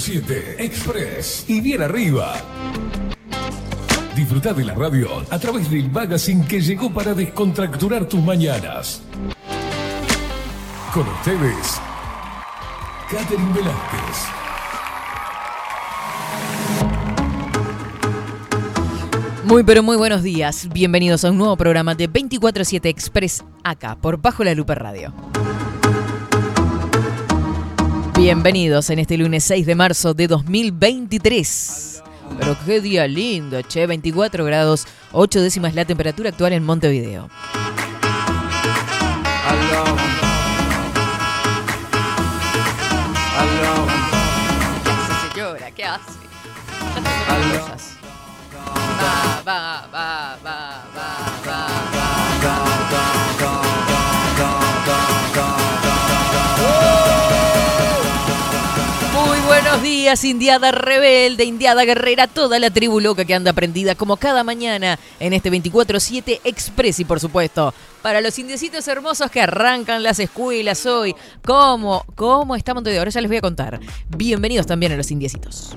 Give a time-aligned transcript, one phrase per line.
[0.00, 2.34] Estás en 24-7 Express y bien arriba.
[4.16, 9.02] Disfruta de la radio a través del magazine que llegó para descontracturar tus mañanas.
[10.94, 11.80] Con ustedes,
[13.10, 14.26] Catherine Velázquez.
[19.44, 20.68] Muy pero muy buenos días.
[20.72, 25.12] Bienvenidos a un nuevo programa de 24/7 Express acá por Bajo la Lupa Radio.
[28.22, 32.02] Bienvenidos en este lunes 6 de marzo de 2023.
[32.38, 37.30] Pero qué día lindo, che, 24 grados, 8 décimas la temperatura actual en Montevideo.
[39.34, 39.40] ¿Qué
[45.00, 45.70] hace, señora?
[45.70, 46.12] ¿Qué hace?
[49.02, 51.39] Va, va, va, va, va,
[59.80, 64.44] buenos días, Indiada Rebelde, Indiada Guerrera, toda la tribu loca que anda prendida como cada
[64.44, 67.72] mañana en este 24-7 Express y por supuesto
[68.02, 71.14] para los indiecitos hermosos que arrancan las escuelas hoy.
[71.42, 72.04] ¿Cómo?
[72.14, 73.00] ¿Cómo está Montevideo?
[73.00, 73.80] Ahora ya les voy a contar.
[74.14, 75.74] Bienvenidos también a los indiecitos.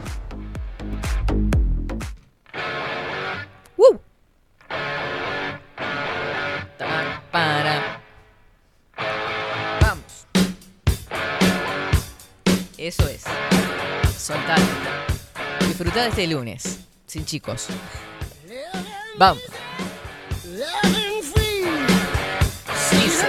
[6.77, 8.01] Ta, para.
[9.81, 10.27] Vamos.
[12.77, 13.23] Eso es.
[14.23, 14.58] Soltar.
[15.67, 16.80] Disfrutad de este lunes.
[17.06, 17.67] Sin chicos.
[19.17, 19.44] Vamos.
[22.89, 23.28] Dice.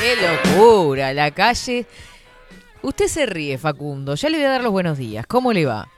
[0.00, 1.12] ¡Qué locura!
[1.12, 1.86] La calle.
[2.82, 4.14] Usted se ríe, Facundo.
[4.14, 5.26] Ya le voy a dar los buenos días.
[5.26, 5.88] ¿Cómo le va?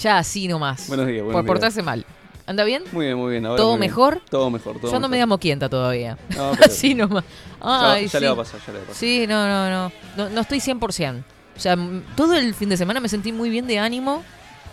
[0.00, 0.88] Ya así nomás.
[0.88, 1.46] Buenos días, buenos Por días.
[1.46, 2.04] portarse mal.
[2.46, 2.82] ¿Anda bien?
[2.92, 3.46] Muy bien, muy bien.
[3.46, 3.90] ahora ¿Todo muy bien.
[3.90, 4.22] mejor?
[4.28, 5.10] Todo mejor, todo Yo ando mejor.
[5.10, 6.18] media moquienta todavía.
[6.36, 7.24] No, pero- Así nomás.
[7.24, 8.20] Ya, Ay, ya sí.
[8.20, 8.98] le va a pasar, ya le va a pasar.
[9.00, 10.30] Sí, no, no, no, no.
[10.30, 11.22] No estoy 100%.
[11.56, 14.24] O sea, m- todo el fin de semana me sentí muy bien de ánimo,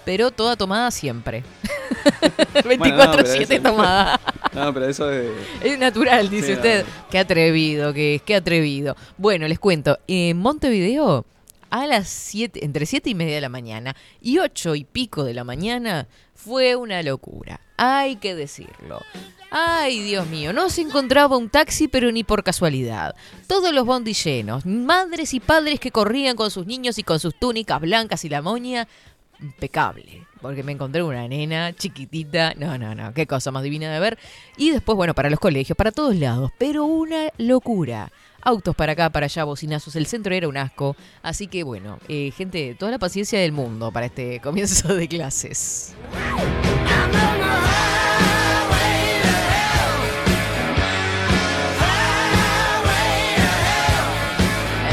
[0.05, 1.43] pero toda tomada siempre.
[2.53, 4.19] 24-7 eso- tomada.
[4.53, 5.29] No, pero eso es...
[5.61, 6.83] Es natural, dice Sí, usted.
[6.83, 6.91] no.
[7.11, 8.95] Qué atrevido que es, qué atrevido.
[9.17, 9.99] Bueno, les cuento.
[10.07, 11.25] En Montevideo,
[11.69, 15.33] a las 7, entre 7 y media de la mañana y 8 y pico de
[15.33, 17.61] la mañana, fue una locura.
[17.77, 19.01] Hay que decirlo.
[19.49, 23.15] Ay, Dios mío, no se encontraba un taxi, pero ni por casualidad.
[23.47, 27.33] Todos los bondis llenos, madres y padres que corrían con sus niños y con sus
[27.35, 28.87] túnicas blancas y la moña,
[29.39, 30.25] impecable.
[30.41, 32.53] Porque me encontré una nena chiquitita.
[32.55, 33.13] No, no, no.
[33.13, 34.19] Qué cosa más divina de ver.
[34.57, 36.51] Y después, bueno, para los colegios, para todos lados.
[36.57, 38.11] Pero una locura.
[38.41, 39.95] Autos para acá, para allá, bocinazos.
[39.95, 40.95] El centro era un asco.
[41.21, 45.93] Así que, bueno, eh, gente, toda la paciencia del mundo para este comienzo de clases.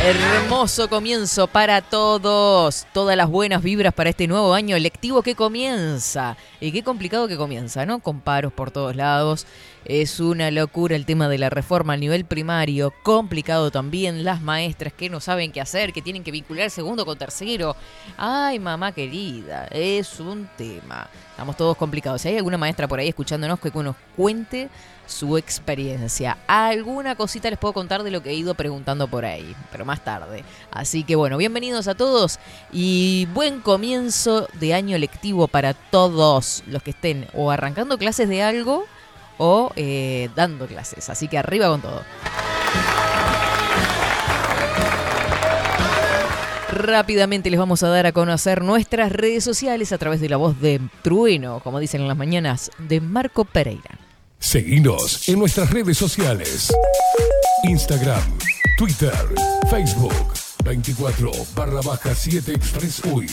[0.06, 2.86] Hermoso comienzo para todos.
[2.92, 6.36] Todas las buenas vibras para este nuevo año lectivo que comienza.
[6.60, 8.00] Y qué complicado que comienza, ¿no?
[8.00, 9.46] Con paros por todos lados.
[9.86, 12.92] Es una locura el tema de la reforma a nivel primario.
[13.02, 17.16] Complicado también las maestras que no saben qué hacer, que tienen que vincular segundo con
[17.16, 17.74] tercero.
[18.18, 21.08] Ay, mamá querida, es un tema.
[21.30, 22.20] Estamos todos complicados.
[22.20, 24.68] Si hay alguna maestra por ahí escuchándonos que nos cuente
[25.06, 26.38] su experiencia.
[26.46, 30.02] Alguna cosita les puedo contar de lo que he ido preguntando por ahí, pero más
[30.04, 30.44] tarde.
[30.70, 32.38] Así que bueno, bienvenidos a todos
[32.72, 38.42] y buen comienzo de año lectivo para todos los que estén o arrancando clases de
[38.42, 38.84] algo
[39.38, 41.08] o eh, dando clases.
[41.10, 42.02] Así que arriba con todo.
[46.70, 50.60] Rápidamente les vamos a dar a conocer nuestras redes sociales a través de la voz
[50.60, 54.03] de Trueno, como dicen en las mañanas, de Marco Pereira.
[54.44, 56.70] Seguinos en nuestras redes sociales.
[57.62, 58.20] Instagram,
[58.76, 59.14] Twitter,
[59.70, 60.12] Facebook,
[60.62, 63.26] 24 barra baja 7 Express UI.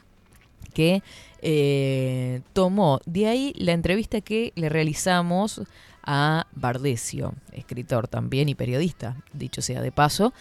[0.70, 1.02] Que
[1.42, 5.62] eh, tomó de ahí la entrevista que le realizamos
[6.02, 10.32] a Bardesio, escritor también y periodista, dicho sea de paso.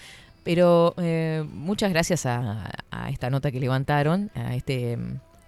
[0.44, 4.98] Pero eh, muchas gracias a, a esta nota que levantaron, a este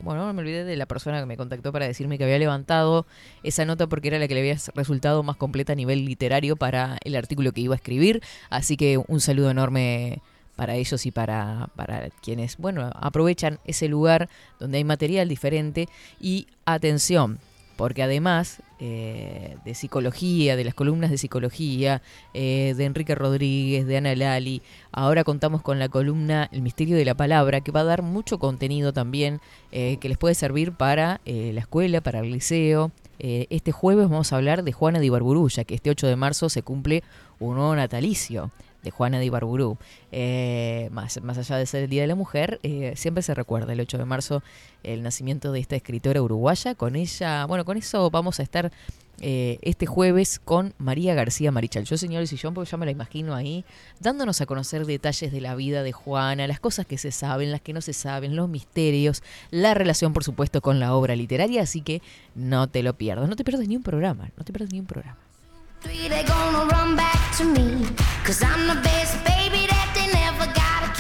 [0.03, 3.05] bueno, me olvidé de la persona que me contactó para decirme que había levantado
[3.43, 6.97] esa nota porque era la que le había resultado más completa a nivel literario para
[7.03, 8.21] el artículo que iba a escribir.
[8.49, 10.21] Así que un saludo enorme
[10.61, 14.29] para ellos y para, para quienes, bueno, aprovechan ese lugar
[14.59, 15.89] donde hay material diferente.
[16.19, 17.39] Y atención,
[17.77, 22.03] porque además eh, de psicología, de las columnas de psicología,
[22.35, 24.61] eh, de Enrique Rodríguez, de Ana Lali,
[24.91, 28.37] ahora contamos con la columna El misterio de la palabra, que va a dar mucho
[28.37, 29.41] contenido también,
[29.71, 32.91] eh, que les puede servir para la escuela, para el liceo.
[33.17, 36.61] este jueves vamos a hablar de Juana de Ibarburulla, que este 8 de marzo se
[36.61, 37.03] cumple
[37.39, 38.51] un nuevo natalicio
[38.83, 39.77] de Juana de Ibarburú.
[40.11, 43.73] Eh, más, más allá de ser el Día de la Mujer, eh, siempre se recuerda
[43.73, 44.43] el 8 de marzo
[44.83, 46.75] el nacimiento de esta escritora uruguaya.
[46.75, 48.71] Con ella, bueno, con eso vamos a estar
[49.23, 51.85] eh, este jueves con María García Marichal.
[51.85, 53.63] Yo, señores y yo, porque ya me la imagino ahí,
[53.99, 57.61] dándonos a conocer detalles de la vida de Juana, las cosas que se saben, las
[57.61, 61.61] que no se saben, los misterios, la relación, por supuesto, con la obra literaria.
[61.61, 62.01] Así que
[62.33, 64.87] no te lo pierdas, no te pierdas ni un programa, no te pierdas ni un
[64.87, 65.19] programa.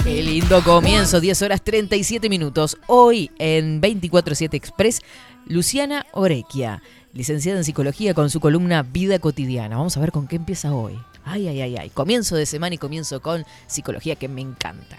[0.03, 2.77] Qué lindo comienzo, 10 horas 37 minutos.
[2.87, 5.01] Hoy en 24-7 Express,
[5.45, 6.81] Luciana Orequia,
[7.13, 9.77] licenciada en psicología con su columna Vida Cotidiana.
[9.77, 10.99] Vamos a ver con qué empieza hoy.
[11.23, 11.89] Ay, ay, ay, ay.
[11.91, 14.97] Comienzo de semana y comienzo con psicología que me encanta.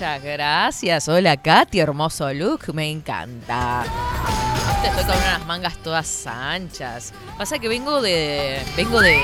[0.00, 1.08] Muchas gracias.
[1.08, 3.84] Hola Katy, hermoso look, me encanta.
[4.82, 7.12] Estoy con unas mangas todas anchas.
[7.36, 8.60] Pasa que vengo de.
[8.78, 9.20] Vengo de.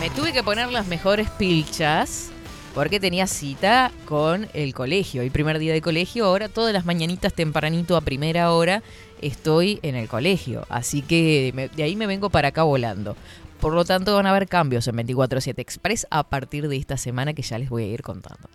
[0.00, 2.30] Me tuve que poner las mejores pilchas
[2.74, 5.22] porque tenía cita con el colegio.
[5.22, 8.82] El primer día de colegio, ahora todas las mañanitas tempranito a primera hora
[9.22, 10.66] estoy en el colegio.
[10.68, 13.16] Así que de ahí me vengo para acá volando.
[13.64, 17.32] Por lo tanto, van a haber cambios en 24-7 Express a partir de esta semana
[17.32, 18.46] que ya les voy a ir contando.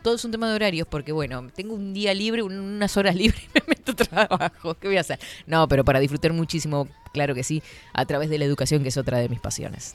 [0.00, 3.42] Todo es un tema de horarios porque, bueno, tengo un día libre, unas horas libres
[3.42, 4.72] y me meto trabajo.
[4.72, 5.18] ¿Qué voy a hacer?
[5.46, 7.62] No, pero para disfrutar muchísimo, claro que sí,
[7.92, 9.94] a través de la educación, que es otra de mis pasiones.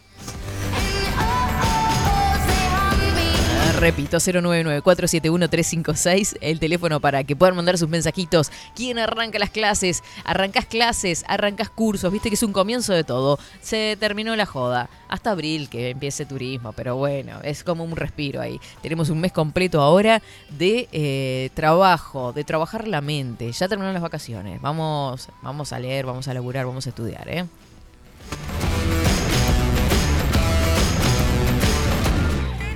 [3.80, 8.52] Repito, 099-471-356, el teléfono para que puedan mandar sus mensajitos.
[8.75, 10.04] ¿Quién arranca las clases?
[10.24, 13.40] Arrancas clases, arrancas cursos, viste que es un comienzo de todo.
[13.62, 14.90] Se terminó la joda.
[15.10, 18.60] Hasta abril que empiece turismo, pero bueno, es como un respiro ahí.
[18.81, 23.52] Tenemos un mes completo ahora de eh, trabajo, de trabajar la mente.
[23.52, 24.62] Ya terminaron las vacaciones.
[24.62, 27.46] Vamos, vamos a leer, vamos a laburar, vamos a estudiar, ¿eh?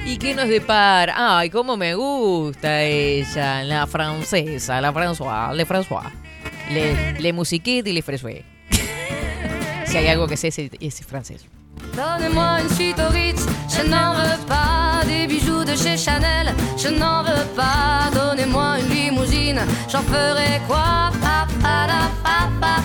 [0.08, 1.14] ¿Y qué nos depara?
[1.18, 6.10] Ay, cómo me gusta ella, la francesa, la François, le François.
[6.72, 8.42] Le, le musiquet y le François.
[9.86, 11.46] si hay algo que sé, es, francés.
[11.94, 16.88] Donnez-moi une suite au Ritz, je n'en veux pas des bijoux de chez Chanel, je
[16.88, 18.10] n'en veux pas.
[18.14, 19.60] Donnez-moi une limousine,
[19.92, 21.12] j'en ferai quoi?
[21.22, 22.78] Pa, pa, la, pa, pa,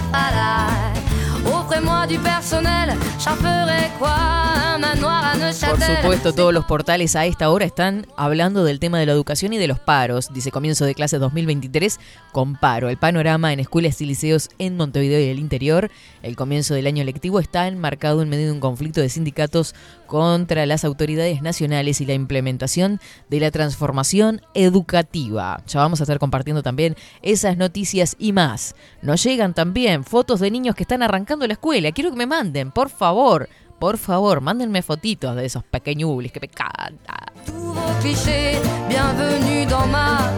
[5.69, 9.52] por supuesto, todos los portales a esta hora están hablando del tema de la educación
[9.52, 10.28] y de los paros.
[10.33, 12.00] Dice comienzo de clases 2023
[12.33, 12.88] con paro.
[12.88, 15.90] El panorama en escuelas y liceos en Montevideo y el interior.
[16.23, 19.75] El comienzo del año lectivo está enmarcado en medio de un conflicto de sindicatos
[20.07, 23.00] contra las autoridades nacionales y la implementación
[23.31, 25.62] de la transformación educativa.
[25.66, 28.75] Ya vamos a estar compartiendo también esas noticias y más.
[29.00, 31.57] Nos llegan también fotos de niños que están arrancando la.
[31.92, 33.49] Quiero que me manden, por favor.
[33.78, 37.33] Por favor, mándenme fotitos de esos pequeñubles que me encanta.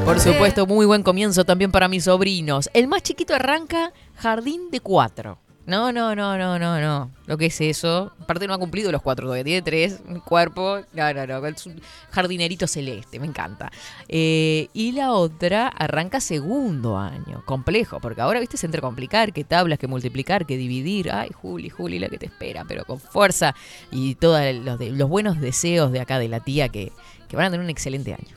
[0.05, 2.71] Por supuesto, muy buen comienzo también para mis sobrinos.
[2.73, 5.39] El más chiquito arranca jardín de cuatro.
[5.67, 7.11] No, no, no, no, no, no.
[7.27, 8.13] Lo que es eso.
[8.21, 9.45] Aparte no ha cumplido los cuatro todavía.
[9.45, 10.01] Tiene tres.
[10.25, 10.81] Cuerpo.
[10.93, 11.47] No, no, no.
[11.47, 11.81] Es un
[12.11, 13.19] jardinerito celeste.
[13.19, 13.73] Me encanta.
[14.07, 17.43] Eh, y la otra arranca segundo año.
[17.47, 17.99] Complejo.
[18.01, 19.33] Porque ahora, viste, es entre complicar.
[19.33, 21.11] Que tablas, que multiplicar, que dividir.
[21.11, 22.67] Ay, Juli, Juli, la que te espera.
[22.69, 23.55] Pero con fuerza.
[23.91, 26.93] Y todos los, los buenos deseos de acá de la tía que,
[27.27, 28.37] que van a tener un excelente año.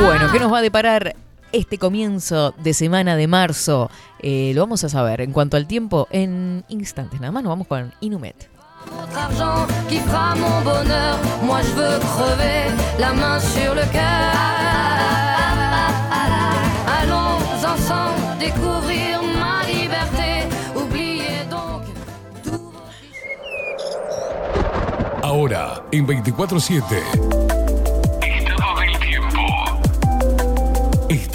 [0.00, 1.14] Bueno, ¿qué nos va a deparar
[1.52, 3.90] este comienzo de semana de marzo.
[4.20, 7.20] Eh, lo vamos a saber en cuanto al tiempo en instantes.
[7.20, 8.48] Nada más nos vamos con Inumet.
[25.22, 27.35] Ahora, en 24-7.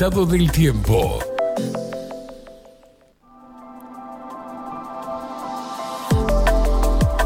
[0.02, 1.20] Estado del tiempo.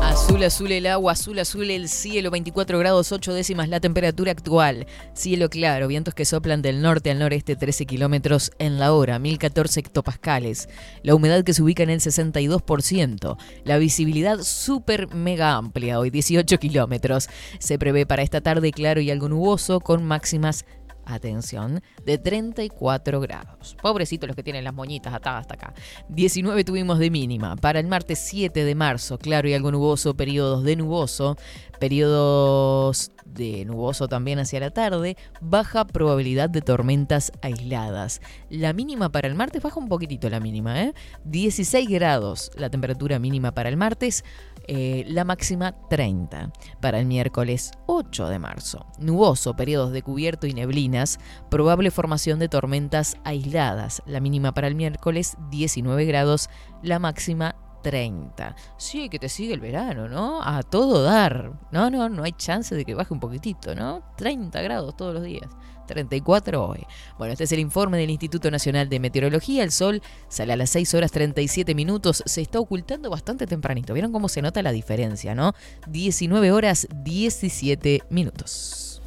[0.04, 4.88] Azul, azul el agua, azul, azul el cielo, 24 grados 8 décimas la temperatura actual.
[5.14, 9.80] Cielo claro, vientos que soplan del norte al noreste 13 kilómetros en la hora, 1014
[9.80, 10.68] hectopascales.
[11.02, 13.38] La humedad que se ubica en el 62%.
[13.64, 17.30] La visibilidad súper mega amplia, hoy 18 kilómetros.
[17.58, 20.66] Se prevé para esta tarde claro y algo nuboso con máximas
[21.06, 23.76] atención, de 34 grados.
[23.82, 25.74] Pobrecitos los que tienen las moñitas atadas hasta acá.
[26.10, 27.56] 19 tuvimos de mínima.
[27.56, 31.38] Para el martes 7 de marzo, claro y algo nuboso, periodos de nuboso,
[31.80, 38.22] periodos de nuboso también hacia la tarde, baja probabilidad de tormentas aisladas.
[38.50, 40.94] La mínima para el martes baja un poquitito la mínima, ¿eh?
[41.26, 44.24] 16 grados la temperatura mínima para el martes,
[44.68, 46.52] eh, la máxima 30.
[46.82, 51.20] Para el miércoles 8 de marzo, nuboso, periodos de cubierto y neblinas,
[51.50, 54.02] probable formación de tormentas aisladas.
[54.06, 56.50] La mínima para el miércoles 19 grados,
[56.82, 57.56] la máxima
[57.86, 58.56] 30.
[58.78, 60.42] Sí, que te sigue el verano, ¿no?
[60.42, 61.52] A todo dar.
[61.72, 64.02] No, no, no hay chance de que baje un poquitito, ¿no?
[64.18, 65.52] 30 grados todos los días.
[65.86, 66.86] 34 hoy.
[67.18, 69.64] Bueno, este es el informe del Instituto Nacional de Meteorología.
[69.64, 72.24] El sol sale a las 6 horas 37 minutos.
[72.26, 73.94] Se está ocultando bastante tempranito.
[73.94, 75.54] ¿Vieron cómo se nota la diferencia, no?
[75.88, 79.02] 19 horas 17 minutos.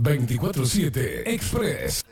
[0.00, 2.04] 24-7 Express.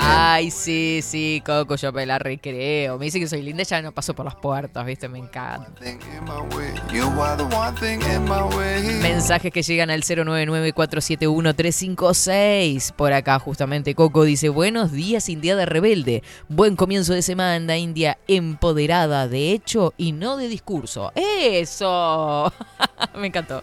[0.00, 2.98] Ay, sí, sí, Coco, yo me la recreo.
[2.98, 5.08] Me dice que soy linda, ya no paso por las puertas, ¿viste?
[5.08, 5.70] Me encanta.
[9.02, 12.92] Mensajes que llegan al 099-471-356.
[12.92, 16.22] Por acá, justamente, Coco dice: Buenos días, India de Rebelde.
[16.48, 21.12] Buen comienzo de semana, India empoderada de hecho y no de discurso.
[21.14, 22.52] ¡Eso!
[23.16, 23.62] me encantó.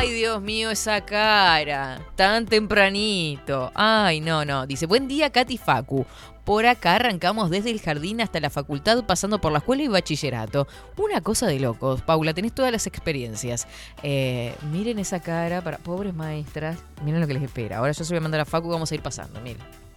[0.00, 1.98] Ay, Dios mío, esa cara.
[2.14, 3.72] Tan tempranito.
[3.74, 4.64] Ay, no, no.
[4.64, 6.06] Dice, buen día, Katy Facu.
[6.44, 10.68] Por acá arrancamos desde el jardín hasta la facultad, pasando por la escuela y bachillerato.
[10.96, 12.00] Una cosa de locos.
[12.02, 13.66] Paula, tenés todas las experiencias.
[14.04, 16.78] Eh, miren esa cara para pobres maestras.
[17.04, 17.78] Miren lo que les espera.
[17.78, 19.40] Ahora yo se voy a mandar a Facu y vamos a ir pasando.
[19.40, 19.87] Miren.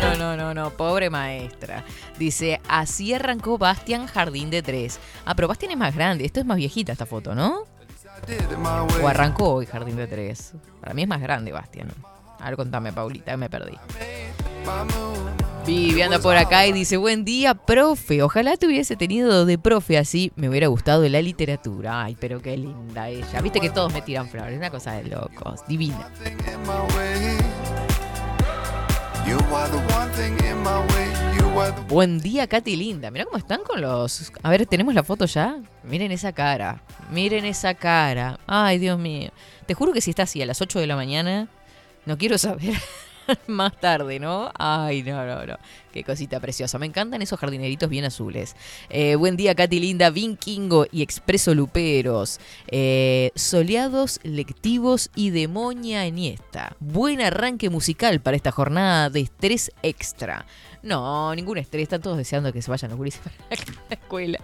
[0.00, 1.84] No, no, no, no, pobre maestra.
[2.18, 4.98] Dice, así arrancó Bastian Jardín de Tres.
[5.24, 6.24] Ah, pero Bastian es más grande.
[6.24, 7.64] Esto es más viejita esta foto, ¿no?
[9.02, 10.54] O arrancó hoy Jardín de Tres.
[10.80, 11.92] Para mí es más grande Bastian.
[12.38, 13.76] A ver, contame, Paulita, me perdí.
[15.66, 18.22] Vivi anda por acá y dice, buen día, profe.
[18.22, 20.32] Ojalá te hubiese tenido de profe así.
[20.34, 22.02] Me hubiera gustado la literatura.
[22.02, 23.40] Ay, pero qué linda ella.
[23.40, 24.56] Viste que todos me tiran flores.
[24.56, 25.60] Una cosa de locos.
[25.68, 26.10] Divina.
[31.88, 33.10] Buen día, Katy Linda.
[33.10, 34.32] Mira cómo están con los.
[34.42, 35.58] A ver, tenemos la foto ya.
[35.82, 36.82] Miren esa cara.
[37.10, 38.38] Miren esa cara.
[38.46, 39.30] Ay, Dios mío.
[39.66, 41.48] Te juro que si está así a las 8 de la mañana,
[42.06, 42.74] no quiero saber.
[43.46, 44.50] más tarde, ¿no?
[44.58, 45.56] Ay, no, no, no.
[45.92, 46.78] Qué cosita preciosa.
[46.78, 48.54] Me encantan esos jardineritos bien azules.
[48.88, 52.38] Eh, buen día, Katy Linda, Vinkingo y Expreso Luperos.
[52.68, 56.76] Eh, soleados, lectivos y demonia esta.
[56.80, 60.46] Buen arranque musical para esta jornada de estrés extra.
[60.82, 61.84] No, ningún estrés.
[61.84, 64.38] Están todos deseando que se vayan los gurises para la escuela.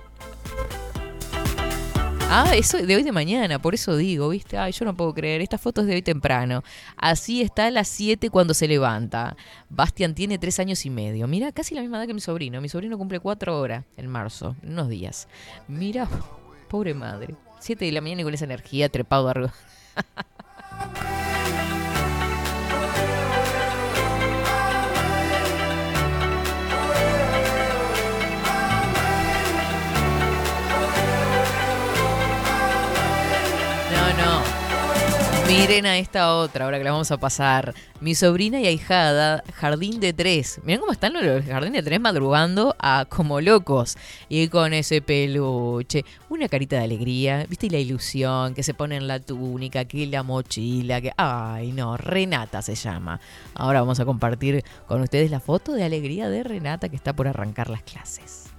[2.29, 4.59] Ah, eso de hoy de mañana, por eso digo, ¿viste?
[4.59, 6.65] Ay, yo no puedo creer, esta foto es de hoy temprano.
[6.97, 9.37] Así está a las 7 cuando se levanta.
[9.71, 11.29] Bastian tiene 3 años y medio.
[11.29, 12.61] Mira, casi la misma edad que mi sobrino.
[12.61, 15.29] Mi sobrino cumple 4 horas en marzo, unos días.
[15.69, 16.09] Mira,
[16.69, 17.37] pobre madre.
[17.61, 19.55] 7 de la mañana y con esa energía trepado arriba.
[35.59, 37.75] Miren a esta otra, ahora que la vamos a pasar.
[38.01, 40.61] Mi sobrina y ahijada, jardín de tres.
[40.65, 43.97] Miren cómo están los jardín de tres madrugando a como locos.
[44.29, 48.97] Y con ese peluche, una carita de alegría, viste, y la ilusión que se pone
[48.97, 51.13] en la túnica, que la mochila, que.
[51.17, 53.19] Ay, no, Renata se llama.
[53.55, 57.29] Ahora vamos a compartir con ustedes la foto de alegría de Renata que está por
[57.29, 58.51] arrancar las clases.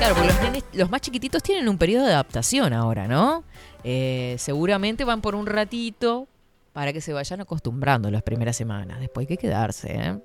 [0.00, 3.44] Claro, porque los, más chiquititos tienen un periodo de adaptación ahora, ¿no?
[3.84, 6.26] Eh, seguramente van por un ratito,
[6.72, 8.98] para que se vayan acostumbrando las primeras semanas.
[8.98, 10.18] Después hay que quedarse, ¿eh?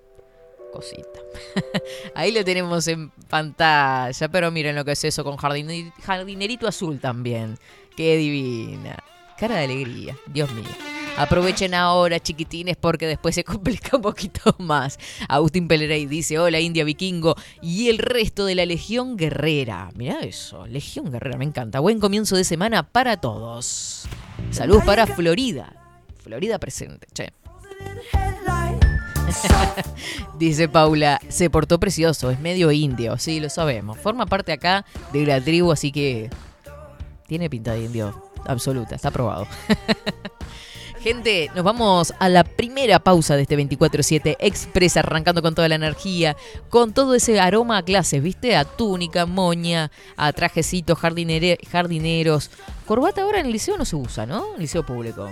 [0.72, 1.20] Cosita.
[2.16, 7.58] Ahí lo tenemos en pantalla, pero miren lo que es eso con jardinerito azul también.
[7.98, 8.98] Qué divina.
[9.38, 10.95] Cara de alegría, Dios mío.
[11.18, 15.00] Aprovechen ahora, chiquitines, porque después se complica un poquito más.
[15.30, 19.92] Agustín Pelerey dice, hola India Vikingo y el resto de la Legión Guerrera.
[19.96, 21.80] Mirá eso, Legión Guerrera, me encanta.
[21.80, 24.08] Buen comienzo de semana para todos.
[24.52, 25.74] Salud para Florida.
[26.22, 27.32] Florida presente, che.
[30.38, 33.98] Dice Paula, se portó precioso, es medio indio, sí, lo sabemos.
[34.00, 36.30] Forma parte acá de la tribu, así que
[37.28, 39.48] tiene pinta de indio absoluta, está aprobado.
[41.06, 45.76] Gente, nos vamos a la primera pausa de este 24-7 Express, arrancando con toda la
[45.76, 46.36] energía,
[46.70, 48.56] con todo ese aroma a clases, ¿viste?
[48.56, 52.50] A túnica, moña, a trajecitos, jardineros.
[52.88, 54.48] Corbata ahora en el liceo no se usa, ¿no?
[54.48, 55.30] En el liceo público.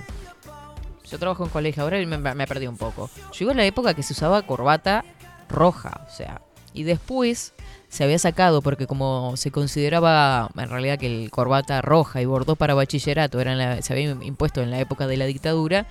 [1.09, 3.09] Yo trabajo en colegio, ahora me, me perdí un poco.
[3.39, 5.03] Llegó la época que se usaba corbata
[5.49, 6.43] roja, o sea.
[6.75, 7.55] Y después
[7.93, 12.55] se había sacado porque como se consideraba en realidad que el corbata roja y bordó
[12.55, 15.85] para bachillerato eran se había impuesto en la época de la dictadura,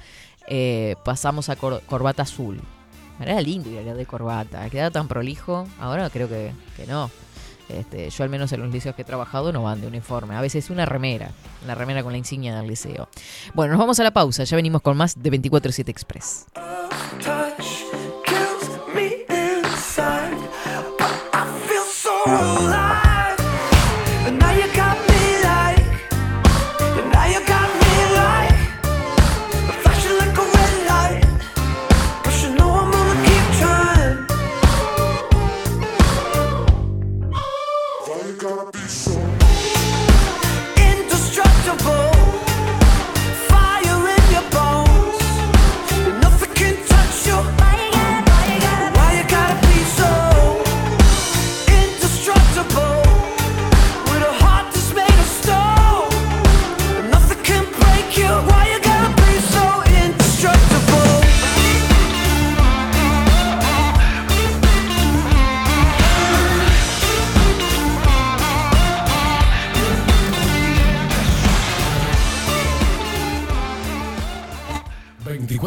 [0.49, 2.61] eh, pasamos a corbata azul.
[3.21, 6.52] Era lindo ir de corbata, quedaba tan prolijo, ahora creo que,
[6.88, 7.09] no.
[7.68, 10.40] Este, yo al menos en los liceos que he trabajado no van de uniforme, a
[10.40, 11.30] veces una remera,
[11.62, 13.09] una remera con la insignia del liceo.
[13.55, 16.46] Bueno, nos vamos a la pausa, ya venimos con más de 24-7 Express.
[22.26, 22.82] world.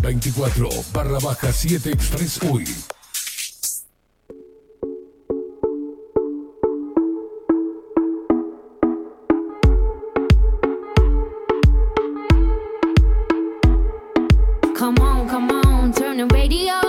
[0.00, 2.64] 24 barra baja 7 Express UI.
[14.74, 16.87] Come on, come on, turn the radio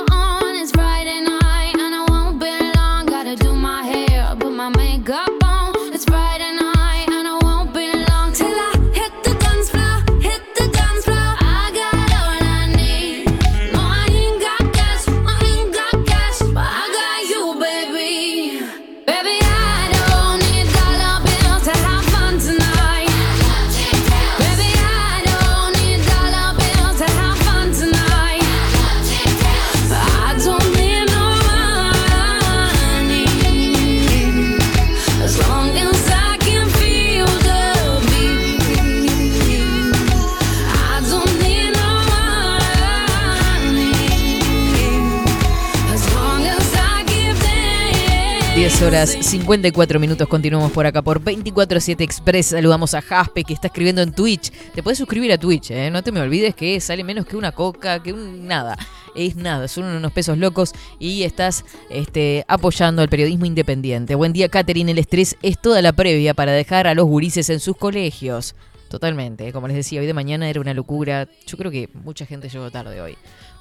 [48.90, 52.48] horas 54 minutos, continuamos por acá por 24-7 Express.
[52.48, 54.50] Saludamos a Jaspe que está escribiendo en Twitch.
[54.74, 55.92] Te puedes suscribir a Twitch, ¿eh?
[55.92, 58.76] no te me olvides que sale menos que una coca, que un nada.
[59.14, 64.16] Es nada, son unos pesos locos y estás este, apoyando al periodismo independiente.
[64.16, 64.92] Buen día, Catherine.
[64.92, 68.56] El estrés es toda la previa para dejar a los gurises en sus colegios.
[68.90, 69.54] Totalmente, ¿eh?
[69.54, 71.28] como les decía, hoy de mañana era una locura.
[71.46, 73.16] Yo creo que mucha gente llegó tarde hoy.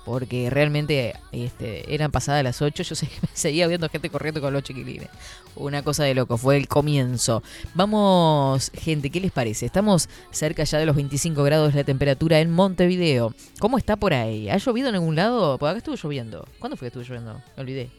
[0.09, 2.95] Porque realmente este, eran pasadas las 8, yo
[3.35, 5.11] seguía viendo gente corriendo con los chiquilines.
[5.55, 7.43] Una cosa de loco, fue el comienzo.
[7.75, 9.67] Vamos, gente, ¿qué les parece?
[9.67, 13.35] Estamos cerca ya de los 25 grados la temperatura en Montevideo.
[13.61, 14.49] ¿Cómo está por ahí?
[14.49, 15.59] ¿Ha llovido en algún lado?
[15.59, 16.49] Porque acá estuvo lloviendo.
[16.59, 17.43] ¿Cuándo fue que estuvo lloviendo?
[17.57, 17.91] Me olvidé.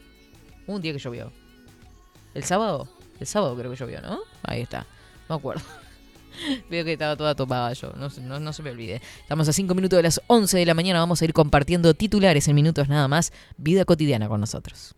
[0.66, 1.30] Un día que llovió.
[2.34, 2.88] ¿El sábado?
[3.20, 4.18] El sábado creo que llovió, ¿no?
[4.42, 4.84] Ahí está.
[5.28, 5.62] No acuerdo.
[6.70, 9.00] Veo que estaba toda topada yo, no, se- no, no se me olvide.
[9.20, 12.48] Estamos a 5 minutos de las 11 de la mañana, vamos a ir compartiendo titulares
[12.48, 14.94] en minutos nada más, vida cotidiana con nosotros.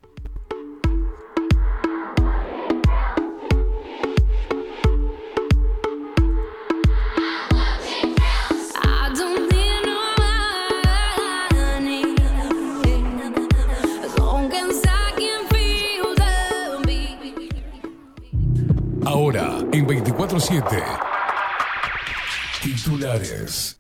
[19.05, 21.12] Ahora, en 24-7.
[22.63, 23.77] Titulares.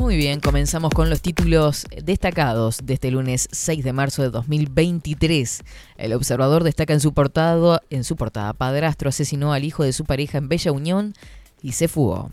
[0.00, 5.62] Muy bien, comenzamos con los títulos destacados de este lunes 6 de marzo de 2023.
[5.96, 10.04] El observador destaca en su, portado, en su portada, padrastro asesinó al hijo de su
[10.04, 11.14] pareja en Bella Unión
[11.62, 12.32] y se fugó.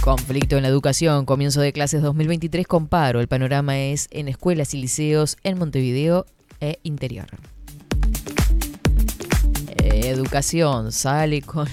[0.00, 3.20] Conflicto en la educación, comienzo de clases 2023 con paro.
[3.20, 6.26] El panorama es en escuelas y liceos en Montevideo
[6.60, 7.28] e interior.
[10.08, 11.68] Educación sale con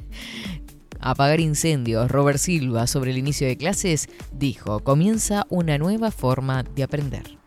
[1.00, 2.10] apagar incendios.
[2.10, 7.38] Robert Silva sobre el inicio de clases dijo, comienza una nueva forma de aprender.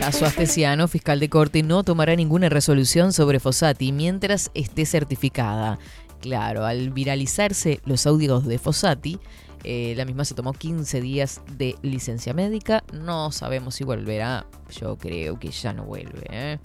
[0.00, 5.78] Caso Astesiano, fiscal de corte no tomará ninguna resolución sobre Fossati mientras esté certificada.
[6.20, 9.18] Claro, al viralizarse los audios de Fossati,
[9.64, 12.84] eh, la misma se tomó 15 días de licencia médica.
[12.92, 14.46] No sabemos si volverá.
[14.70, 16.26] Yo creo que ya no vuelve.
[16.30, 16.58] ¿eh?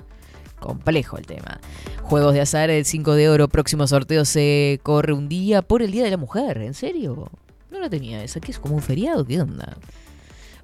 [0.60, 1.60] Complejo el tema.
[2.04, 5.92] Juegos de azar, el 5 de oro, próximo sorteo se corre un día por el
[5.92, 6.58] Día de la Mujer.
[6.60, 7.30] ¿En serio?
[7.72, 8.40] No la tenía esa.
[8.40, 9.26] ¿Qué es como un feriado?
[9.26, 9.78] ¿Qué onda?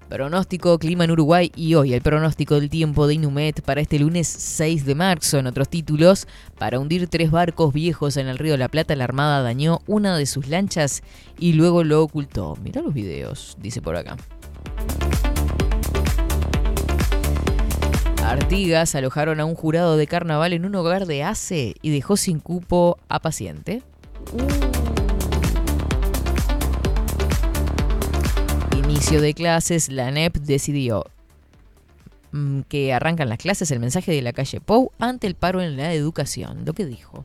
[0.10, 4.28] Pronóstico clima en Uruguay y hoy el pronóstico del tiempo de Inumet para este lunes
[4.28, 5.38] 6 de marzo.
[5.38, 9.04] En otros títulos, para hundir tres barcos viejos en el río de la Plata, la
[9.04, 11.04] Armada dañó una de sus lanchas
[11.38, 12.58] y luego lo ocultó.
[12.64, 14.18] Mirá los videos, dice por acá.
[18.24, 22.40] Artigas alojaron a un jurado de carnaval en un hogar de ACE y dejó sin
[22.40, 23.84] cupo a paciente.
[29.00, 31.06] Inicio de clases, la NEP decidió
[32.34, 35.78] mm, que arrancan las clases el mensaje de la calle Pou ante el paro en
[35.78, 36.66] la educación.
[36.66, 37.24] Lo que dijo.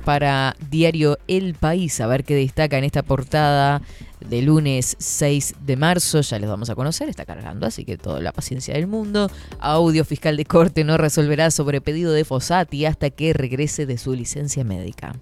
[0.00, 3.82] Para Diario El País a ver qué destaca en esta portada
[4.20, 6.20] de lunes 6 de marzo.
[6.20, 9.30] Ya les vamos a conocer, está cargando, así que toda la paciencia del mundo.
[9.58, 14.14] Audio fiscal de corte no resolverá sobre pedido de Fossati hasta que regrese de su
[14.14, 15.14] licencia médica.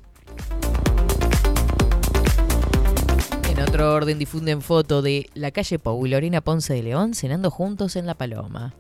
[3.50, 7.50] En otro orden difunden foto de la calle Pau y Lorena Ponce de León cenando
[7.50, 8.74] juntos en La Paloma.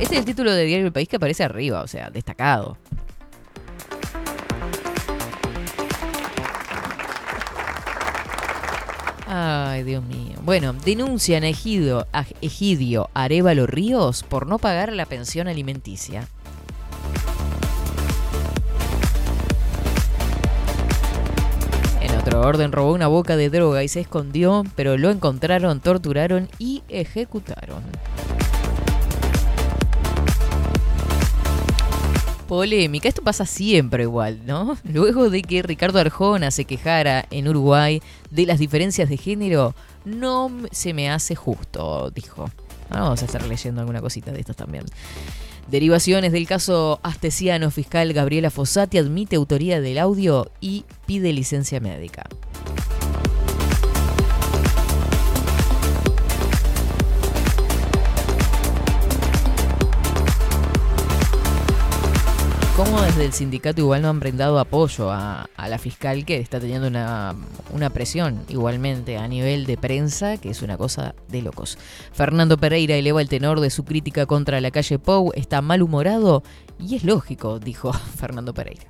[0.00, 2.76] Este es el título de Diario El País que aparece arriba, o sea, destacado.
[9.28, 10.38] Ay, Dios mío.
[10.42, 16.28] Bueno, denuncian a Egidio, a Egidio Arevalo Ríos por no pagar la pensión alimenticia.
[22.00, 26.48] En otro orden, robó una boca de droga y se escondió, pero lo encontraron, torturaron
[26.60, 27.82] y ejecutaron.
[32.46, 34.78] Polémica, esto pasa siempre igual, ¿no?
[34.84, 38.00] Luego de que Ricardo Arjona se quejara en Uruguay
[38.36, 42.50] de las diferencias de género, no se me hace justo, dijo.
[42.90, 44.84] Vamos a estar leyendo alguna cosita de estas también.
[45.68, 52.26] Derivaciones del caso astesiano fiscal Gabriela Fossati admite autoría del audio y pide licencia médica.
[62.76, 66.88] ¿Cómo desde el sindicato igual no han brindado apoyo a, la fiscal que está teniendo
[66.88, 67.34] una,
[67.72, 71.78] una presión igualmente a nivel de prensa, que es una cosa de locos?
[72.12, 76.42] Fernando Pereira eleva el tenor de su crítica contra la calle Pou, está malhumorado
[76.78, 78.84] y es lógico, dijo Fernando Pereira.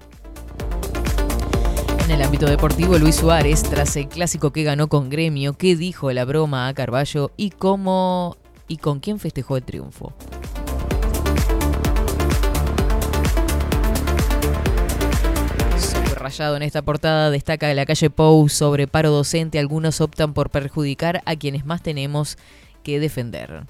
[2.05, 6.11] En el ámbito deportivo, Luis Suárez, tras el clásico que ganó con Gremio, ¿qué dijo
[6.11, 10.13] la broma a Carballo y cómo y con quién festejó el triunfo?
[16.27, 19.61] Subrayado en esta portada destaca la calle Pou sobre paro docente.
[19.61, 22.37] Algunos optan por perjudicar a quienes más tenemos
[22.83, 23.63] que defender.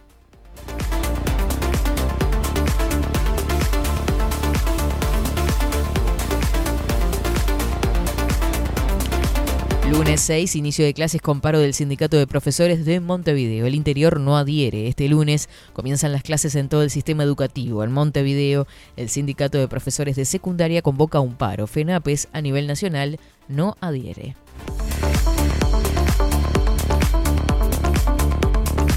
[9.91, 13.67] Lunes 6, inicio de clases con paro del Sindicato de Profesores de Montevideo.
[13.67, 14.89] El interior no adhiere.
[14.89, 17.85] Este lunes comienzan las clases en todo el sistema educativo.
[17.85, 21.67] En Montevideo, el Sindicato de Profesores de Secundaria convoca un paro.
[21.69, 24.35] FENAPES a nivel nacional no adhiere.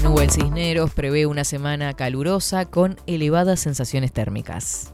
[0.02, 4.92] Nubel Cisneros prevé una semana calurosa con elevadas sensaciones térmicas.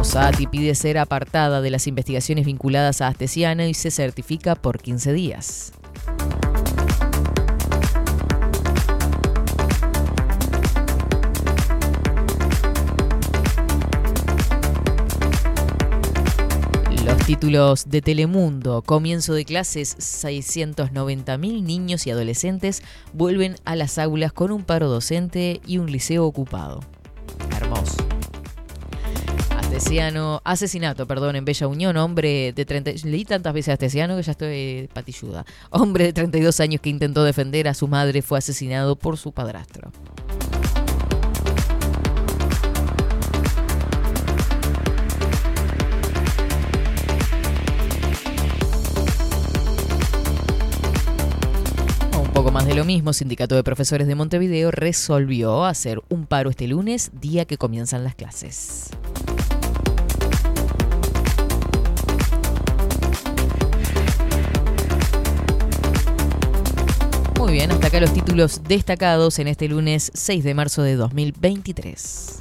[0.00, 5.12] Fossati pide ser apartada de las investigaciones vinculadas a Astesiano y se certifica por 15
[5.12, 5.72] días.
[17.04, 22.82] Los títulos de Telemundo, comienzo de clases, 690.000 niños y adolescentes
[23.12, 26.80] vuelven a las aulas con un paro docente y un liceo ocupado.
[27.54, 28.09] Hermoso.
[30.44, 34.48] Asesinato, perdón, en Bella Unión, hombre de 30, leí tantas veces Astesiano que ya estoy
[34.48, 35.44] eh, patilluda.
[35.70, 39.92] Hombre de 32 años que intentó defender a su madre fue asesinado por su padrastro.
[52.20, 56.50] Un poco más de lo mismo, Sindicato de Profesores de Montevideo resolvió hacer un paro
[56.50, 58.90] este lunes, día que comienzan las clases.
[67.40, 72.38] Muy bien, hasta acá los títulos destacados en este lunes 6 de marzo de 2023.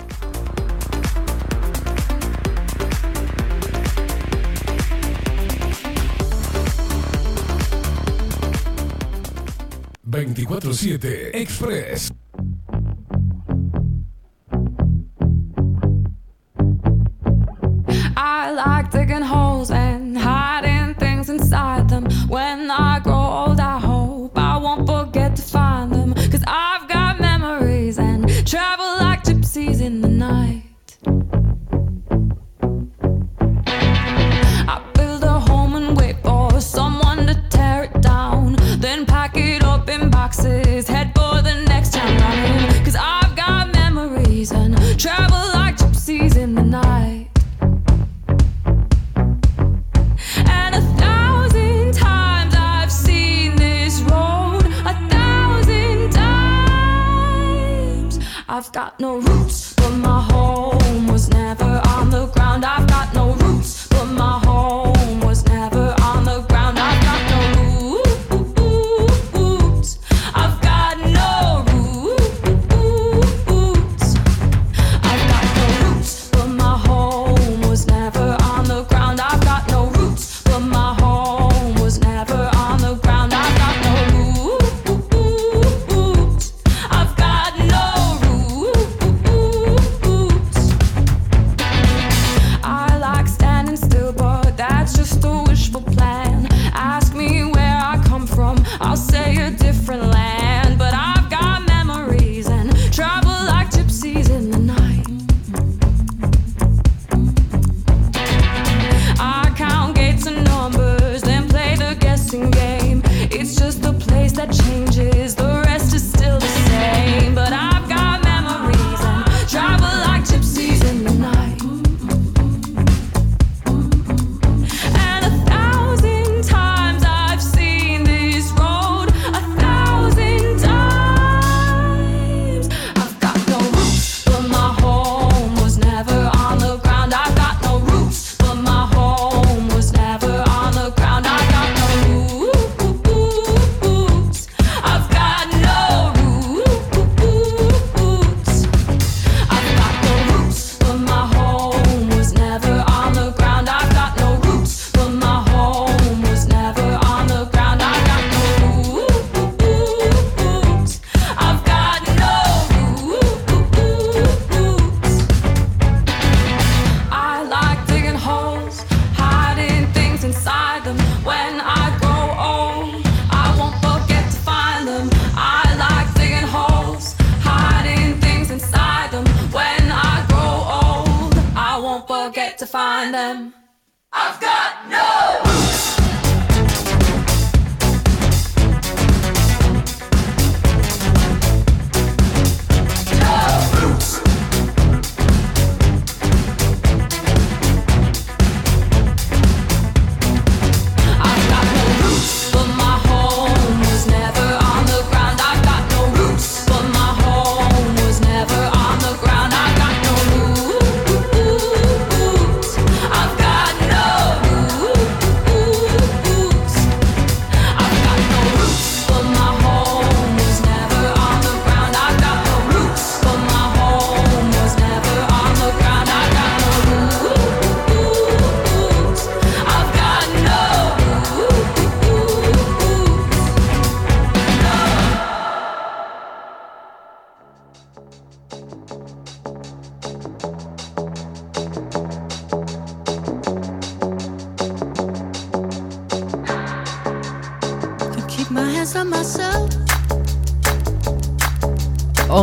[10.05, 12.11] ...24-7 Express.
[18.17, 22.99] I like digging holes and hiding things inside them when I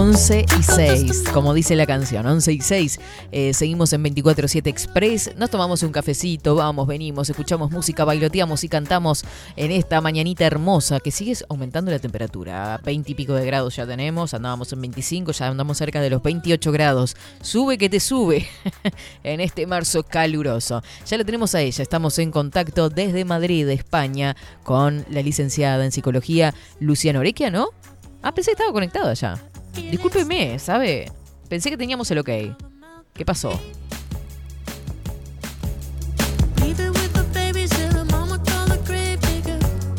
[0.06, 3.00] 11 y 6, como dice la canción, 11 y 6.
[3.32, 8.68] Eh, seguimos en 24-7 Express, nos tomamos un cafecito, vamos, venimos, escuchamos música, bailoteamos y
[8.68, 9.24] cantamos
[9.56, 12.80] en esta mañanita hermosa que sigue aumentando la temperatura.
[12.84, 16.22] 20 y pico de grados ya tenemos, andábamos en 25, ya andamos cerca de los
[16.22, 17.16] 28 grados.
[17.40, 18.46] Sube que te sube
[19.24, 20.84] en este marzo caluroso.
[21.04, 25.90] Ya la tenemos a ella, estamos en contacto desde Madrid, España, con la licenciada en
[25.90, 27.70] psicología Luciana Orequia, ¿no?
[28.22, 29.36] Ah, pensé que estaba conectada ya.
[29.76, 31.10] Discúlpeme, ¿sabe?
[31.48, 32.30] Pensé que teníamos el ok.
[33.14, 33.60] ¿Qué pasó?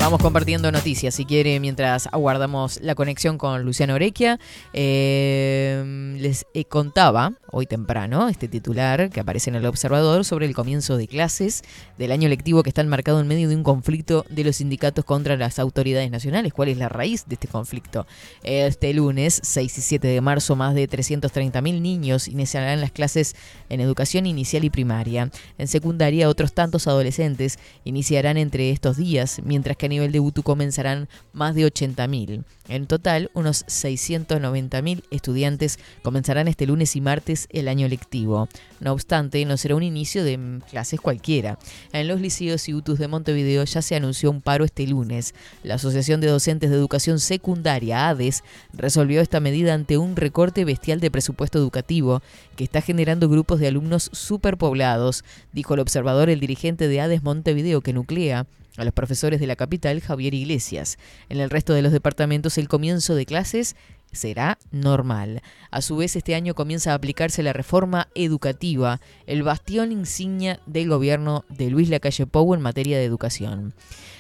[0.08, 4.40] Vamos compartiendo noticias, si quiere, mientras aguardamos la conexión con Luciano Orequia.
[4.72, 10.56] Eh, les eh, contaba hoy temprano este titular que aparece en el Observador sobre el
[10.56, 11.62] comienzo de clases
[11.98, 15.36] del año lectivo que está enmarcado en medio de un conflicto de los sindicatos contra
[15.36, 16.54] las autoridades nacionales.
[16.54, 18.08] ¿Cuál es la raíz de este conflicto?
[18.44, 23.36] Este lunes, 6 y 7 de marzo, más de 330.000 niños iniciarán las clases
[23.68, 25.30] en educación inicial y primaria.
[25.58, 30.44] En secundaria, otros tantos adolescentes iniciarán entre estos días, mientras que a nivel de UTU
[30.44, 32.44] comenzarán más de 80.000.
[32.70, 38.50] En total, unos 690.000 estudiantes comenzarán este lunes y martes el año lectivo.
[38.80, 41.58] No obstante, no será un inicio de mm, clases cualquiera.
[41.94, 45.34] En los liceos y UTUs de Montevideo ya se anunció un paro este lunes.
[45.64, 48.44] La Asociación de Docentes de Educación Secundaria, ADES,
[48.74, 52.22] resolvió esta medida ante un recorte bestial de presupuesto educativo
[52.56, 55.24] que está generando grupos de alumnos superpoblados,
[55.54, 58.46] dijo el observador el dirigente de ADES Montevideo que nuclea
[58.78, 60.98] a los profesores de la capital, Javier Iglesias.
[61.28, 63.76] En el resto de los departamentos, el comienzo de clases
[64.12, 65.42] será normal.
[65.72, 70.90] A su vez, este año comienza a aplicarse la reforma educativa, el bastión insignia del
[70.90, 73.74] gobierno de Luis Lacalle Pou en materia de educación.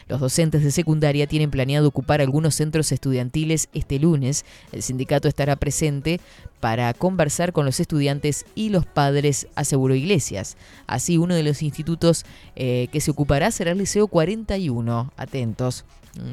[0.08, 4.45] Los docentes de secundaria tienen planeado ocupar algunos centros estudiantiles este lunes.
[4.72, 6.20] El sindicato estará presente
[6.60, 10.58] para conversar con los estudiantes y los padres, aseguró Iglesias.
[10.88, 15.12] Así, uno de los institutos eh, que se ocupará será el Liceo 41.
[15.18, 15.86] Atentos.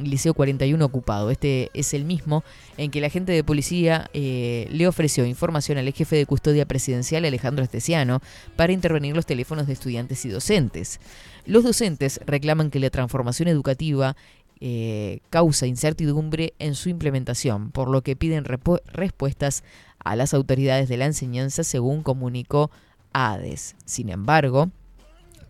[0.03, 1.31] Liceo 41 ocupado.
[1.31, 2.43] Este es el mismo
[2.77, 7.25] en que la agente de policía eh, le ofreció información al jefe de custodia presidencial
[7.25, 8.21] Alejandro Esteciano
[8.57, 11.01] para intervenir los teléfonos de estudiantes y docentes.
[11.47, 14.17] Los docentes reclaman que la transformación educativa
[14.61, 19.63] eh, causa incertidumbre en su implementación, por lo que piden respuestas
[19.99, 22.71] a las autoridades de la enseñanza, según comunicó
[23.13, 23.77] ADES.
[23.85, 24.71] Sin embargo,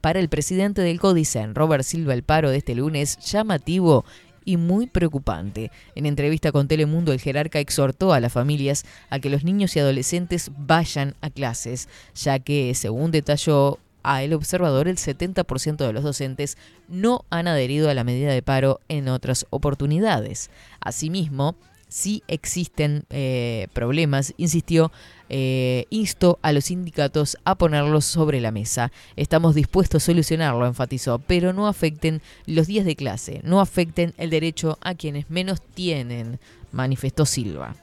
[0.00, 4.04] para el presidente del Codicen, Robert Silva, el paro de este lunes llamativo
[4.44, 5.70] y muy preocupante.
[5.94, 9.80] En entrevista con Telemundo, el jerarca exhortó a las familias a que los niños y
[9.80, 16.04] adolescentes vayan a clases, ya que, según detalló a El Observador, el 70% de los
[16.04, 16.56] docentes
[16.88, 20.50] no han adherido a la medida de paro en otras oportunidades.
[20.80, 21.56] Asimismo,
[21.88, 24.90] si existen eh, problemas, insistió,
[25.28, 28.90] eh, insto a los sindicatos a ponerlos sobre la mesa.
[29.16, 34.30] Estamos dispuestos a solucionarlo, enfatizó, pero no afecten los días de clase, no afecten el
[34.30, 36.40] derecho a quienes menos tienen,
[36.72, 37.76] manifestó Silva.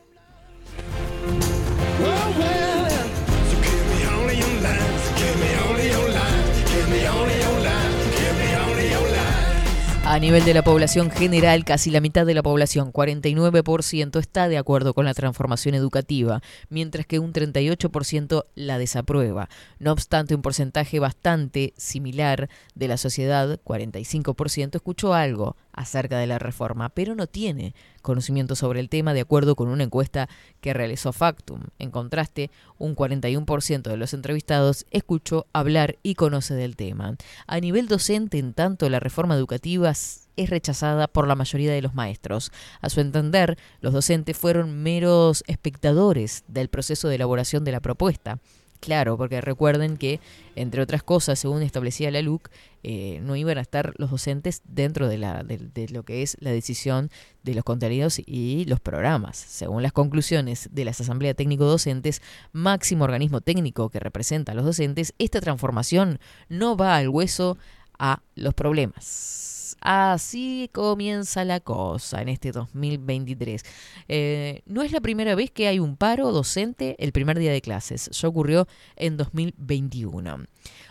[10.12, 14.58] A nivel de la población general, casi la mitad de la población, 49%, está de
[14.58, 19.48] acuerdo con la transformación educativa, mientras que un 38% la desaprueba.
[19.80, 26.40] No obstante, un porcentaje bastante similar de la sociedad, 45%, escuchó algo acerca de la
[26.40, 30.30] reforma, pero no tiene conocimiento sobre el tema de acuerdo con una encuesta
[30.60, 31.62] que realizó Factum.
[31.80, 37.16] En contraste, un 41% de los entrevistados escuchó hablar y conoce del tema.
[37.48, 41.94] A nivel docente, en tanto, la reforma educativa es rechazada por la mayoría de los
[41.94, 42.52] maestros.
[42.82, 48.40] A su entender, los docentes fueron meros espectadores del proceso de elaboración de la propuesta.
[48.82, 50.20] Claro, porque recuerden que,
[50.56, 52.50] entre otras cosas, según establecía la LUC,
[52.82, 56.36] eh, no iban a estar los docentes dentro de, la, de, de, lo que es
[56.40, 57.12] la decisión
[57.44, 59.38] de los contenidos y los programas.
[59.38, 62.24] Según las conclusiones de las asambleas técnico-docentes,
[62.54, 66.20] máximo organismo técnico que representa a los docentes, esta transformación
[66.50, 67.60] no va al hueso
[68.02, 69.78] a los problemas.
[69.80, 73.64] Así comienza la cosa en este 2023.
[74.08, 77.62] Eh, no es la primera vez que hay un paro docente el primer día de
[77.62, 78.10] clases.
[78.10, 80.46] Ya ocurrió en 2021.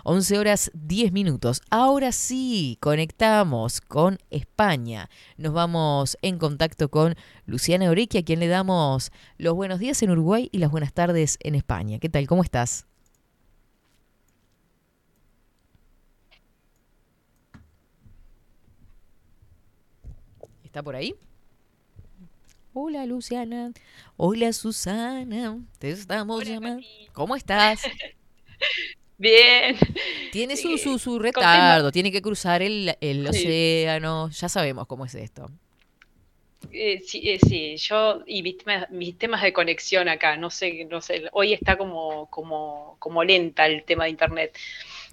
[0.04, 1.62] 11 horas 10 minutos.
[1.70, 5.11] Ahora sí, conectamos con España.
[5.36, 7.14] Nos vamos en contacto con
[7.46, 11.38] Luciana Orequi, a quien le damos los buenos días en Uruguay y las buenas tardes
[11.40, 11.98] en España.
[11.98, 12.26] ¿Qué tal?
[12.26, 12.89] ¿Cómo estás?
[20.71, 21.16] ¿Está por ahí?
[22.73, 23.73] Hola Luciana.
[24.16, 25.59] Hola Susana.
[25.81, 26.87] Te estamos llamando.
[27.12, 27.83] ¿Cómo estás?
[29.18, 29.77] Bien.
[30.31, 33.41] Tiene su, su, su retardo, tiene que cruzar el, el Sí.
[33.41, 34.31] océano.
[34.31, 35.51] Ya sabemos cómo es esto.
[36.71, 40.85] Eh, sí, eh, sí, yo y mis temas, mis temas de conexión acá, no sé,
[40.85, 44.57] no sé, hoy está como, como, como lenta el tema de internet.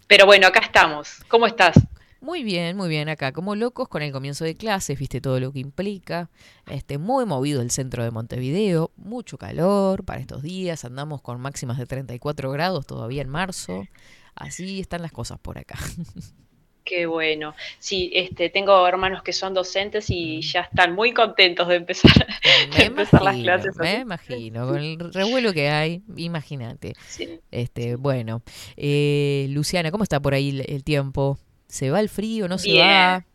[0.05, 1.23] Pero bueno, acá estamos.
[1.27, 1.75] ¿Cómo estás?
[2.21, 5.51] Muy bien, muy bien acá, como locos con el comienzo de clases, viste todo lo
[5.51, 6.29] que implica.
[6.67, 11.77] Este, muy movido el centro de Montevideo, mucho calor para estos días, andamos con máximas
[11.77, 13.89] de 34 grados todavía en marzo.
[14.35, 15.77] Así están las cosas por acá.
[16.83, 17.53] Qué bueno.
[17.79, 22.25] Sí, este, tengo hermanos que son docentes y ya están muy contentos de empezar,
[22.77, 23.75] de empezar las imagino, clases.
[23.77, 23.97] me así.
[23.97, 26.95] imagino, con el revuelo que hay, imagínate.
[27.05, 27.41] Sí.
[27.51, 28.41] Este, bueno,
[28.77, 31.37] eh, Luciana, ¿cómo está por ahí el, el tiempo?
[31.67, 32.47] ¿Se va el frío?
[32.47, 32.77] ¿No se Bien.
[32.77, 33.25] va?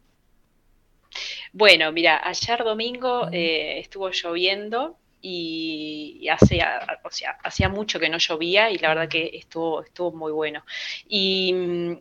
[1.52, 8.08] Bueno, mira, ayer domingo eh, estuvo lloviendo y, y hacía, o sea, hacía mucho que
[8.08, 10.64] no llovía y la verdad que estuvo, estuvo muy bueno.
[11.08, 11.54] Y,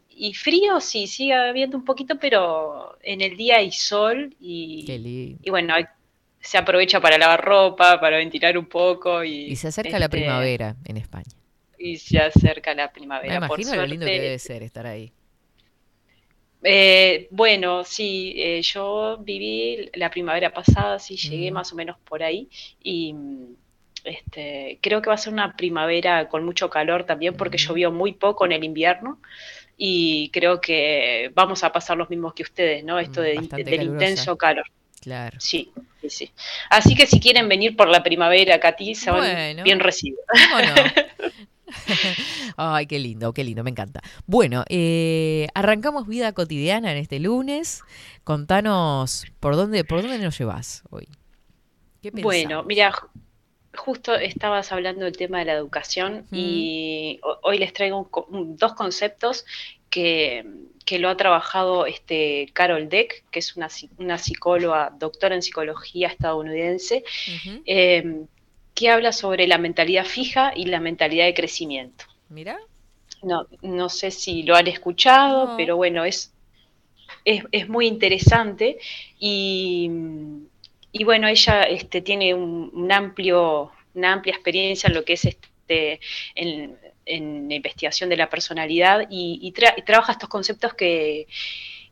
[0.09, 4.97] y frío, sí, sigue habiendo un poquito, pero en el día hay sol y, Qué
[4.99, 5.43] lindo.
[5.43, 5.75] y bueno,
[6.39, 10.09] se aprovecha para lavar ropa, para ventilar un poco y, Y se acerca la este,
[10.09, 11.35] primavera en España.
[11.77, 12.91] Y se acerca la
[13.25, 15.13] Me primavera, por imagino lo lindo que debe ser estar ahí.
[16.63, 21.53] Eh, bueno, sí, eh, yo viví la primavera pasada, sí, llegué Mm.
[21.55, 22.49] más o menos por ahí
[22.83, 23.15] y
[24.03, 27.61] este, creo que va a ser una primavera con mucho calor también porque Mm.
[27.67, 29.19] llovió muy poco en el invierno
[29.77, 32.99] y creo que vamos a pasar los mismos que ustedes, ¿no?
[32.99, 34.65] Esto Mm, de- del intenso calor.
[34.99, 35.37] Claro.
[35.39, 36.31] Sí, sí, sí.
[36.69, 39.63] Así que si quieren venir por la primavera, Katy, se van Bueno.
[39.63, 40.23] bien recibidos.
[40.31, 40.75] ¿Cómo no?
[42.57, 44.01] Ay, qué lindo, qué lindo, me encanta.
[44.25, 47.81] Bueno, eh, arrancamos vida cotidiana en este lunes.
[48.23, 51.07] Contanos por dónde, por dónde nos llevas hoy.
[52.01, 53.09] ¿Qué Bueno, mira, ju-
[53.75, 58.27] justo estabas hablando del tema de la educación y ho- hoy les traigo un co-
[58.29, 59.45] un- dos conceptos
[59.89, 60.45] que,
[60.85, 65.41] que lo ha trabajado este Carol Deck, que es una, psi- una psicóloga, doctora en
[65.41, 67.03] psicología estadounidense,
[67.65, 68.25] eh,
[68.73, 72.05] que habla sobre la mentalidad fija y la mentalidad de crecimiento.
[72.29, 72.57] Mira,
[73.23, 75.57] No, no sé si lo han escuchado, No.
[75.57, 76.33] pero bueno, es,
[77.25, 78.77] es, es muy interesante
[79.19, 79.89] y,
[80.91, 85.25] y bueno, ella este, tiene un, un amplio, una amplia experiencia en lo que es
[85.25, 85.99] este,
[86.35, 91.27] en, en la investigación de la personalidad y, y tra- y trabaja estos conceptos que,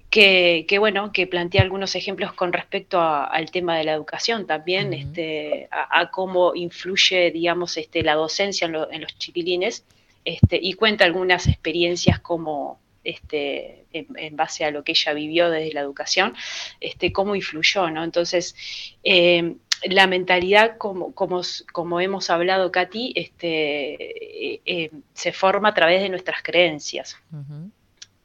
[0.09, 4.47] que, que, bueno, que plantea algunos ejemplos con respecto a- al tema de la educación
[4.47, 9.85] también, este, a, a cómo influye, digamos, este, la docencia en, lo- en los chiquilines,
[10.25, 15.49] este, y cuenta algunas experiencias como, este, en, en base a lo que ella vivió
[15.49, 16.33] desde la educación,
[16.81, 18.03] este, cómo influyó, ¿no?
[18.03, 18.55] Entonces,
[19.03, 21.41] eh, la mentalidad, como, como,
[21.71, 27.15] como hemos hablado, Katy, este, eh, eh, se forma a través de nuestras creencias.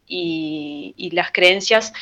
[0.07, 1.93] Y, y las creencias,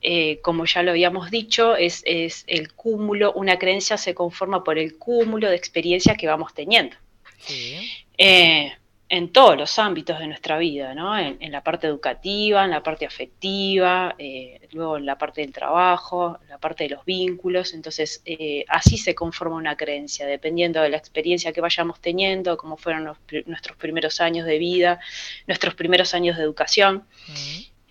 [0.00, 4.78] eh, como ya lo habíamos dicho, es, es el cúmulo, una creencia se conforma por
[4.78, 6.96] el cúmulo de experiencias que vamos teniendo.
[7.38, 7.90] Sí.
[8.16, 8.72] Eh,
[9.10, 11.18] en todos los ámbitos de nuestra vida, ¿no?
[11.18, 15.52] En, en la parte educativa, en la parte afectiva, eh, luego en la parte del
[15.52, 17.72] trabajo, en la parte de los vínculos.
[17.72, 22.76] Entonces, eh, así se conforma una creencia, dependiendo de la experiencia que vayamos teniendo, cómo
[22.76, 25.00] fueron los nuestros primeros años de vida,
[25.46, 27.04] nuestros primeros años de educación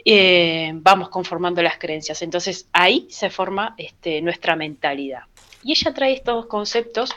[0.09, 2.21] eh, vamos conformando las creencias.
[2.21, 5.23] Entonces ahí se forma este, nuestra mentalidad.
[5.63, 7.13] Y ella trae estos dos conceptos,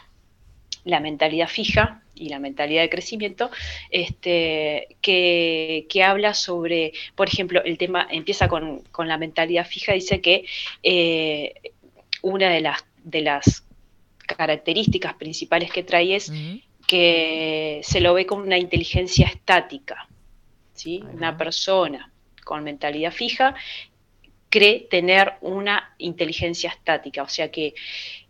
[0.82, 3.50] la mentalidad fija y la mentalidad de crecimiento,
[3.90, 9.94] este, que, que habla sobre, por ejemplo, el tema empieza con, con la mentalidad fija,
[9.94, 10.44] dice que
[10.82, 11.54] eh,
[12.22, 13.64] una de las, de las
[14.26, 16.30] características principales que trae es
[16.86, 20.08] que se lo ve como una inteligencia estática,
[20.74, 21.02] ¿sí?
[21.12, 22.12] Una persona
[22.44, 23.54] con mentalidad fija
[24.48, 27.74] cree tener una inteligencia estática, o sea que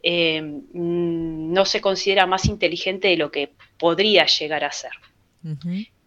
[0.03, 4.93] eh, mm, no se considera más inteligente de lo que podría llegar a ser.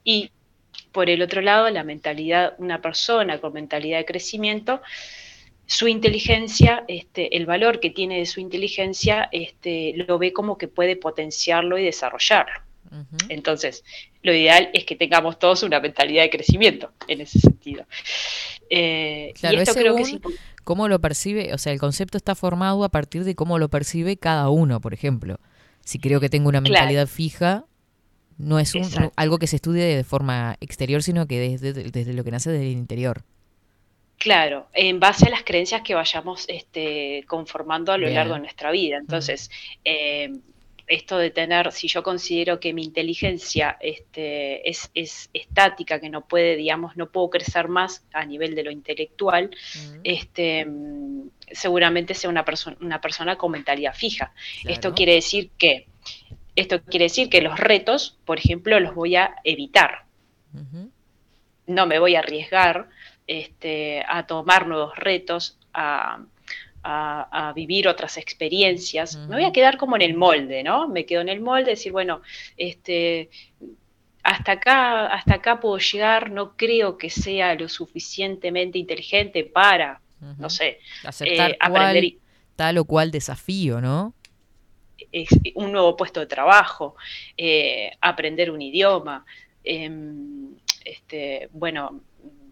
[0.03, 0.31] Y
[0.91, 4.81] por el otro lado, la mentalidad, una persona con mentalidad de crecimiento,
[5.65, 10.67] su inteligencia, este, el valor que tiene de su inteligencia, este, lo ve como que
[10.67, 12.61] puede potenciarlo y desarrollarlo.
[13.27, 13.83] Entonces,
[14.21, 17.85] lo ideal es que tengamos todos una mentalidad de crecimiento en ese sentido.
[18.75, 20.37] Eh, Claro, y esto es creo que importante.
[20.63, 24.17] cómo lo percibe, o sea, el concepto está formado a partir de cómo lo percibe
[24.17, 25.39] cada uno, por ejemplo.
[25.85, 26.73] Si creo que tengo una Claro.
[26.73, 27.65] mentalidad fija,
[28.37, 32.23] no es un- algo que se estudie de forma exterior, sino que desde, desde lo
[32.23, 33.23] que nace desde el interior.
[34.17, 38.15] Claro, en base a las creencias que vayamos este, conformando a lo Bien.
[38.15, 38.97] largo de nuestra vida.
[38.97, 39.51] Entonces,
[39.83, 40.31] eh,
[40.87, 46.25] esto de tener, si yo considero que mi inteligencia este, es, es estática, que no
[46.25, 49.49] puede, digamos, no puedo crecer más a nivel de lo intelectual,
[50.03, 54.33] este, mm, seguramente sea una, persona una persona con mentalidad fija.
[54.65, 55.87] Esto quiere decir que,
[56.55, 60.05] esto quiere decir que los retos, por ejemplo, los voy a evitar.
[61.65, 62.89] No me voy a arriesgar
[63.25, 66.19] este, a tomar nuevos retos, a,
[66.83, 69.17] a- a vivir otras experiencias.
[69.27, 70.87] Me voy a quedar como en el molde, ¿no?
[70.87, 72.21] Me quedo en el molde, decir, bueno,
[72.57, 73.29] este,
[74.23, 80.01] hasta acá, hasta acá puedo llegar, no creo que sea lo suficientemente inteligente para,
[80.39, 82.13] no sé, Aceptar eh, aprender
[82.55, 84.13] tal o cual desafío, ¿no?
[85.11, 86.95] es- un nuevo puesto de trabajo,
[87.37, 89.25] eh, aprender un idioma,
[89.63, 90.55] em,
[90.85, 92.01] este, bueno,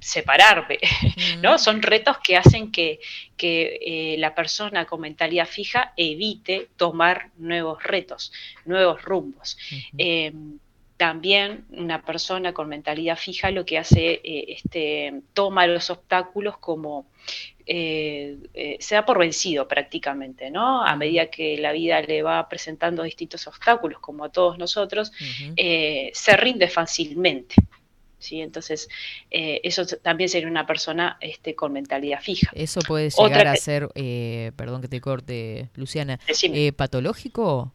[0.01, 0.79] separarme,
[1.41, 1.55] ¿no?
[1.55, 2.99] Mm, Son retos que hacen que,
[3.37, 8.33] que, eh, la persona con mentalidad fija evite tomar nuevos retos,
[8.65, 9.57] nuevos rumbos.
[9.97, 10.33] Eh,
[11.01, 17.07] también una persona con mentalidad fija lo que hace, eh, este, toma los obstáculos como,
[17.65, 20.85] eh, eh, se da por vencido prácticamente, ¿no?
[20.85, 25.11] A medida que la vida le va presentando distintos obstáculos, como a todos nosotros,
[25.57, 27.55] se rinde fácilmente.
[28.22, 28.39] ¿Sí?
[28.41, 28.88] Entonces,
[29.30, 32.49] eh, eso también sería una persona este, con mentalidad fija.
[32.55, 37.74] Eso puede Otra llegar a ser, eh, perdón que te corte, Luciana, eh, patológico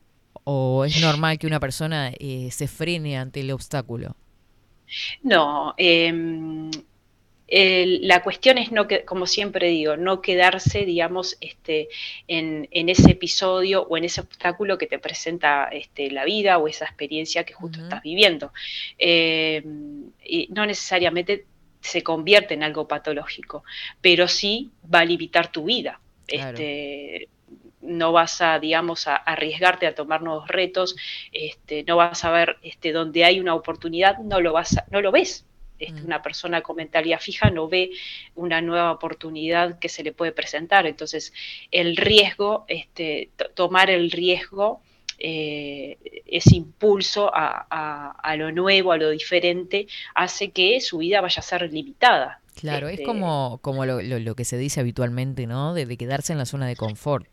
[0.48, 4.14] o es normal que una persona eh, se frene ante el obstáculo?
[5.22, 5.74] No,
[7.48, 11.88] la cuestión es no que, como siempre digo, no quedarse, digamos, este,
[12.28, 16.66] en, en ese episodio o en ese obstáculo que te presenta este, la vida o
[16.68, 18.52] esa experiencia que justo estás viviendo.
[18.98, 21.46] Em, y no necesariamente
[21.80, 23.62] se convierte en algo patológico,
[24.00, 26.00] pero sí va a limitar tu vida.
[26.26, 26.48] Claro.
[26.50, 27.28] Este,
[27.80, 30.96] no vas a, digamos, a arriesgarte a tomar nuevos retos,
[31.32, 35.00] este, no vas a ver este, donde hay una oportunidad, no lo, vas a- no
[35.00, 35.44] lo ves.
[35.78, 36.06] Este, Mm.
[36.06, 37.90] Una persona con mentalidad fija no ve
[38.34, 40.86] una nueva oportunidad que se le puede presentar.
[40.86, 41.32] Entonces,
[41.70, 44.80] el riesgo, este, to- tomar el riesgo,
[45.18, 45.96] eh,
[46.26, 51.40] ese impulso a, a- a lo nuevo, a lo diferente, hace que su vida vaya
[51.40, 52.40] a ser limitada.
[52.54, 55.74] Claro, es Este, como, como lo, lo- lo que se dice habitualmente, ¿no?
[55.74, 57.28] De, de quedarse en la zona de confort.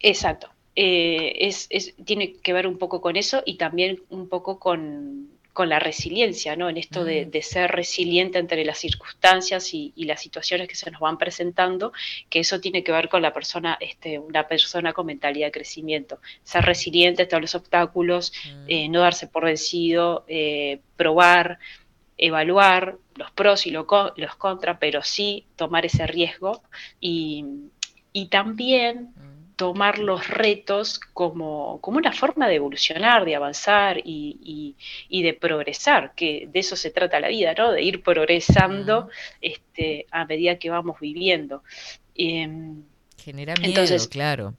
[0.00, 0.48] Exacto.
[0.74, 5.28] Eh, es, es- tiene que ver un poco con eso y también un poco con,
[5.56, 6.68] con la resiliencia, ¿no?
[6.68, 7.30] En esto de, Mm.
[7.30, 11.92] de ser resiliente entre las circunstancias y, y las situaciones que se nos van presentando,
[12.30, 16.20] que eso tiene que ver con la persona, este, una persona con mentalidad de crecimiento.
[16.44, 18.64] Ser resiliente ante los obstáculos, Mm.
[18.68, 21.58] eh, no darse por vencido, eh, probar,
[22.18, 26.62] evaluar los pros y lo co- los contras, pero sí tomar ese riesgo
[27.00, 27.44] y,
[28.12, 29.25] y también Mm.
[29.56, 34.76] Tomar los retos como, como una forma de evolucionar, de avanzar y, y-
[35.08, 37.72] y de progresar, que de eso se trata la vida, ¿no?
[37.72, 39.08] De ir progresando
[39.40, 41.62] este, a medida que vamos viviendo.
[42.14, 44.54] Genera miedo, Entonces- claro.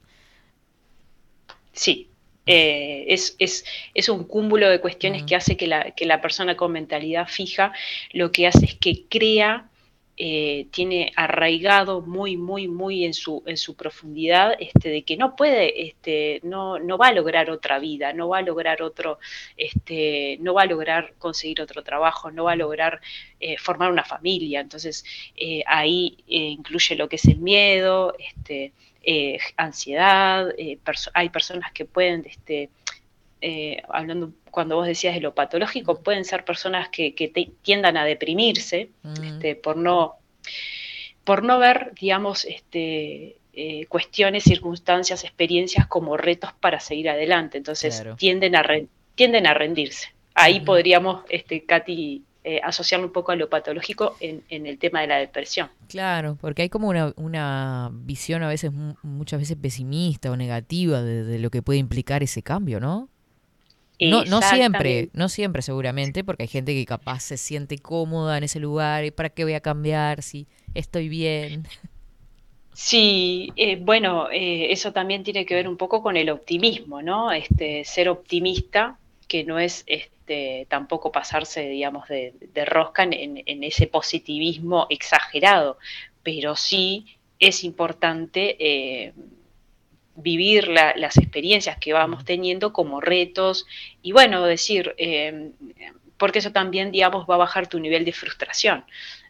[1.72, 2.08] Sí,
[2.46, 6.56] eh, es, es- es un cúmulo de cuestiones que hace que la, que la persona
[6.56, 7.72] con mentalidad fija
[8.12, 9.67] lo que hace es que crea,
[10.20, 15.36] eh, tiene arraigado muy, muy, muy en su, en su profundidad este, de que no
[15.36, 19.20] puede, este, no, no va a lograr otra vida, no va a lograr otro,
[19.56, 23.00] este, no va a lograr conseguir otro trabajo, no va a lograr
[23.38, 24.58] eh, formar una familia.
[24.58, 25.04] Entonces,
[25.36, 28.72] eh, ahí incluye lo que es el miedo, este,
[29.56, 30.52] ansiedad,
[31.14, 32.70] hay personas que pueden, este,
[33.40, 37.96] eh, hablando cuando vos decías de lo patológico, pueden ser personas que, que te- tiendan
[37.96, 39.24] a deprimirse Mm.
[39.24, 40.14] este, por, no,
[41.24, 47.58] por no ver, digamos, este, eh, cuestiones, circunstancias, experiencias como retos para seguir adelante.
[47.58, 48.16] Entonces Claro.
[48.16, 50.08] tienden, a re- tienden a rendirse.
[50.34, 55.00] Ahí podríamos, este, Katy, eh, asociarlo un poco a lo patológico en, en el tema
[55.00, 55.68] de la depresión.
[55.88, 61.02] Claro, porque hay como una, una visión a veces, mu- muchas veces pesimista o negativa
[61.02, 63.08] de, de lo que puede implicar ese cambio, ¿no?
[64.00, 68.44] No, no siempre, no siempre seguramente, porque hay gente que capaz se siente cómoda en
[68.44, 71.64] ese lugar y para qué voy a cambiar si estoy bien.
[72.72, 77.32] Sí, eh, bueno, eh, eso también tiene que ver un poco con el optimismo, ¿no?
[77.32, 83.42] Este, ser optimista, que no es este, tampoco pasarse, digamos, de, de rosca en, en-
[83.46, 85.78] en ese positivismo exagerado,
[86.22, 87.06] pero sí
[87.40, 89.14] es importante eh,
[90.22, 93.66] vivir la- las experiencias que vamos teniendo como retos
[94.02, 95.52] y bueno, decir, eh,
[96.16, 98.84] porque eso también, digamos, va a bajar tu nivel de frustración.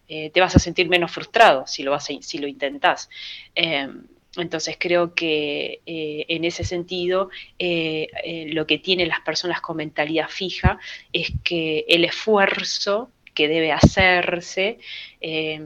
[0.09, 3.11] Eh, te vas a sentir menos frustrado si lo, vas a- si lo intentás.
[3.55, 3.89] Eh,
[4.36, 8.09] entonces creo que eh, en ese sentido eh,
[8.53, 10.78] lo que tienen las personas con mentalidad fija
[11.12, 14.78] es que el esfuerzo que debe hacerse
[15.20, 15.61] eh,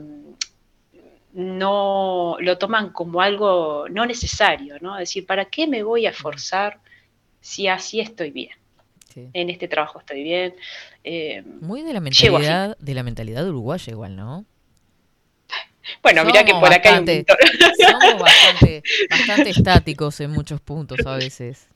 [1.33, 4.95] no lo toman como algo no necesario, ¿no?
[4.97, 6.79] Es decir, ¿para qué me voy a esforzar
[7.41, 8.51] si así estoy bien?
[9.13, 9.27] Sí.
[9.33, 10.55] En este trabajo estoy bien.
[11.03, 14.45] eh, Muy de la mentalidad, de la mentalidad uruguaya igual, ¿no?
[16.01, 17.25] bueno, mira que Somos por acá hay un bastante-.
[17.83, 21.67] Somos bastante, bastante estáticos en muchos puntos a veces.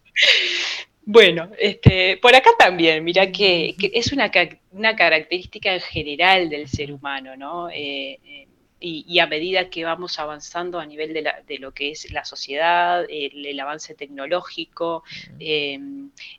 [1.05, 4.29] Bueno, este, por acá también, mira que, que es una,
[4.71, 7.69] una característica en general del ser humano, ¿no?
[7.69, 8.47] Eh, eh,
[8.79, 12.11] y, y a medida que vamos avanzando a nivel de, la- de lo que es
[12.11, 15.03] la sociedad, el, el avance tecnológico,
[15.39, 15.79] eh,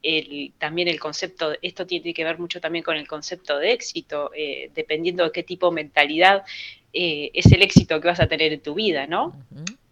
[0.03, 4.31] el- también el concepto, esto tiene que ver mucho también con el concepto de éxito,
[4.35, 6.45] eh, dependiendo de qué tipo de mentalidad
[6.93, 9.35] eh, es el éxito que vas a tener en tu vida, ¿no?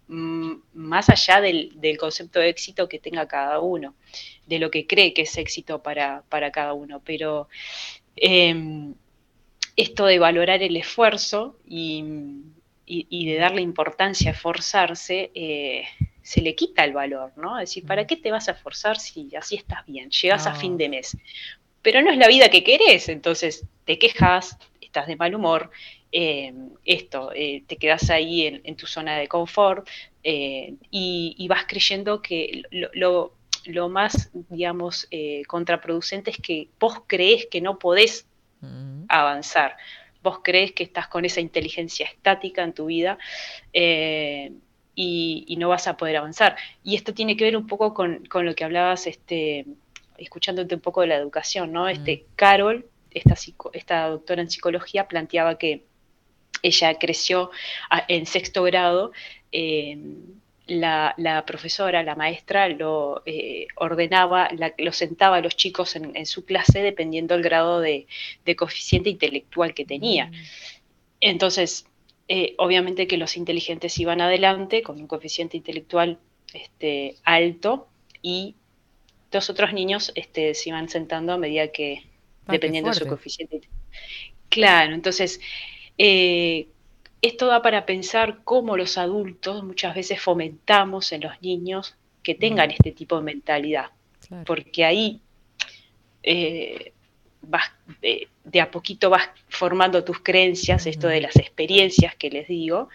[0.09, 3.95] Mm, más allá del, del concepto de éxito que tenga cada uno,
[4.47, 7.03] de lo que cree que es éxito para, para cada uno.
[7.05, 7.49] Pero
[8.17, 8.55] eh,
[9.77, 12.03] esto de valorar el esfuerzo y,
[12.87, 15.85] y- y de darle importancia a esforzarse, eh,
[16.23, 17.59] se le quita el valor, ¿no?
[17.59, 20.11] Es decir, ¿para qué te vas a esforzar si así estás bien?
[20.11, 20.57] Llegas a No.
[20.57, 21.17] fin de mes.
[21.83, 25.71] Pero no es la vida que querés, entonces te quejas, estás de mal humor,
[26.13, 26.53] eh,
[26.85, 29.87] esto, eh, te quedas ahí en, en tu zona de confort
[30.25, 33.33] eh, y, y vas creyendo que lo, lo-
[33.67, 35.09] lo más, digamos,
[35.49, 38.27] contraproducente es que vos crees que no podés
[38.61, 39.05] Mm.
[39.09, 39.77] avanzar.
[40.23, 43.19] Vos crees que estás con esa inteligencia estática en tu vida
[43.73, 44.53] eh,
[44.95, 46.57] y, y no vas a poder avanzar.
[46.83, 49.67] Y esto tiene que ver un poco con, con lo que hablabas, este,
[50.19, 51.89] escuchándote un poco de la educación, ¿no?
[51.89, 55.85] Este, Carol, esta, doctora en psicología, planteaba que
[56.63, 57.51] ella creció
[57.91, 59.13] a- en sexto grado.
[59.53, 59.99] eh,
[60.67, 66.17] la, la profesora, la maestra, lo eh, ordenaba, la- lo sentaba a los chicos en,
[66.17, 68.07] en su clase dependiendo del grado de,
[68.45, 70.31] de coeficiente intelectual que tenía.
[71.21, 71.87] Entonces,
[72.29, 76.19] eh, obviamente que los inteligentes iban adelante con un coeficiente intelectual
[76.53, 77.89] este, alto
[78.23, 78.57] y
[79.33, 82.05] los otros niños este, se iban sentando a medida que,
[82.49, 83.61] Ah, dependiendo de su coeficiente.
[84.49, 85.41] Claro, entonces,
[85.99, 86.69] eh,
[87.27, 92.71] esto da para pensar cómo los adultos muchas veces fomentamos en los niños que tengan
[92.71, 93.87] este tipo de mentalidad,
[94.27, 94.45] Claro.
[94.45, 95.21] porque ahí
[96.23, 96.93] eh,
[97.43, 97.71] vas,
[98.03, 102.89] de, de a poquito vas formando tus creencias, esto de las experiencias que les digo,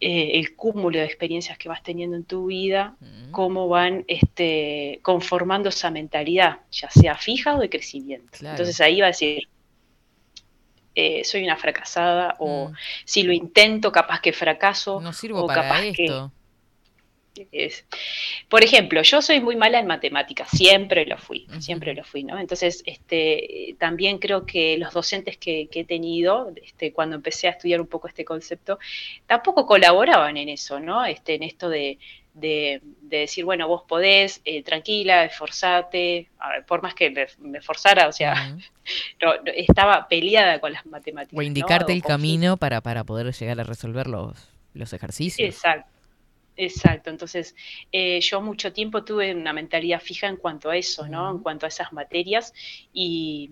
[0.00, 2.96] eh, el cúmulo de experiencias que vas teniendo en tu vida,
[3.30, 8.28] cómo van este, conformando esa mentalidad, ya sea fija o de crecimiento.
[8.30, 8.54] Claro.
[8.54, 9.48] Entonces ahí va a decir,
[10.94, 12.74] eh, soy una fracasada, o Mm.
[13.04, 16.28] si lo intento, capaz que fracaso, No sirvo o para capaz que
[17.50, 17.84] es-
[18.48, 22.38] Por ejemplo, yo soy muy mala en matemáticas, siempre lo fui, siempre lo fui, ¿no?
[22.38, 27.50] Entonces, este, también creo que los docentes que, que he tenido, este, cuando empecé a
[27.50, 28.78] estudiar un poco este concepto,
[29.26, 31.04] tampoco colaboraban en eso, ¿no?
[31.04, 31.98] Este, en esto de,
[32.34, 37.58] de- de decir, bueno, vos podés, eh, tranquila, esforzate, ver, por más que me, me
[37.58, 38.58] esforzara, o sea, Mm.
[39.22, 41.32] no- no, estaba peleada con las matemáticas.
[41.38, 41.46] O ¿no?
[41.46, 44.36] indicarte O el camino para, para poder llegar a resolver los,
[44.74, 45.48] los ejercicios.
[45.48, 45.90] Exacto,
[46.56, 47.10] exacto.
[47.10, 47.54] Entonces,
[47.92, 51.28] eh, yo mucho tiempo tuve una mentalidad fija en cuanto a eso, ¿no?
[51.30, 51.42] En Ujú.
[51.44, 52.52] cuanto a esas materias
[52.92, 53.48] y,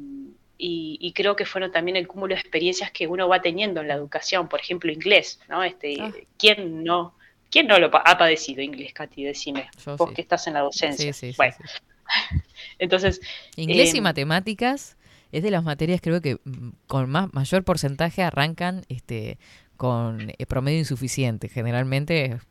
[0.59, 3.89] y- y creo que fueron también el cúmulo de experiencias que uno va teniendo en
[3.89, 5.62] la educación, por ejemplo, inglés, ¿no?
[5.62, 6.12] Este, Ah.
[6.37, 7.14] ¿quién no?
[7.53, 9.24] ¿Quién no lo ha padecido inglés, Katy?
[9.24, 10.14] Decime, Yo vos sí.
[10.16, 11.12] que estás en la docencia.
[11.12, 11.55] Sí, sí, bueno,
[12.78, 13.20] entonces,
[13.57, 14.96] Inglés y Em, matemáticas
[15.32, 19.38] es de las materias creo que mm, con más mayor porcentaje arrancan este
[19.76, 21.48] con eh, promedio insuficiente.
[21.48, 22.42] Generalmente es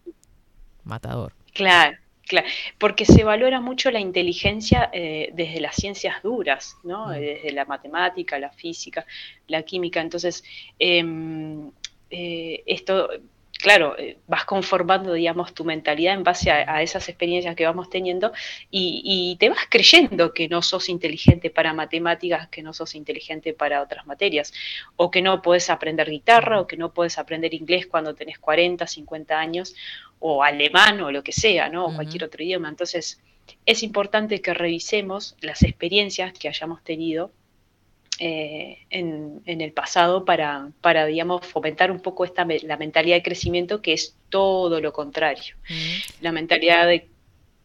[0.83, 1.33] matador.
[1.53, 1.97] Claro,
[2.27, 2.47] claro,
[2.77, 7.07] porque se valora mucho la inteligencia eh, desde las ciencias duras, ¿no?
[7.07, 7.11] Mm.
[7.13, 9.05] Desde la matemática, la física,
[9.47, 9.99] la química.
[9.99, 10.43] Entonces,
[10.77, 11.71] em,
[12.11, 13.09] eh, esto,
[13.61, 17.89] claro, eh, vas conformando, digamos, tu mentalidad en base a, a esas experiencias que vamos
[17.89, 18.31] teniendo
[18.69, 23.53] y, y te vas creyendo que no sos inteligente para matemáticas, que no sos inteligente
[23.53, 24.53] para otras materias,
[24.95, 28.85] o que no puedes aprender guitarra, o que no puedes aprender inglés cuando tenés 40,
[28.87, 29.75] 50 años,
[30.19, 31.85] o alemán, o lo que sea, ¿no?
[31.85, 32.69] O cualquier otro idioma.
[32.69, 33.21] Entonces,
[33.65, 37.31] es importante que revisemos las experiencias que hayamos tenido
[38.21, 43.17] eh, en, en el pasado para, para, digamos, fomentar un poco esta, me- la mentalidad
[43.17, 45.55] de crecimiento que es todo lo contrario.
[45.69, 46.23] Mm.
[46.23, 47.09] La mentalidad de...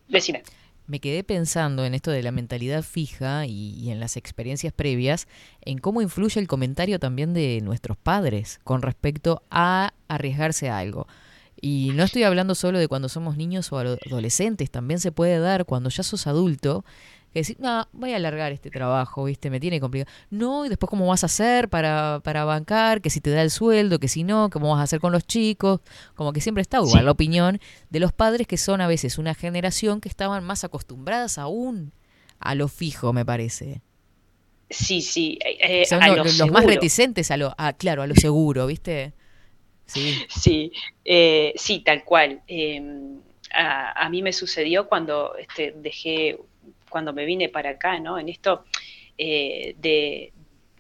[0.09, 0.43] Decime.
[0.87, 5.27] me quedé pensando en esto de la mentalidad fija y, y en las experiencias previas,
[5.63, 11.09] en cómo influye el comentario también de nuestros padres con respecto a arriesgarse a algo.
[11.61, 15.39] Y no estoy hablando solo de cuando somos niños o ado- adolescentes, también se puede
[15.41, 16.85] dar cuando ya sos adulto,
[17.37, 19.51] que decís, no, voy a alargar este trabajo, ¿viste?
[19.51, 20.11] Me tiene complicado.
[20.31, 23.51] No, y después cómo vas a hacer para, para bancar, que si te da el
[23.51, 25.81] sueldo, que si no, cómo vas a hacer con los chicos.
[26.15, 27.05] Como que siempre está igual Sí.
[27.05, 27.61] la opinión
[27.91, 31.93] de los padres que son a veces una generación que estaban más acostumbradas aún
[32.41, 33.83] a lo fijo, me parece.
[34.71, 38.07] Sí, sí, eh, Son a lo- lo los más reticentes a lo, a, claro, a
[38.07, 39.13] lo seguro, ¿viste?
[39.87, 40.15] Sí.
[40.29, 40.73] Sí,
[41.05, 42.41] eh, sí, tal cual.
[42.49, 42.83] Eh,
[43.55, 46.41] a, a mí me sucedió cuando este, dejé,
[46.97, 48.19] cuando me vine para acá, ¿no?
[48.19, 48.65] En esto
[49.19, 50.33] eh, de,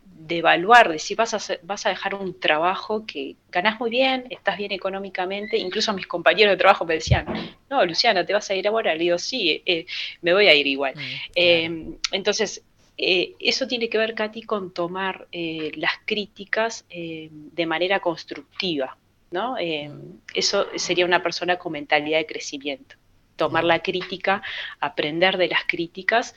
[0.04, 3.90] de evaluar, de si vas a, hacer- vas a dejar un trabajo que ganás muy
[3.90, 7.26] bien, estás bien económicamente, incluso mis compañeros de trabajo me decían,
[7.70, 8.94] no, Luciana, ¿te vas a ir ahora?
[8.94, 9.86] Le digo, sí, eh,
[10.22, 10.94] me voy a ir igual.
[10.94, 12.64] Mm, Eh, entonces,
[12.96, 18.96] eh, eso tiene que ver, Katy, con tomar eh, las críticas eh, de manera constructiva,
[19.30, 19.58] ¿no?
[19.58, 19.90] Eh,
[20.34, 22.96] eso sería una persona con mentalidad de crecimiento.
[23.36, 24.42] Tomar la crítica,
[24.80, 26.34] aprender de las críticas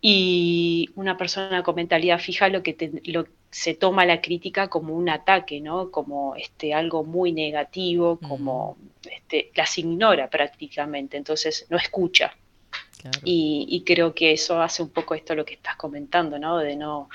[0.00, 4.94] y una persona con mentalidad fija lo que te- lo- se toma la crítica como
[4.94, 5.90] un ataque, ¿no?
[5.90, 8.76] Como este, algo muy negativo, como
[9.10, 12.36] este, las ignora prácticamente, entonces no escucha.
[12.98, 13.20] claro.
[13.24, 16.58] Y, y creo que eso hace un poco esto lo que estás comentando, ¿no?
[16.58, 17.08] De no,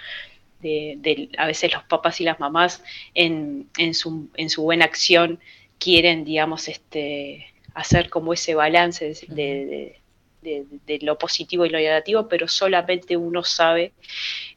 [0.61, 2.83] de, de- a veces los papás y las mamás
[3.15, 5.39] en, en su, en su buena acción
[5.79, 10.01] quieren, digamos, este, hacer como ese balance de, de- de-
[10.41, 13.93] de- de lo positivo y lo negativo, pero solamente uno sabe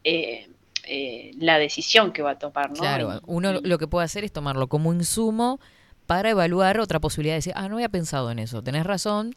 [0.02, 0.48] eh,
[0.86, 2.76] eh, la decisión que va a tomar, ¿no?
[2.76, 5.60] Claro, uno lo que puede hacer es tomarlo como insumo
[6.06, 9.34] para evaluar otra posibilidad de decir, ah, no había pensado en eso, tenés razón,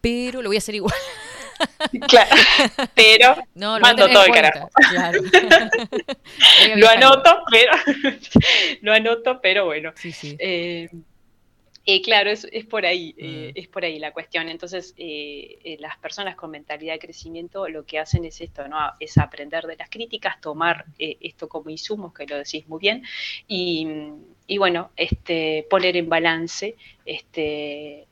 [0.00, 0.94] pero lo voy a hacer igual.
[2.08, 2.36] Claro,
[2.94, 4.70] pero No, mando todo el carajo.
[4.90, 5.20] Claro.
[6.76, 7.72] Lo anoto, pero
[8.82, 9.92] lo anoto, pero bueno.
[9.96, 10.36] Sí, sí.
[10.38, 10.88] Eh,
[11.90, 13.58] eh, claro, es, es por ahí, eh, Mm.
[13.58, 14.48] es por ahí la cuestión.
[14.50, 18.76] Entonces, eh, eh, las personas con mentalidad de crecimiento lo que hacen es esto, ¿no?
[19.00, 23.02] Es aprender de las críticas, tomar esto como insumos, que lo decís muy bien,
[23.46, 23.86] y,
[24.46, 26.76] y bueno, este, poner en balance
[27.06, 28.06] este,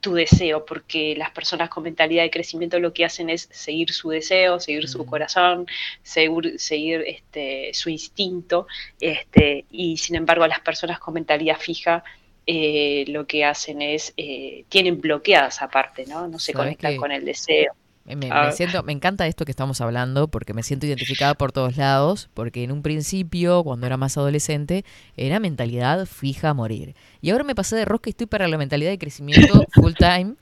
[0.00, 4.10] tu deseo, porque las personas con mentalidad de crecimiento lo que hacen es seguir su
[4.10, 5.06] deseo, seguir su Mm.
[5.06, 5.66] corazón,
[6.02, 8.66] seguir, seguir este, su instinto,
[9.00, 12.04] este, y sin embargo las personas con mentalidad fija
[12.46, 16.28] eh, lo que hacen es, eh, tienen bloqueadas aparte, ¿no?
[16.28, 16.96] No se ¿Sabes conectan qué?
[16.98, 17.72] con el deseo.
[18.04, 18.46] Me, me- Ah.
[18.46, 22.30] me siento, me encanta esto que estamos hablando porque me siento identificada por todos lados,
[22.34, 24.84] porque en un principio, cuando era más adolescente,
[25.16, 26.94] era mentalidad fija a morir.
[27.20, 30.34] Y ahora me pasé de rosca y estoy para la mentalidad de crecimiento full time,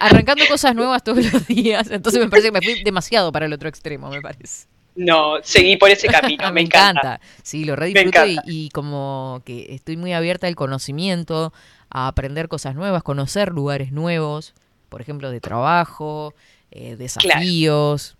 [0.00, 1.90] arrancando cosas nuevas todos los días.
[1.90, 4.66] Entonces me parece que me fui demasiado para el otro extremo, me parece.
[5.04, 7.20] No, seguí por ese camino, me, encanta.
[7.42, 11.52] Sí, lo re Me disfruto y, como que estoy muy abierta al conocimiento,
[11.88, 14.54] a aprender cosas nuevas, conocer lugares nuevos,
[14.88, 16.34] por ejemplo, de trabajo,
[16.70, 18.16] eh, desafíos.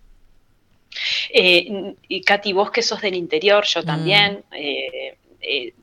[1.33, 3.67] Eh, y Katy, vos que sos del interior, Mm.
[3.73, 5.73] yo también, eh, eh,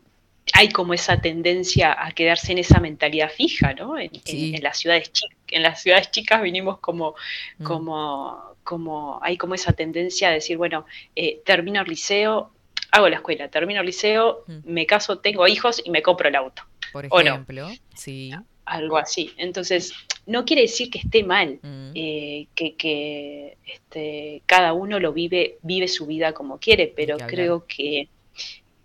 [0.55, 3.99] hay como esa tendencia a quedarse en esa mentalidad fija, ¿no?
[3.99, 4.53] En, en- Sí.
[4.55, 7.15] en las ciudades chicas, en las ciudades chicas vinimos como,
[7.59, 7.65] Mm.
[7.65, 8.43] como,
[8.73, 10.85] como, hay como esa tendencia a decir, bueno,
[11.17, 12.51] eh, termino el liceo,
[12.93, 14.59] hago la escuela, termino el liceo, Mm.
[14.65, 16.63] me caso, tengo hijos y me compro el auto,
[16.93, 17.31] Por ¿O no?
[17.31, 18.31] ejemplo, sí.
[18.67, 19.33] algo así.
[19.39, 19.95] Entonces,
[20.27, 21.93] no quiere decir que esté mal, Mm.
[21.95, 27.25] eh, que, que, este, cada uno lo vive, vive su vida como quiere, pero que
[27.27, 28.09] creo que,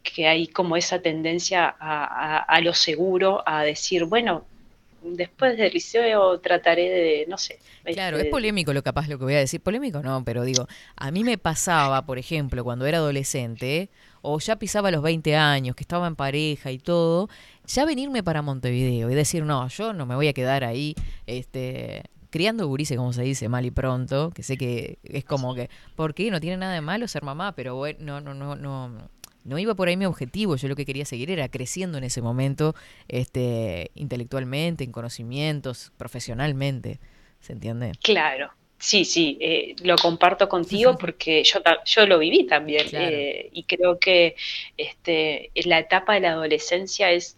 [0.02, 4.46] que hay como esa tendencia a, a- a lo seguro, a decir, bueno,
[5.04, 7.60] después del liceo trataré de, no sé.
[7.84, 9.62] Claro, este, es polémico lo capaz lo que voy a decir.
[9.62, 13.90] Polémico no, pero digo, a mí me pasaba, por ejemplo, cuando era adolescente,
[14.22, 17.30] o ya pisaba los 20 años, que estaba en pareja y todo,
[17.66, 20.96] ya venirme para Montevideo y decir, no, yo no me voy a quedar ahí,
[21.28, 25.70] este criando gurises, como se dice, mal y pronto, que sé que es como que,
[25.96, 26.32] ¿por qué?
[26.32, 29.10] No tiene nada de malo ser mamá, pero bueno, no, no, no, no,
[29.44, 32.22] no iba por ahí mi objetivo, yo lo que quería seguir era creciendo en ese
[32.22, 32.76] momento,
[33.08, 37.00] este, intelectualmente, en conocimientos, profesionalmente,
[37.40, 37.92] ¿se entiende?
[38.02, 43.16] Claro, sí, sí, eh, lo comparto contigo porque yo, yo lo viví también Claro.
[43.16, 44.36] eh, y creo que
[44.78, 47.38] este, la etapa de la adolescencia es,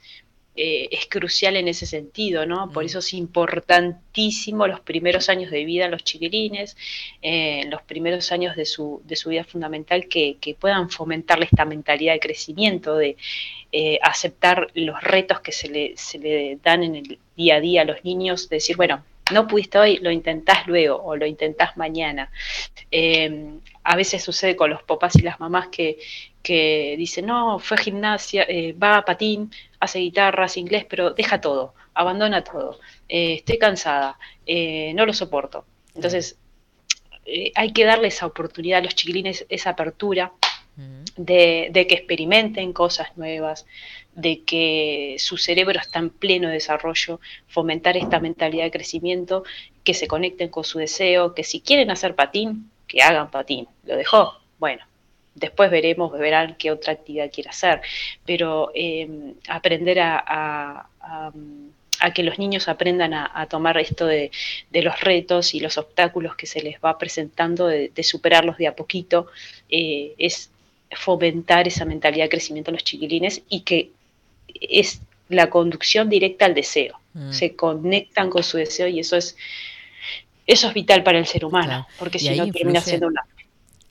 [0.56, 2.72] eh, es crucial en ese sentido, ¿no?
[2.72, 2.88] Por Mm.
[2.88, 6.78] eso es importantísimo los primeros años de vida en los chiquilines,
[7.22, 11.66] eh, los primeros años de su, de su vida fundamental que, que puedan fomentarle esta
[11.66, 13.18] mentalidad de crecimiento, de
[13.72, 17.82] eh, aceptar los retos que se le, se le dan en el día a día
[17.82, 19.03] a los niños, de decir, bueno,
[19.34, 22.32] no pudiste hoy, lo intentás luego o lo intentás mañana.
[22.91, 25.97] Eh, a veces sucede con los papás y las mamás que,
[26.45, 31.09] que dicen, no, fue a gimnasia, eh, va a patín, hace guitarra, hace inglés, pero
[31.09, 32.79] deja todo, abandona todo,
[33.09, 35.65] eh, estoy cansada, eh, no lo soporto.
[35.95, 36.37] Entonces,
[37.55, 40.31] hay que darle esa oportunidad a los chiquilines, esa apertura
[41.17, 43.65] de, de que experimenten cosas nuevas,
[44.13, 49.43] de que su cerebro está en pleno desarrollo, fomentar esta mentalidad de crecimiento,
[49.83, 53.67] que se conecten con su deseo, que si quieren hacer patín, que hagan patín.
[53.83, 54.33] ¿Lo dejó?
[54.59, 54.83] Bueno,
[55.36, 57.81] después veremos, verán qué otra actividad quiere hacer,
[58.25, 61.31] pero eh, aprender a, a- a,
[61.99, 64.31] a que los niños aprendan a, tomar esto de,
[64.71, 68.67] de los retos y los obstáculos que se les va presentando, de, de superarlos de
[68.67, 69.27] a poquito,
[69.69, 70.49] eh, es
[70.91, 73.89] fomentar esa mentalidad de crecimiento en los chiquilines y que
[74.61, 76.99] es la conducción directa al deseo.
[77.13, 77.31] Mm.
[77.31, 79.36] Se conectan con su deseo y eso es
[80.47, 81.88] eso es vital para el ser humano, Claro.
[81.97, 83.25] porque Y si no termina siendo una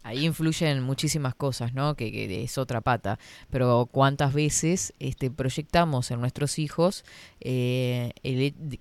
[0.05, 1.95] Ahí influyen muchísimas cosas, ¿no?
[1.95, 3.19] Que, que es otra pata.
[3.51, 7.07] Pero cuántas veces este, proyectamos en nuestros hijos
[7.41, 8.13] eh,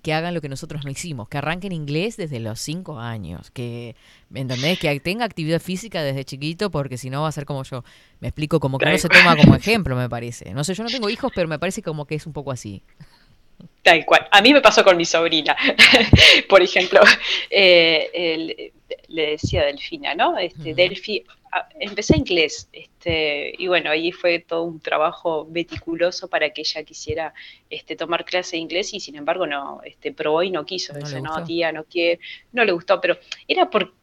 [0.02, 3.96] que hagan lo que nosotros no hicimos, que arranquen inglés desde los cinco años, que,
[4.28, 4.78] ¿me entendés?
[4.78, 7.84] Que tenga actividad física desde chiquito, porque si no va a ser como yo.
[8.20, 10.52] Me explico, como que Tal se toma como ejemplo, me parece.
[10.52, 12.82] No sé, yo no tengo hijos, pero me parece como que es un poco así.
[13.82, 14.28] Tal cual.
[14.30, 15.56] A mí me pasó con mi sobrina,
[16.50, 17.00] por ejemplo,
[17.48, 18.72] eh,
[19.08, 20.38] le decía a Delfina, ¿no?
[20.38, 20.74] Este.
[20.74, 26.62] Delfi, a- empecé inglés, este, y bueno, ahí fue todo un trabajo meticuloso para que
[26.62, 27.32] ella quisiera
[27.70, 30.92] este, tomar clase de inglés y sin embargo no, este, probó y no quiso.
[30.92, 32.20] ¿No Dice, no, tía, no quiere,
[32.52, 33.16] no le gustó, pero
[33.48, 33.94] era porque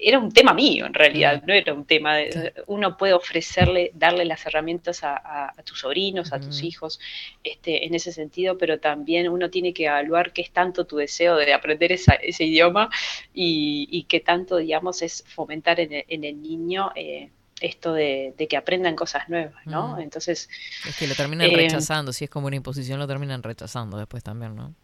[0.00, 4.24] era un tema mío en realidad, no era un tema de, uno puede ofrecerle, darle
[4.24, 7.00] las herramientas a, a- a tus sobrinos, a tus hijos,
[7.44, 11.36] este, en ese sentido, pero también uno tiene que evaluar qué es tanto tu deseo
[11.36, 12.90] de aprender esa- ese idioma
[13.34, 17.30] y, y qué tanto, digamos, es fomentar en el, en el niño eh,
[17.60, 19.96] esto de, de que aprendan cosas nuevas, ¿no?
[19.96, 20.00] Mm.
[20.00, 20.48] Entonces,
[20.88, 24.22] Es que lo terminan Eh, rechazando, si es como una imposición, lo terminan rechazando después
[24.24, 24.74] también, ¿no?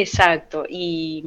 [0.00, 1.22] Exacto, y,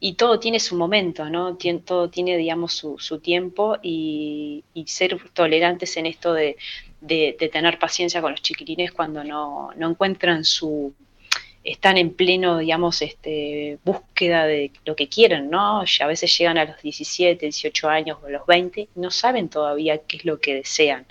[0.00, 1.56] y todo tiene su momento, ¿no?
[1.58, 6.56] Tien- todo tiene, digamos, su, su tiempo y, y ser tolerantes en esto de,
[7.00, 10.94] de- de tener paciencia con los chiquilines cuando no, no encuentran su,
[11.64, 15.80] están en pleno, digamos, este, búsqueda de lo que quieren, ¿no?
[16.00, 19.98] A veces llegan a los 17, 18 años o a los 20, no saben todavía
[20.06, 21.06] qué es lo que desean,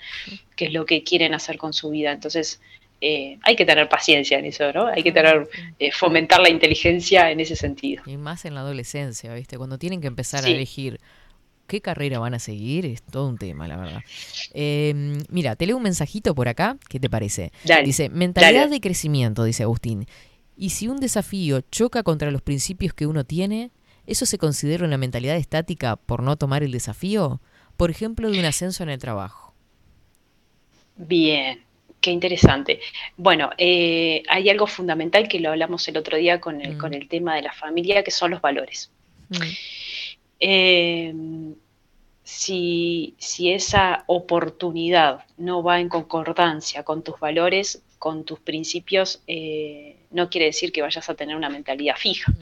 [0.56, 2.12] qué es lo que quieren hacer con su vida.
[2.12, 2.60] Entonces,
[3.00, 4.86] eh, hay que tener paciencia en eso, ¿no?
[4.86, 8.02] Hay que tener, eh, fomentar la inteligencia en ese sentido.
[8.06, 9.56] Y más en la adolescencia, ¿viste?
[9.56, 11.00] Cuando tienen que empezar a elegir
[11.68, 14.00] qué carrera van a seguir, es todo un tema, la verdad.
[14.54, 17.52] Eh, mira, te leo un mensajito por acá, ¿qué te parece?
[17.64, 18.72] Dale, Dice, mentalidad dale.
[18.72, 20.06] de crecimiento, dice Agustín.
[20.56, 23.70] Y si un desafío choca contra los principios que uno tiene,
[24.06, 27.40] ¿eso se considera una mentalidad estática por no tomar el desafío?
[27.76, 29.54] Por ejemplo, de un ascenso en el trabajo.
[30.96, 31.60] Bien,
[32.00, 32.80] qué interesante.
[33.16, 36.78] Bueno, eh, hay algo fundamental que lo hablamos el otro día con el, Mm.
[36.78, 38.90] con el tema de la familia, que son los valores.
[39.28, 39.36] Mm,
[40.40, 41.12] Eh,
[42.22, 49.96] si, si esa oportunidad no va en concordancia con tus valores, con tus principios, eh,
[50.10, 52.32] no quiere decir que vayas a tener una mentalidad fija.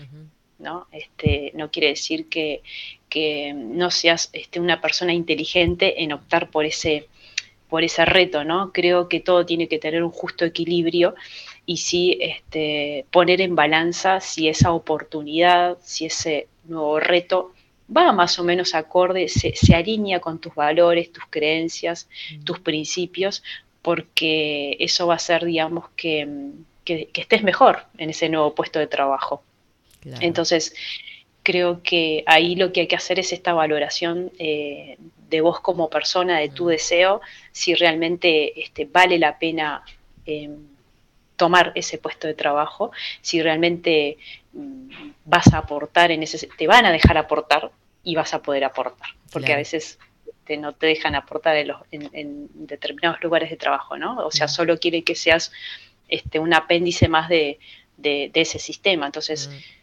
[0.58, 0.86] ¿no?
[0.90, 2.62] Este, no quiere decir que,
[3.08, 7.08] que no seas este, una persona inteligente en optar por ese,
[7.68, 8.72] por ese reto, ¿no?
[8.72, 11.14] Creo que todo tiene que tener un justo equilibrio
[11.64, 17.52] y sí este, poner en balanza si esa oportunidad, si ese nuevo reto
[17.94, 22.08] va más o menos acorde, se, se alinea con tus valores, tus creencias,
[22.44, 23.42] tus principios,
[23.82, 26.28] porque eso va a hacer, digamos, que,
[26.84, 29.42] que- que estés mejor en ese nuevo puesto de trabajo.
[30.00, 30.18] Claro.
[30.20, 30.74] Entonces,
[31.46, 34.96] creo que ahí lo que hay que hacer es esta valoración eh,
[35.30, 36.68] de vos como persona, de tu Mm.
[36.70, 37.20] deseo,
[37.52, 39.84] si realmente este, vale la pena
[40.26, 40.50] eh,
[41.36, 42.90] tomar ese puesto de trabajo,
[43.20, 44.16] si realmente
[44.54, 44.88] mm,
[45.24, 47.70] vas a aportar en ese, te van a dejar aportar
[48.02, 49.58] y vas a poder aportar, porque Claro.
[49.58, 53.96] a veces este, no te dejan aportar en, los- en- en determinados lugares de trabajo,
[53.96, 54.26] ¿no?
[54.26, 54.54] O sea, Mm.
[54.58, 55.52] solo quiere que seas
[56.08, 57.58] este, un apéndice más de,
[57.96, 59.06] de- de ese sistema.
[59.06, 59.75] Entonces, Mm.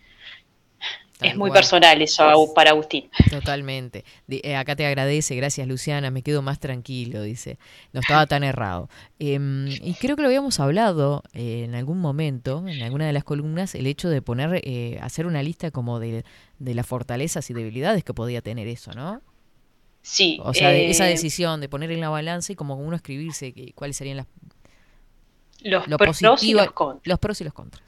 [1.24, 1.60] Es muy cual.
[1.60, 3.10] personal eso para Agustín.
[3.30, 4.04] Totalmente.
[4.28, 7.58] Eh, acá te agradece, gracias Luciana, me quedo más tranquilo, dice.
[7.94, 8.90] No estaba tan errado.
[9.20, 13.24] Em, y creo que lo habíamos hablado eh, en algún momento, en alguna de las
[13.24, 16.24] columnas, el hecho de poner, eh, hacer una lista como de,
[16.60, 19.22] de las fortalezas y debilidades que podía tener eso, ¿no?
[20.06, 23.54] Sí, O sea, de esa decisión de poner en la balanza y como uno escribirse
[23.54, 24.28] que- cuáles serían las,
[25.62, 27.08] los lo pros y los contras.
[27.08, 27.84] los pros y los contras.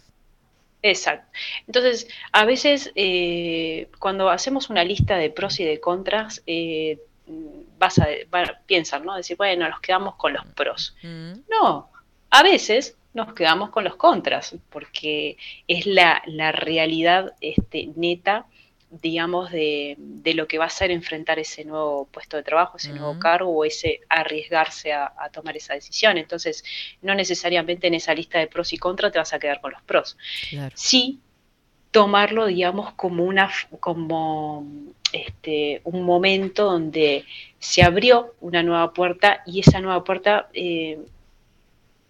[0.87, 1.27] Exacto.
[1.65, 6.99] Entonces, a veces eh, cuando hacemos una lista de pros y de contras, eh,
[7.79, 9.15] vas a, va- piensan, ¿no?
[9.15, 10.95] Decir, bueno, nos quedamos con los pros.
[11.01, 11.89] Mm, No,
[12.29, 18.45] a veces nos quedamos con los contras, porque es la, la realidad este, neta,
[19.01, 22.93] digamos, de, de lo que va a ser enfrentar ese nuevo puesto de trabajo, ese
[22.93, 26.17] nuevo cargo o ese arriesgarse a, a tomar esa decisión.
[26.17, 26.63] Entonces,
[27.01, 29.81] no necesariamente en esa lista de pros y contras te vas a quedar con los
[29.83, 30.17] pros.
[30.49, 30.73] claro.
[30.75, 31.19] Sí
[31.95, 34.67] tomarlo, digamos, como una como
[35.13, 37.23] este, un momento donde
[37.57, 40.99] se abrió una nueva puerta y esa nueva puerta eh,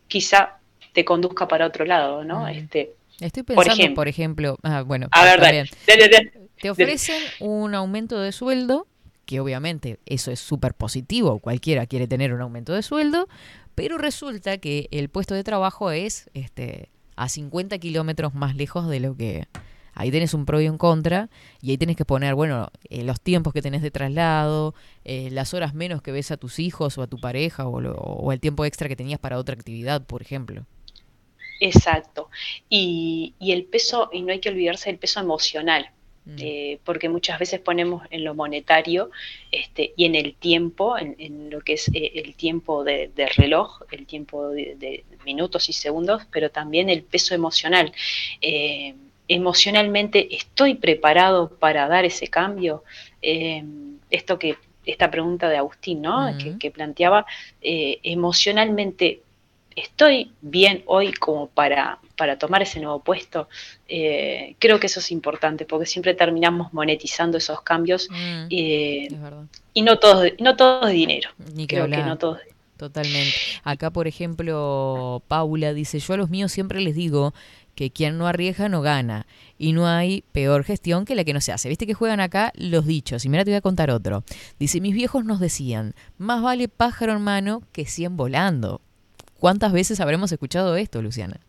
[0.08, 0.58] quizá
[0.92, 2.48] te conduzca para otro lado, ¿no?
[2.48, 3.96] Este, Estoy Por pensando, ejemplo.
[3.96, 6.32] por ejemplo, ah, bueno, a ver, dale, dale, dale.
[6.66, 8.88] Te ofrecen un aumento de sueldo,
[9.26, 13.28] que obviamente eso es súper positivo, cualquiera quiere tener un aumento de sueldo,
[13.76, 19.00] pero resulta que el puesto de trabajo es este, a 50 kilómetros más lejos de
[19.00, 19.48] lo que...
[19.98, 21.30] Ahí tenés un pro y un contra,
[21.62, 25.54] y ahí tenés que poner, bueno, eh, los tiempos que tenés de traslado, eh, las
[25.54, 28.42] horas menos que ves a tus hijos o a tu pareja, o, lo- o el
[28.42, 30.66] tiempo extra que tenías para otra actividad, por ejemplo.
[31.62, 32.30] Exacto.
[32.70, 35.90] Y, y el peso, y no hay que olvidarse del peso emocional.
[36.26, 39.12] Mm, eh, porque muchas veces ponemos en lo monetario
[39.52, 43.28] este, y en el tiempo, en, en lo que es eh, el tiempo de, de
[43.28, 47.94] reloj, el tiempo de, de minutos y segundos, pero también el peso emocional.
[48.42, 48.96] Eh,
[49.28, 52.84] emocionalmente, ¿estoy preparado para dar ese cambio?
[53.22, 56.30] Esto que, esta pregunta de Agustín, ¿no?
[56.30, 56.38] Ujú.
[56.38, 57.26] que, que planteaba,
[57.62, 59.22] eh, emocionalmente,
[59.76, 63.50] ¿estoy bien hoy como para, para tomar ese nuevo puesto?
[63.88, 69.14] Eh, creo que eso es importante porque siempre terminamos monetizando esos cambios mm, eh, es
[69.74, 71.30] y no todo, no todo es dinero.
[71.54, 72.08] Ni que Creo que hablar.
[72.08, 73.34] no todo es Totalmente.
[73.64, 77.34] Acá, por ejemplo, Paula dice, yo a los míos siempre les digo
[77.74, 79.28] que quien no arriesga no gana.
[79.58, 81.70] Y no hay peor gestión que la que no se hace.
[81.70, 83.24] ¿Viste que juegan acá los dichos?
[83.24, 84.24] Y mira, te voy a contar otro.
[84.60, 88.82] Dice, mis viejos nos decían, más vale pájaro en mano que cien volando.
[89.46, 91.40] ¿Cuántas veces habremos escuchado esto, Luciana?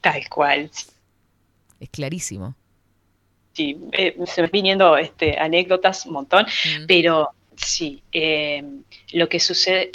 [0.00, 0.70] tal cual.
[1.80, 2.54] Es clarísimo.
[3.52, 8.62] Sí, eh, se me viniendo este, anécdotas un montón, Mm, pero sí, eh,
[9.12, 9.90] lo que sucede,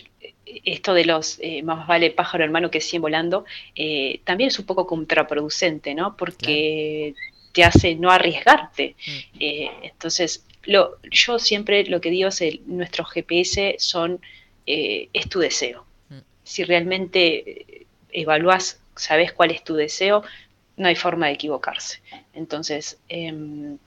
[0.45, 3.45] esto de los eh, más vale pájaro hermano que 100 volando,
[3.75, 6.17] eh, también es un poco contraproducente, ¿no?
[6.17, 7.15] Porque
[7.53, 8.95] te hace no arriesgarte.
[9.05, 14.19] mm, Eh, entonces, lo, yo siempre lo que digo es el, nuestros GPS son,
[14.65, 15.85] es tu deseo.
[16.43, 20.23] Si realmente eh, evalúas, sabes cuál es tu deseo,
[20.77, 22.01] no hay forma de equivocarse.
[22.33, 23.77] Entonces, em,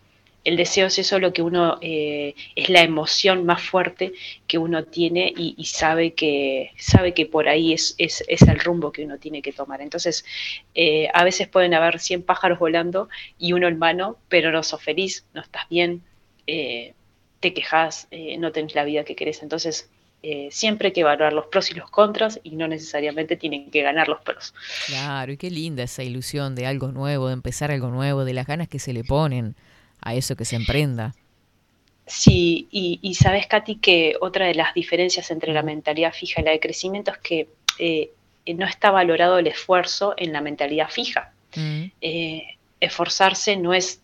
[0.45, 4.13] el deseo es eso lo que uno, eh, es la emoción más fuerte
[4.47, 9.05] que uno tiene y, sabe, que, sabe que por ahí es, es, el rumbo que
[9.05, 9.81] uno tiene que tomar.
[9.81, 10.25] Entonces,
[10.75, 14.83] eh, a veces pueden haber 100 pájaros volando y uno en mano, pero no sos
[14.83, 16.03] feliz, no estás bien,
[16.47, 18.07] te quejas,
[18.39, 19.43] no tenés la vida que querés.
[19.43, 19.91] Entonces,
[20.29, 23.83] eh, siempre hay que evaluar los pros y los contras y no necesariamente tienen que
[23.83, 24.55] ganar los pros.
[24.87, 28.47] Claro, y qué linda esa ilusión de algo nuevo, de empezar algo nuevo, de las
[28.47, 29.55] ganas que se le ponen
[30.01, 31.15] a eso que se emprenda.
[32.07, 36.45] Sí, y, y sabes, Katy, que otra de las diferencias entre la mentalidad fija y
[36.45, 37.49] la de crecimiento es que
[37.79, 38.11] eh,
[38.55, 41.33] no está valorado el esfuerzo en la mentalidad fija.
[41.57, 42.43] Mm, Eh,
[42.81, 44.01] esforzarse no es,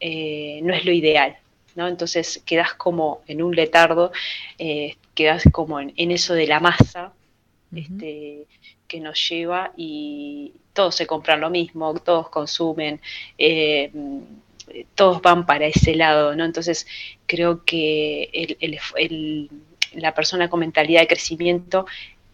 [0.00, 1.36] eh, no es lo ideal,
[1.74, 1.88] ¿no?
[1.88, 4.12] Entonces quedas como en un letardo,
[4.58, 7.12] eh, quedas como en, en eso de la masa
[7.74, 8.46] este,
[8.88, 13.00] que nos lleva y todos se compran lo mismo, todos consumen,
[13.38, 13.90] eh,
[14.94, 16.44] todos van para ese lado, ¿no?
[16.44, 16.86] Entonces
[17.26, 19.50] creo que el- el- el-
[19.94, 21.86] la persona con mentalidad de crecimiento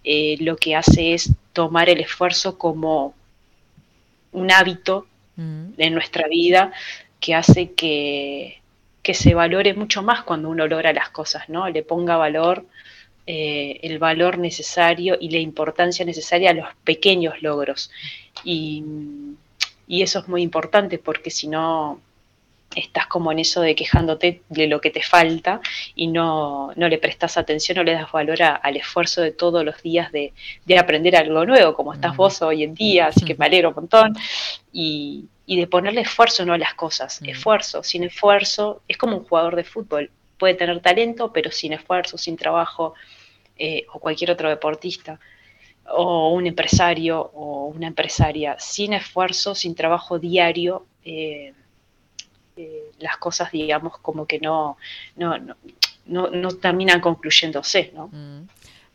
[0.05, 3.15] eh, lo que hace es tomar el esfuerzo como
[4.33, 5.07] un hábito
[5.37, 6.73] Mm, en nuestra vida
[7.21, 8.58] que hace que,
[9.09, 11.67] que se valore mucho más cuando uno logra las cosas, ¿no?
[11.71, 12.67] Le ponga valor,
[13.27, 17.91] eh, el valor necesario y la importancia necesaria a los pequeños logros.
[18.45, 18.85] Y,
[19.87, 22.03] y eso es muy importante porque si no
[22.77, 25.61] estás como en eso de quejándote de lo que te falta
[25.95, 29.65] y no, no le prestas atención, no le das valor a- al esfuerzo de todos
[29.65, 30.33] los días de,
[30.67, 33.75] de aprender algo nuevo, como estás vos hoy en día, así que me alegro un
[33.77, 34.15] montón
[34.73, 37.21] y, y de ponerle esfuerzo no a las cosas.
[37.23, 37.31] Mm.
[37.31, 40.11] Esfuerzo, sin esfuerzo, es como un jugador de fútbol.
[40.37, 42.95] Puede tener talento, pero sin esfuerzo, sin trabajo,
[43.57, 45.19] eh, o cualquier otro deportista,
[45.91, 51.55] o un empresario o una empresaria, sin esfuerzo, sin trabajo diario, eh,
[52.59, 54.77] eh, las cosas, digamos, como que no,
[55.17, 55.57] no, no,
[56.07, 58.09] no, no terminan concluyéndose, ¿no?
[58.09, 58.49] mm.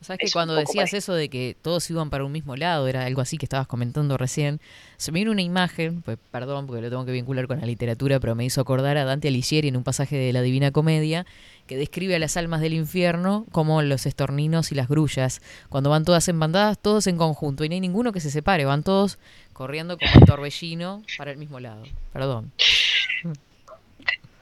[0.03, 3.21] Sabes que cuando decías eso de que todos iban para un mismo lado, era algo
[3.21, 4.59] así que estabas comentando recién,
[4.97, 8.19] se me vino una imagen, pues perdón porque lo tengo que vincular con la literatura,
[8.19, 11.25] pero me hizo acordar a Dante Alighieri en un pasaje de la Divina Comedia
[11.67, 15.41] que describe a las almas del infierno como los estorninos y las grullas.
[15.69, 18.65] Cuando van todas en bandadas, todos en conjunto y no hay ninguno que se separe,
[18.65, 19.19] van todos
[19.53, 21.83] corriendo como el torbellino para el mismo lado.
[22.11, 22.51] Perdón.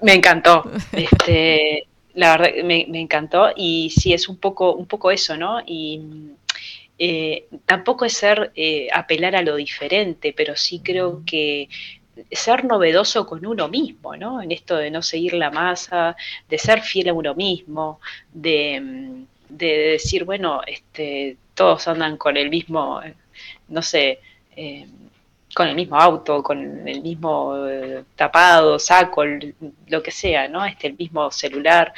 [0.02, 0.64] Me encantó.
[0.96, 3.52] Este, la verdad, me, me encantó.
[3.56, 5.60] Y sí, es un poco, un poco eso, ¿no?
[5.66, 6.02] Y
[6.98, 11.70] eh, tampoco es ser eh, apelar a lo diferente, pero sí creo que
[12.32, 14.42] ser novedoso con uno mismo, ¿no?
[14.42, 16.16] En esto de no seguir la masa,
[16.50, 18.00] de ser fiel a uno mismo,
[18.34, 23.02] de, de decir, bueno, este, todos andan con el mismo,
[23.70, 24.20] no sé,
[24.56, 24.88] eh,
[25.54, 29.24] con el mismo auto, con el mismo eh, tapado, saco,
[29.88, 30.66] lo que sea, ¿no?
[30.66, 31.94] Este, el mismo celular,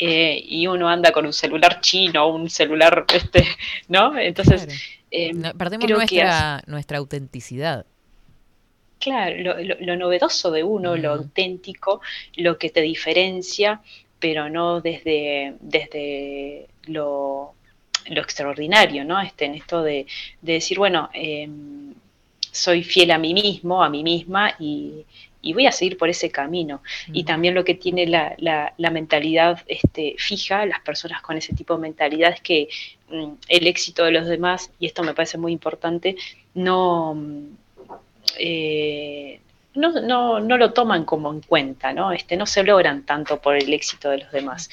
[0.00, 3.44] eh, y uno anda con un celular chino, un celular, este,
[3.88, 4.18] ¿no?
[4.18, 4.72] Entonces, Claro.
[5.10, 6.22] eh, No, perdemos creo que
[6.66, 7.86] nuestra, autenticidad.
[8.98, 12.02] Claro, lo, lo- lo novedoso de uno, lo auténtico,
[12.36, 13.80] lo que te diferencia,
[14.18, 17.54] pero no desde, desde lo,
[18.06, 19.18] lo extraordinario, ¿no?
[19.20, 20.06] Este, en esto de,
[20.42, 21.94] de decir, bueno, em,
[22.52, 25.04] soy fiel a mí mismo, a mí misma, y,
[25.42, 26.82] y voy a seguir por ese camino.
[27.12, 31.54] Y también lo que tiene la, la- la mentalidad este, fija, las personas con ese
[31.54, 32.68] tipo de mentalidad, es que
[33.10, 36.16] mm, el éxito de los demás, y esto me parece muy importante,
[36.54, 37.44] no, mm,
[38.38, 39.40] eh,
[39.74, 42.12] no, no, no lo toman como en cuenta, ¿no?
[42.12, 44.68] Este, no se logran tanto por el éxito de los demás.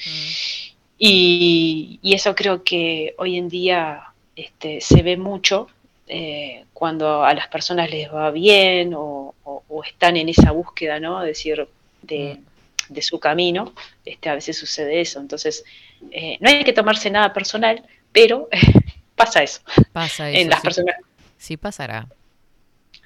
[0.98, 4.02] Y, y eso creo que hoy en día
[4.34, 5.68] este, se ve mucho
[6.08, 11.00] eh, cuando a las personas les va bien o, o- o están en esa búsqueda,
[11.00, 11.22] ¿no?
[11.22, 11.68] Es decir,
[12.02, 12.40] de,
[12.88, 13.72] de su camino,
[14.04, 15.20] este, a veces sucede eso.
[15.20, 15.64] Entonces,
[16.10, 17.82] eh, no hay que tomarse nada personal,
[18.12, 18.48] pero
[19.16, 19.60] pasa eso.
[19.92, 20.40] Pasa eso.
[20.40, 20.96] En las sí, personas
[21.36, 22.08] sí pasará.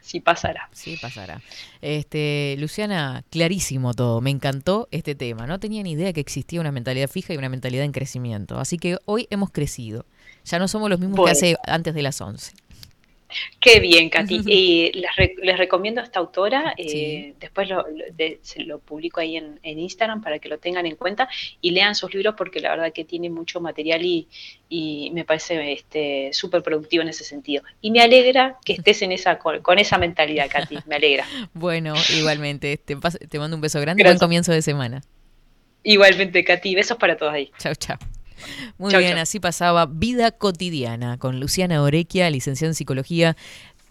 [0.01, 0.69] sí pasará.
[0.73, 1.41] Sí, pasará.
[1.81, 4.21] Este, Luciana, clarísimo todo.
[4.21, 5.47] Me encantó este tema.
[5.47, 8.59] No tenía ni idea que existía una mentalidad fija y una mentalidad en crecimiento.
[8.59, 10.05] Así que hoy hemos crecido.
[10.45, 11.27] Ya no somos los mismos Bueno.
[11.27, 12.53] que hace antes de las 11.
[13.61, 14.41] Qué bien, Katy.
[14.49, 16.75] Eh, les, re- les recomiendo a esta autora.
[16.77, 17.35] eh, Sí.
[17.41, 20.87] Después lo, lo- de- se lo publico ahí en, en Instagram para que lo tengan
[20.87, 21.29] en cuenta
[21.61, 24.29] y lean sus libros porque la verdad que tiene mucho material y,
[24.69, 27.63] y me parece este, súper productivo en ese sentido.
[27.81, 30.79] Y me alegra que estés en esa, con, con esa mentalidad, Katy.
[30.87, 31.27] Me alegra.
[31.55, 32.77] Bueno, igualmente.
[32.77, 34.03] Te, te mando un beso grande.
[34.03, 34.19] Gracias.
[34.21, 35.03] Buen comienzo de semana.
[35.85, 36.75] Igualmente, Katy.
[36.75, 37.51] Besos para todos ahí.
[37.59, 37.97] Chau, chau.
[38.79, 39.23] Muy Chau, bien, chau.
[39.23, 43.37] así pasaba Vida Cotidiana con Luciana Orequia, licenciada en psicología,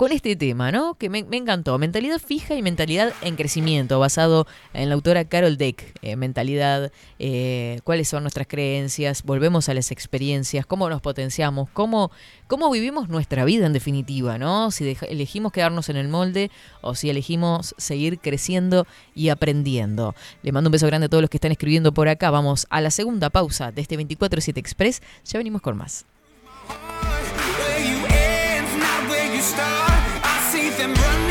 [0.02, 0.96] con este tema, ¿no?
[0.96, 1.78] Que me, encantó.
[1.78, 5.94] Mentalidad fija y mentalidad en crecimiento, basado en la autora Carol Deck.
[6.02, 12.10] Eh, mentalidad, eh, cuáles son nuestras creencias, volvemos a las experiencias, cómo nos potenciamos, cómo,
[12.48, 14.72] cómo vivimos nuestra vida en definitiva, ¿no?
[14.72, 16.50] Si elegimos quedarnos en el molde
[16.82, 20.16] o si elegimos seguir creciendo y aprendiendo.
[20.42, 22.32] Le mando un beso grande a todos los que están escribiendo por acá.
[22.32, 25.04] Vamos a la segunda pausa de este 24-7 Express.
[25.26, 26.08] Ya venimos con más.
[29.52, 29.81] Where
[30.84, 31.31] I'm running.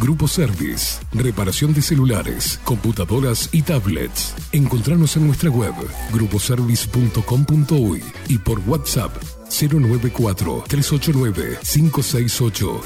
[0.00, 1.00] Grupo Service.
[1.12, 4.34] Reparación de celulares, computadoras y tablets.
[4.52, 5.74] Encontranos en nuestra web
[6.12, 9.12] gruposervice.com.uy y por WhatsApp
[9.48, 12.80] 094 389 568.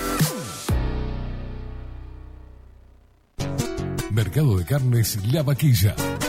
[4.11, 5.95] Mercado de Carnes La Vaquilla.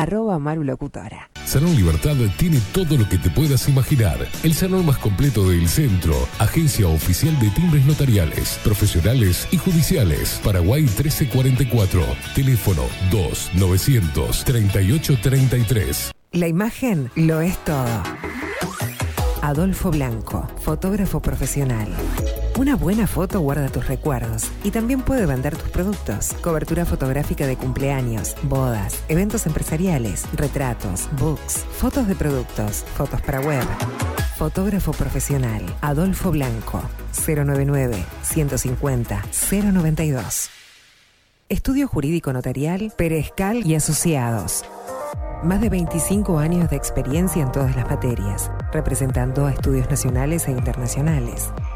[0.00, 1.30] arroba marulocutora.
[1.44, 4.18] Salón Libertad tiene todo lo que te puedas imaginar.
[4.42, 6.14] El salón más completo del centro.
[6.38, 10.40] Agencia oficial de timbres notariales, profesionales y judiciales.
[10.44, 12.02] Paraguay 1344.
[12.34, 16.12] Teléfono 2 900 3833.
[16.32, 18.02] La imagen lo es todo.
[19.42, 21.88] Adolfo Blanco, fotógrafo profesional.
[22.58, 26.34] Una buena foto guarda tus recuerdos y también puede vender tus productos.
[26.42, 33.64] Cobertura fotográfica de cumpleaños, bodas, eventos empresariales, retratos, books, fotos de productos, fotos para web.
[34.36, 36.82] Fotógrafo profesional, Adolfo Blanco,
[37.26, 40.50] 099 150 092.
[41.48, 44.64] Estudio Jurídico Notarial, Perezcal y Asociados.
[45.42, 50.50] Más de 25 años de experiencia en todas las materias, representando a estudios nacionales e
[50.52, 51.50] internacionales.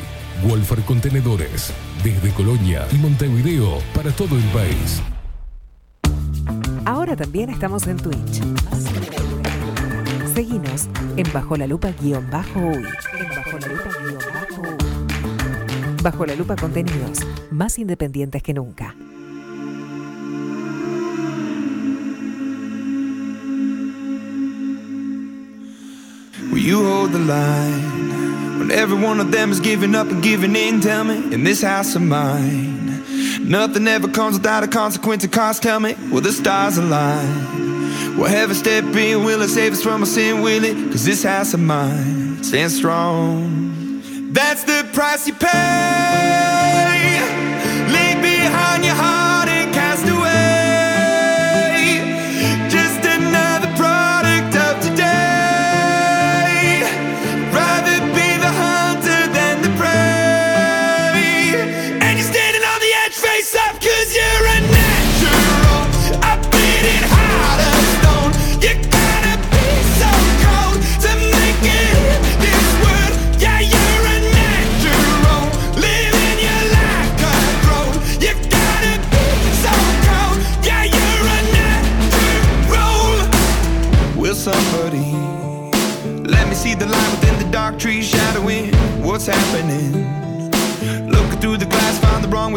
[0.47, 1.73] Wolfer Contenedores
[2.03, 5.01] desde Colonia y Montevideo para todo el país.
[6.85, 8.41] Ahora también estamos en Twitch.
[10.33, 12.85] Seguinos en Bajo la Lupa guion bajo uy.
[13.19, 14.19] En Bajo la Lupa guion
[16.01, 17.19] bajo la Lupa contenidos
[17.51, 18.95] más independientes que nunca.
[26.51, 30.55] Will you hold the line when every one of them is giving up and giving
[30.55, 30.81] in?
[30.81, 33.03] Tell me, in this house of mine,
[33.41, 35.61] nothing ever comes without a consequence and cost.
[35.63, 38.17] Tell me, will the stars align?
[38.17, 39.23] Will heaven step in?
[39.23, 40.41] Will it save us from our sin?
[40.41, 40.75] Will it?
[40.91, 43.66] Cause this house of mine stands strong.
[44.37, 45.49] That's the price you pay.
[47.89, 49.26] Leave behind your heart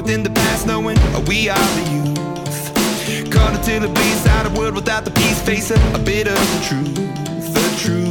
[0.03, 0.97] within the past, knowing
[1.27, 3.31] we are the youth.
[3.31, 6.67] Caught until it bleeds out a world without the peace, facing a bit of the
[6.69, 6.95] truth,
[7.55, 8.10] the truth.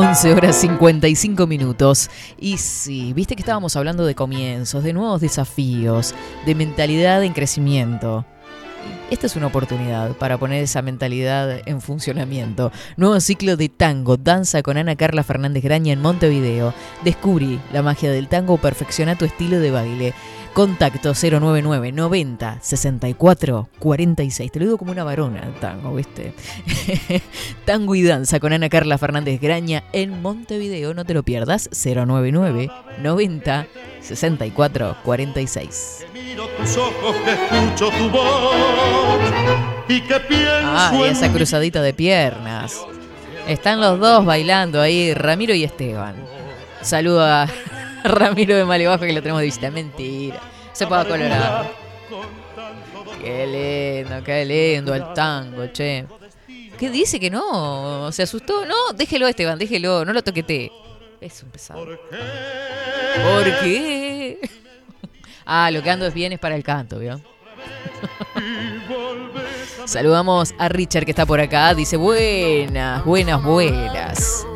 [0.00, 2.08] 11 horas 55 minutos.
[2.38, 6.14] Y sí, viste que estábamos hablando de comienzos, de nuevos desafíos,
[6.46, 8.24] de mentalidad en crecimiento.
[9.10, 12.72] Esta es una oportunidad para poner esa mentalidad en funcionamiento.
[12.96, 16.72] Nuevo ciclo de tango, danza con Ana Carla Fernández Graña en Montevideo.
[17.04, 20.14] Descubrí la magia del tango, perfecciona tu estilo de baile.
[20.52, 24.50] Contacto 099 90 64 46.
[24.50, 26.34] Te lo digo como una varona tango, ¿viste?
[27.64, 30.92] tango y danza con Ana Carla Fernández Graña en Montevideo.
[30.92, 31.70] No te lo pierdas.
[31.72, 32.68] 099
[33.00, 33.66] 90
[34.00, 36.06] 64 46.
[36.12, 39.20] Miro tus ojos, que escucho tu voz
[39.88, 42.76] y que pienso Ay, en esa cruzadita de piernas.
[43.46, 46.14] Están los dos bailando ahí, Ramiro y Esteban.
[46.82, 47.46] Saludo a
[48.04, 49.70] Ramiro de Malebajo que lo tenemos de visita.
[49.70, 50.40] Mentira.
[50.72, 51.70] Se puede colorar.
[53.22, 56.06] Qué lindo, qué lindo el tango, che.
[56.78, 58.10] ¿Qué dice que no?
[58.10, 58.64] ¿Se asustó?
[58.64, 60.72] No, déjelo Esteban, déjelo, no lo toquete.
[61.20, 61.84] Es un pesado.
[61.84, 62.00] ¿Por
[63.60, 64.40] qué?
[65.52, 67.20] Ah, lo que ando es bien es para el canto, ¿vio?
[69.84, 71.74] Saludamos a Richard que está por acá.
[71.74, 74.46] Dice, buenas, buenas, buenas.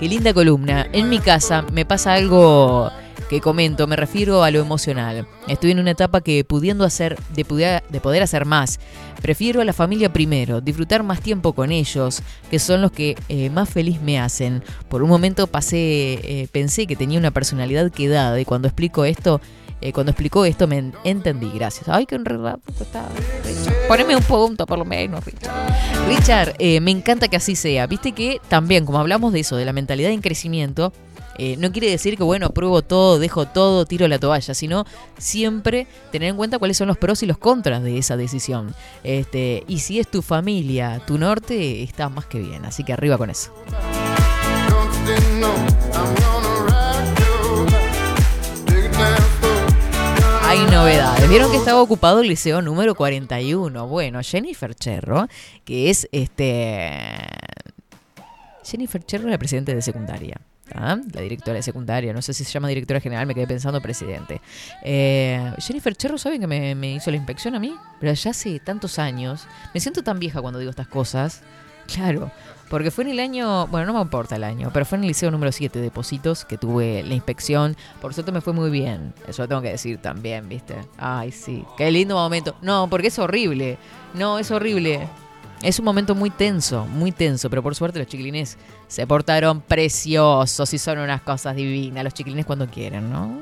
[0.00, 0.86] Qué linda columna.
[0.94, 2.90] En mi casa me pasa algo
[3.28, 5.28] que comento, me refiero a lo emocional.
[5.46, 8.80] Estoy en una etapa que pudiendo hacer, de poder, de poder hacer más,
[9.20, 13.50] prefiero a la familia primero, disfrutar más tiempo con ellos, que son los que eh,
[13.50, 14.62] más feliz me hacen.
[14.88, 19.42] Por un momento pasé, eh, pensé que tenía una personalidad quedada y cuando explico esto,
[19.80, 21.88] eh, cuando explicó esto me en- entendí, gracias.
[21.88, 23.08] Ay, qué enredado que está.
[23.88, 25.52] Poneme un punto por lo menos, Richard.
[26.08, 27.86] Richard, eh, me encanta que así sea.
[27.86, 30.92] Viste que también, como hablamos de eso, de la mentalidad en crecimiento,
[31.38, 34.84] eh, no quiere decir que, bueno, pruebo todo, dejo todo, tiro la toalla, sino
[35.16, 38.74] siempre tener en cuenta cuáles son los pros y los contras de esa decisión.
[39.04, 42.66] Este, y si es tu familia, tu norte, está más que bien.
[42.66, 43.52] Así que arriba con eso.
[50.50, 51.28] Hay novedades.
[51.28, 53.86] Vieron que estaba ocupado el liceo número 41.
[53.86, 55.28] Bueno, Jennifer Cherro,
[55.64, 56.90] que es este.
[58.64, 60.40] Jennifer Cherro, la presidenta de secundaria.
[60.74, 64.40] La directora de secundaria, no sé si se llama directora general, me quedé pensando presidente.
[64.82, 67.72] Eh, Jennifer Cherro, ¿saben que me, me hizo la inspección a mí?
[68.00, 69.46] Pero ya hace tantos años.
[69.72, 71.42] Me siento tan vieja cuando digo estas cosas.
[71.86, 72.32] Claro,
[72.70, 75.08] porque fue en el año, bueno, no me importa el año, pero fue en el
[75.08, 77.76] liceo número 7 de Positos que tuve la inspección.
[78.00, 79.12] Por suerte me fue muy bien.
[79.26, 80.76] Eso lo tengo que decir también, ¿viste?
[80.96, 81.64] Ay, sí.
[81.76, 82.54] Qué lindo momento.
[82.62, 83.76] No, porque es horrible.
[84.14, 85.08] No, es horrible.
[85.62, 88.56] Es un momento muy tenso, muy tenso, pero por suerte los chiquilines
[88.86, 92.04] se portaron preciosos y son unas cosas divinas.
[92.04, 93.36] Los chiquilines cuando quieren, ¿no?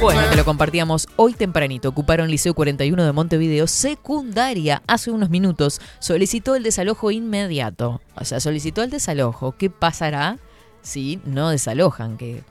[0.00, 1.88] Bueno, te lo compartíamos hoy tempranito.
[1.88, 5.80] Ocuparon Liceo 41 de Montevideo, secundaria, hace unos minutos.
[6.00, 8.02] Solicitó el desalojo inmediato.
[8.14, 9.52] O sea, solicitó el desalojo.
[9.52, 10.38] ¿Qué pasará
[10.82, 12.18] si no desalojan?
[12.18, 12.44] Que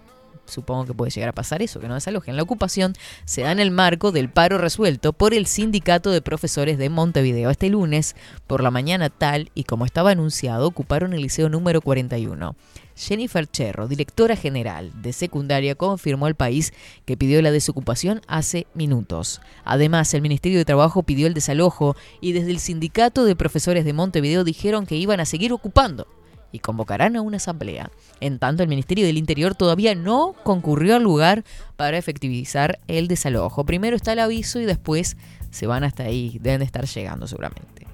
[0.45, 2.35] supongo que puede llegar a pasar eso, que no desalojen.
[2.35, 2.93] La ocupación
[3.25, 7.49] se da en el marco del paro resuelto por el Sindicato de Profesores de Montevideo.
[7.49, 8.15] Este lunes,
[8.47, 12.55] por la mañana tal y como estaba anunciado, ocuparon el liceo número 41.
[12.95, 16.73] Jennifer Cherro, directora general de secundaria, confirmó al país
[17.05, 19.41] que pidió la desocupación hace minutos.
[19.65, 23.93] Además, el Ministerio de Trabajo pidió el desalojo y desde el Sindicato de Profesores de
[23.93, 26.07] Montevideo dijeron que iban a seguir ocupando
[26.55, 27.91] y convocarán a una asamblea.
[28.19, 31.43] En tanto, el Ministerio del Interior todavía no concurrió al lugar
[31.75, 33.65] para efectivizar el desalojo.
[33.65, 35.17] Primero está el aviso y después
[35.51, 36.39] se van hasta ahí.
[36.41, 37.85] Deben de estar llegando seguramente.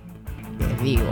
[0.59, 1.11] Les digo.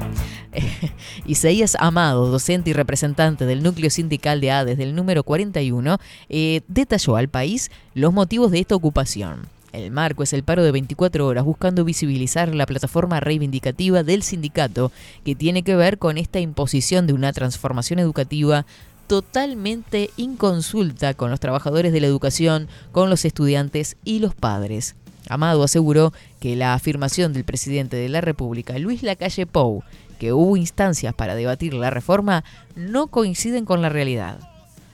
[1.26, 5.98] Isaías Amado, docente y representante del núcleo sindical de ADES del número 41,
[6.30, 9.48] eh, detalló al país los motivos de esta ocupación.
[9.72, 14.92] El marco es el paro de 24 horas buscando visibilizar la plataforma reivindicativa del sindicato
[15.24, 18.66] que tiene que ver con esta imposición de una transformación educativa
[19.08, 24.96] totalmente inconsulta con los trabajadores de la educación, con los estudiantes y los padres.
[25.28, 29.84] Amado aseguró que la afirmación del presidente de la República, Luis Lacalle Pou,
[30.20, 32.44] que hubo instancias para debatir la reforma,
[32.76, 34.49] no coinciden con la realidad.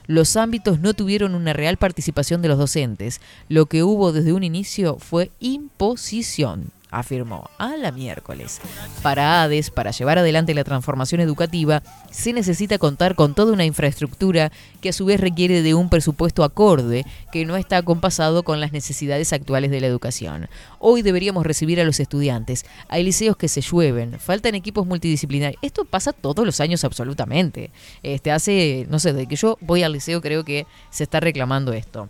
[0.08, 3.22] Los ámbitos no tuvieron una real participación de los docentes.
[3.50, 8.62] Lo que hubo desde un inicio fue imposición, afirmó a la miércoles.
[9.02, 14.52] Para ADES, para llevar adelante la transformación educativa, se necesita contar con toda una infraestructura
[14.82, 18.72] que a su vez requiere de un presupuesto acorde que no está acompasado con las
[18.72, 20.48] necesidades actuales de la educación.
[20.80, 22.66] Hoy deberíamos recibir a los estudiantes.
[22.88, 25.62] Hay liceos que se llueven, faltan equipos multidisciplinarios.
[25.62, 27.72] Esto pasa todos los años absolutamente.
[28.04, 31.74] Este hace, no sé, desde que yo voy al liceo creo que se está reclamando
[31.74, 32.10] esto.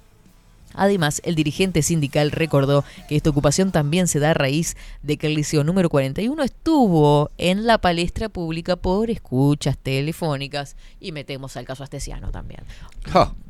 [0.76, 5.28] Además, el dirigente sindical recordó que esta ocupación también se da a raíz de que
[5.28, 11.66] el liceo número 41 estuvo en la palestra pública por escuchas telefónicas y metemos al
[11.66, 12.62] caso astesiano también.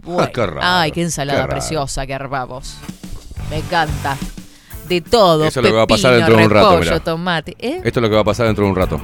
[0.04, 2.78] Bueno, qué raro, Ay, qué ensalada qué preciosa que armamos.
[3.50, 4.18] Me encanta.
[4.88, 5.46] De todo.
[5.46, 7.04] Eso es lo que va a pasar dentro de un rato, repollo, mirá.
[7.04, 7.56] tomate.
[7.60, 7.82] ¿eh?
[7.84, 9.02] Esto es lo que va a pasar dentro de un rato.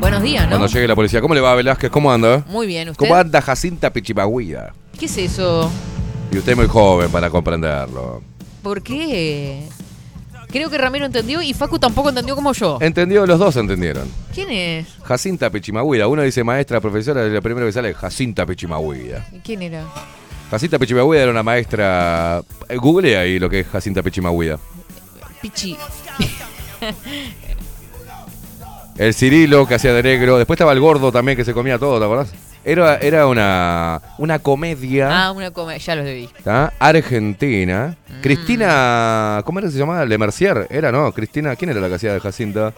[0.00, 0.50] Buenos días, ¿no?
[0.50, 1.20] Cuando llegue la policía.
[1.20, 1.90] ¿Cómo le va, Velázquez?
[1.90, 2.42] ¿Cómo anda?
[2.48, 2.98] Muy bien, ¿usted?
[2.98, 4.72] ¿Cómo anda Jacinta Pichimahuida?
[5.00, 5.70] ¿Qué es eso?
[6.30, 8.22] Y usted es muy joven para comprenderlo.
[8.62, 9.66] ¿Por qué?
[10.48, 12.76] Creo que Ramiro entendió y Facu tampoco entendió como yo.
[12.82, 14.06] Entendió, los dos entendieron.
[14.34, 14.86] ¿Quién es?
[15.02, 16.06] Jacinta Pichimahuida.
[16.06, 19.26] Uno dice maestra, profesora, y lo primero que sale es Jacinta Pichimahuida.
[19.42, 19.86] ¿Quién era?
[20.50, 22.42] Jacinta Pichimahuida era una maestra.
[22.68, 24.58] eh, Google ahí lo que es Jacinta Pichimahuida.
[25.40, 25.78] Pichi.
[28.98, 30.36] El Cirilo que hacía de negro.
[30.36, 32.32] Después estaba el gordo también que se comía todo, ¿te acordás?
[32.64, 36.28] Era, era una, una comedia Ah, una comedia, ya los vi.
[36.44, 36.72] ¿tá?
[36.78, 37.96] argentina.
[38.08, 38.20] Mm.
[38.20, 39.42] Cristina.
[39.44, 40.04] ¿Cómo era que se llamaba?
[40.04, 40.66] Le Mercier.
[40.70, 41.10] Era, ¿no?
[41.12, 41.56] Cristina.
[41.56, 42.74] ¿Quién era la que hacía de Jacinta?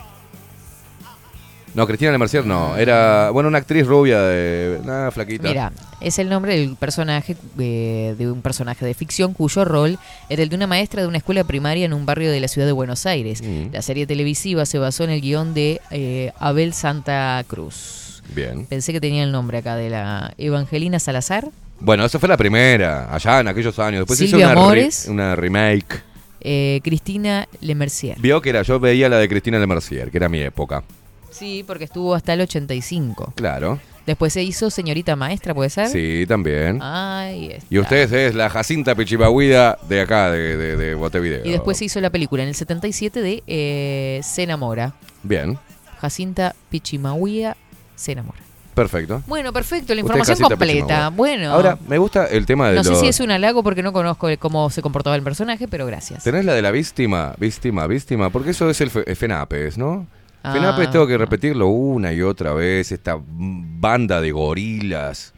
[1.74, 2.76] No, Cristina Le Mercier no.
[2.76, 4.78] Era, bueno, una actriz rubia de.
[4.84, 5.48] Una flaquita.
[5.48, 9.98] Mira, es el nombre del personaje, eh, de un personaje de ficción cuyo rol
[10.28, 12.66] era el de una maestra de una escuela primaria en un barrio de la ciudad
[12.66, 13.42] de Buenos Aires.
[13.42, 13.72] Mm.
[13.72, 18.01] La serie televisiva se basó en el guion de eh, Abel Santa Cruz.
[18.34, 18.66] Bien.
[18.66, 21.48] Pensé que tenía el nombre acá de la Evangelina Salazar.
[21.80, 24.00] Bueno, esa fue la primera, allá en aquellos años.
[24.00, 25.06] Después hizo Silvia una, re- Mores.
[25.08, 26.02] una remake.
[26.40, 28.18] eh, Cristina Lemercier.
[28.20, 30.82] Vio que era, yo veía la de Cristina Le Mercier, que era mi época.
[31.30, 33.32] Sí, porque estuvo hasta el 85.
[33.36, 33.80] Claro.
[34.06, 35.86] Después se hizo Señorita Maestra, ¿puede ser?
[35.88, 36.80] Sí, también.
[36.82, 37.66] Ahí está.
[37.70, 41.42] Y usted es la Jacinta Pichibahuida de acá, de, de, de Montevideo.
[41.44, 44.94] Y después se hizo la película en el 77 de eh, Se enamora.
[45.22, 45.56] Bien,
[46.00, 47.56] Jacinta Pichimahuía
[48.02, 48.38] se enamora.
[48.74, 49.22] perfecto.
[49.26, 51.10] Bueno, perfecto, la información completa.
[51.10, 51.52] Bueno.
[51.52, 54.28] Ahora, me gusta el tema de no sé si es un halago porque no conozco
[54.30, 56.24] el- cómo se comportaba el personaje, pero gracias.
[56.24, 57.34] ¿Tenés la de la víctima?
[57.38, 60.06] Víctima, víctima, porque eso es el fe- FENAPES, ¿no?
[60.42, 60.52] Ah.
[60.54, 65.34] FENAPES tengo que repetirlo una y otra vez, esta banda de gorilas,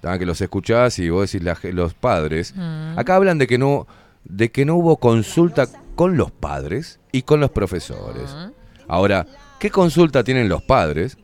[0.00, 0.18] ¿tá?
[0.18, 2.54] que los escuchás y vos decís la los padres.
[2.56, 2.98] Mm.
[2.98, 3.86] Acá hablan de que no
[4.24, 8.34] de que no hubo consulta con los padres y con los profesores.
[8.34, 8.50] Mm.
[8.88, 9.26] Ahora,
[9.58, 11.16] ¿qué consulta tienen los padres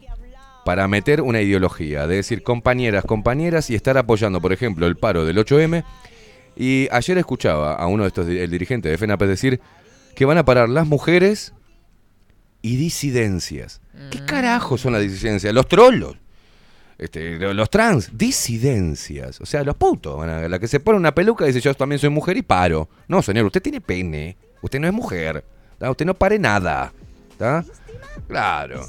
[0.65, 2.07] para meter una ideología?
[2.07, 5.85] De decir, compañeras, compañeras y estar apoyando, por ejemplo, el paro del 8M.
[6.57, 9.61] Y ayer escuchaba a uno de estos, el dirigente de FENAPES decir
[10.15, 11.55] que van a parar las mujeres
[12.61, 13.81] y disidencias.
[14.11, 14.27] ¿Qué Mm.
[14.27, 15.53] carajo son las disidencias?
[15.55, 16.17] Los trolos.
[16.99, 19.41] Este, lo- los trans, disidencias.
[19.41, 20.23] O sea, los putos.
[20.23, 22.89] a- La que se pone una peluca y dice yo también soy mujer y paro.
[23.09, 24.37] No, señor, usted tiene pene.
[24.61, 25.45] Usted no es mujer.
[25.81, 26.93] Usted no pare nada.
[28.29, 28.81] Claro.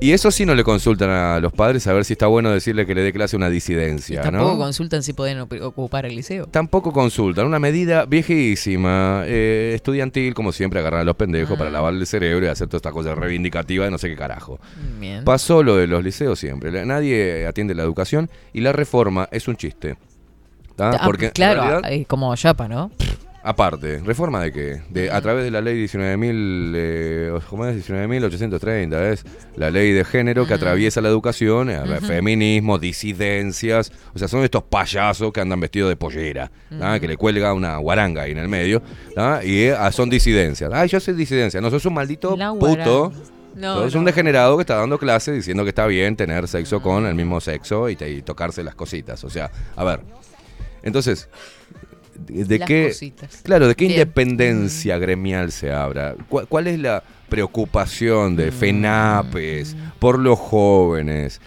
[0.00, 2.86] Y eso sí no le consultan a los padres a ver si está bueno decirle
[2.86, 4.58] que le dé clase a una disidencia, Tampoco ¿no?
[4.58, 6.46] consultan si pueden ocupar el liceo.
[6.46, 7.46] Tampoco consultan.
[7.46, 12.46] Una medida viejísima, eh, estudiantil, como siempre, agarrar a los pendejos para lavarle el cerebro
[12.46, 14.58] y hacer toda esta cosa reivindicativa de no sé qué carajo.
[14.98, 15.24] Bien.
[15.24, 16.70] Pasó lo de los liceos siempre.
[16.86, 19.96] Nadie atiende la educación y la reforma es un chiste.
[20.76, 20.92] ¿tá?
[20.92, 22.90] Ah, Porque claro, realidad- eh, como Yapa, ¿no?
[23.42, 24.82] Aparte, ¿reforma de qué?
[24.90, 27.88] De, a través de la ley 19.000, eh, ¿cómo es?
[27.88, 29.24] 19.830, es
[29.56, 34.62] la ley de género que atraviesa la educación, eh, feminismo, disidencias, o sea, son estos
[34.64, 36.50] payasos que andan vestidos de pollera.
[36.70, 37.00] Ujú.
[37.00, 38.82] que le cuelga una guaranga ahí en el medio,
[39.14, 39.40] ¿tá?
[39.42, 40.70] y eh, ah, son disidencias.
[40.72, 43.10] Ay, yo soy disidencia, no, sos un maldito La puto.
[43.56, 43.98] No, no.
[43.98, 47.40] un degenerado que está dando clases diciendo que está bien tener sexo con el mismo
[47.40, 49.24] sexo y, te- y tocarse las cositas.
[49.24, 50.00] O sea, a ver.
[50.82, 51.28] Entonces,
[52.26, 52.88] ¿de, Las qué?
[52.88, 53.40] cositas.
[53.42, 54.00] Claro, ¿de qué Bien.
[54.00, 56.14] independencia gremial se habla?
[56.28, 58.36] ¿Cuál, cuál es la preocupación Mm.
[58.36, 61.40] de FENAPES por los jóvenes?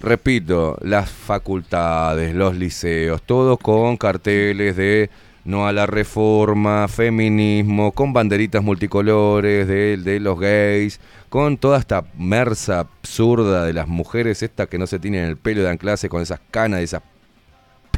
[0.00, 5.08] Repito, las facultades, los liceos, todos con carteles de
[5.44, 12.04] no a la reforma, feminismo, con banderitas multicolores de, de los gays, con toda esta
[12.18, 16.20] merza absurda de las mujeres estas que no se tienen el pelo dan clase con
[16.20, 17.02] esas canas esas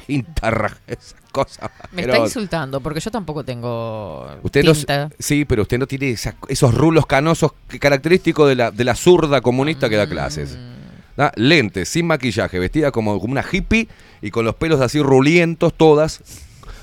[0.09, 1.71] pintarras, esas cosas.
[1.93, 4.73] Me está insultando porque yo tampoco tengo Usted no,
[5.19, 6.17] sí, pero usted no tiene
[6.49, 10.57] esos rulos canosos que- característicos de la, de la zurda comunista que da clases.
[10.57, 11.21] Mm.
[11.21, 11.33] ¿Ah?
[11.35, 13.89] Lentes, sin maquillaje, vestida como, como una hippie
[14.23, 16.21] y con los pelos así rulientos todas,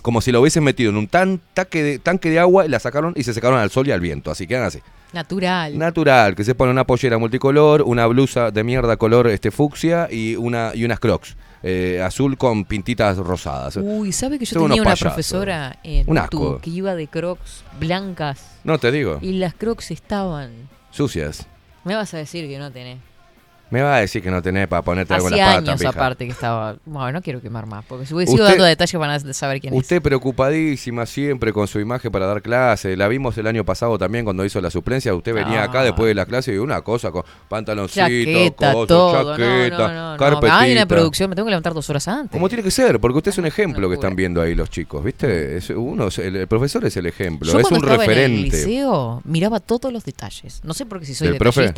[0.02, 2.80] como si lo hubiesen metido en un tan, taque de, tanque de agua y la
[2.80, 4.30] sacaron y se secaron al sol y al viento.
[4.30, 4.80] Así quedan así.
[5.14, 5.77] Natural.
[5.77, 10.35] Natural, que se pone una pollera multicolor, una blusa de mierda color este fucsia y
[10.35, 11.38] una y unas crocs
[11.68, 13.78] eh, azul con pintitas rosadas.
[13.82, 15.08] Uy, ¿sabe que yo Son tenía una payasos.
[15.14, 16.60] profesora en Un asco.
[16.62, 19.18] que iba de crocs blancas No te digo.
[19.22, 20.52] y las crocs estaban...
[20.92, 21.48] Sucias.
[21.84, 23.00] Me vas a decir que no tenés.
[23.76, 25.89] Me va a decir que no tenés para ponerte algo en la pata, años pija.
[25.89, 26.77] aparte que estaba.
[26.85, 29.60] Bueno, no quiero quemar más, porque si hubiese ido Usted- dando detalles van a saber
[29.60, 29.80] quién es.
[29.81, 32.95] Usted preocupadísima siempre con su imagen para dar clase.
[32.95, 35.14] La vimos el año pasado también cuando hizo la suplencia.
[35.14, 35.84] Usted venía acá Ah.
[35.84, 39.35] después de la clase y una cosa con pantaloncito, Chaqueta, todo.
[39.35, 40.60] chaqueta, no, no, no, carpetita.
[40.60, 42.31] Hay una producción, me tengo que levantar dos horas antes.
[42.31, 45.03] Como tiene que ser, porque usted es un ejemplo que están viendo ahí los chicos,
[45.03, 45.57] ¿viste?
[45.57, 48.57] Es uno, el, el profesor es el ejemplo, Yo es un estaba en el referente.
[48.57, 50.61] liceo miraba todos los detalles.
[50.64, 51.73] No sé por qué si soy ¿Del profe?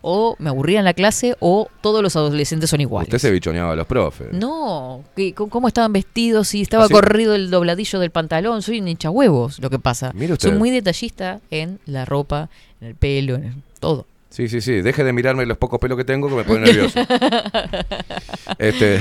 [0.00, 3.08] O me aburría en la clase o todos los adolescentes son iguales.
[3.08, 4.28] Usted se bichoneaba a los profes.
[4.32, 6.48] No, que- ¿cómo estaban vestidos?
[6.48, 6.94] Si estaba ¿Ah, sí?
[6.94, 8.62] corrido el dobladillo del pantalón.
[8.62, 10.12] Soy un hincha huevos, lo que pasa.
[10.38, 12.48] Soy muy detallista en la ropa,
[12.80, 14.06] en el pelo, en el- todo.
[14.30, 14.82] Sí, sí, sí.
[14.82, 17.00] Deje de mirarme los pocos pelos que tengo que me pone nervioso.
[18.58, 19.00] este,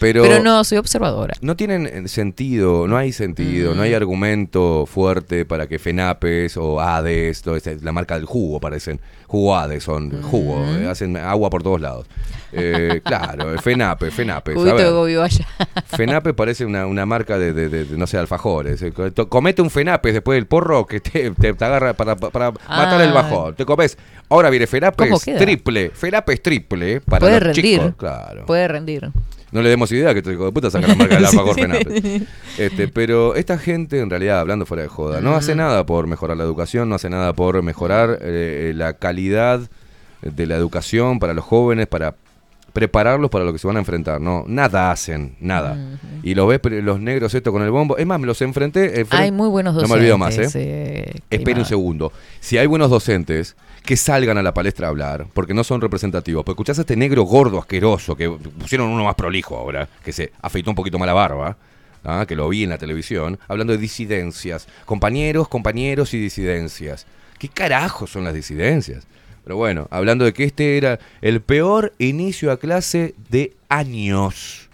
[0.00, 1.34] pero, Pero no, soy observadora.
[1.42, 3.76] No tienen eh, sentido, no hay sentido, Mm.
[3.76, 8.98] no hay argumento fuerte para que FENAPES o ADES, este- la marca del jugo parecen,
[9.26, 10.82] jugo ADES son jugo, Mm.
[10.82, 12.06] eh, hacen agua por todos lados.
[12.52, 14.54] Eh, claro, FENAPE, FENAPES.
[14.64, 15.46] de Gobi Vaya.
[15.86, 18.80] FENAPE parece una, una marca de, de- de- de, no sé, alfajores.
[18.82, 22.50] Eh, co- Comete un FENAPE después del porro que te, te- te agarra para, para
[22.52, 23.12] matar el Ah.
[23.12, 23.54] bajón.
[23.54, 23.98] Te comes.
[24.30, 25.38] Ahora viene FENAPE ¿Cómo es queda?
[25.38, 25.90] triple.
[25.94, 27.64] FENAPE es triple para Puede los rendir.
[27.80, 27.94] chicos.
[27.98, 28.46] Claro.
[28.46, 29.10] Puede rendir.
[29.52, 31.60] No le demos idea que este hijo de puta saca la marca del alfajor Sí.
[31.62, 32.22] FENAPE.
[32.58, 36.36] Este, pero esta gente, en realidad, hablando fuera de joda, no hace nada por mejorar
[36.36, 39.60] la educación, no hace nada por mejorar eh, la calidad
[40.22, 42.14] de la educación para los jóvenes, para
[42.72, 44.20] prepararlos para lo que se van a enfrentar.
[44.20, 45.76] No, nada hacen, nada.
[46.22, 47.96] Y los ves los negros esto con el bombo.
[47.96, 49.04] Es más, me los enfrenté.
[49.04, 49.96] enfren- Hay muy buenos No docentes.
[49.96, 50.48] me olvido más, ¿eh?
[50.54, 52.12] eh, Espere un segundo.
[52.40, 56.44] Si hay buenos docentes que salgan a la palestra a hablar, porque no son representativos.
[56.44, 60.32] Porque escuchás a este negro gordo, asqueroso, que pusieron uno más prolijo ahora, que se
[60.42, 61.56] afeitó un poquito más la barba,
[62.04, 62.24] ¿ah?
[62.28, 64.68] que lo vi en la televisión, hablando de disidencias.
[64.84, 67.06] Compañeros, compañeros y disidencias.
[67.38, 69.06] ¿Qué carajo son las disidencias?
[69.50, 74.68] Pero bueno, hablando de que este era el peor inicio a clase de años.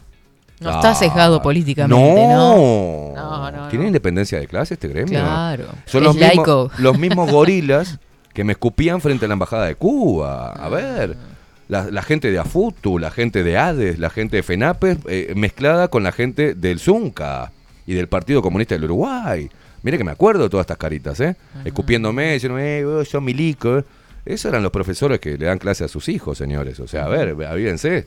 [0.61, 3.15] No está sesgado políticamente, no.
[3.15, 3.15] ¿no?
[3.15, 5.19] No, no, ¿Tiene independencia de clase este gremio?
[5.19, 5.65] Claro.
[5.87, 6.65] Son Es los laico.
[6.65, 7.99] mismos, los mismos gorilas
[8.35, 10.53] que me escupían frente a la embajada de Cuba.
[10.53, 11.17] A ver.
[11.69, 15.89] La, la gente de AFUTU, la gente de ADES, la gente de FENAPES, eh, mezclada
[15.89, 17.51] con la gente del ZUNCA
[17.87, 19.49] y del Partido Comunista del Uruguay.
[19.83, 21.35] Mire que me acuerdo de todas estas caritas, ¿eh?
[21.65, 23.85] Escupiéndome, diciendo, eh, vos sos milico.
[24.27, 26.79] Esos eran los profesores que le dan clase a sus hijos, señores.
[26.81, 28.07] O sea, a ver, avívense.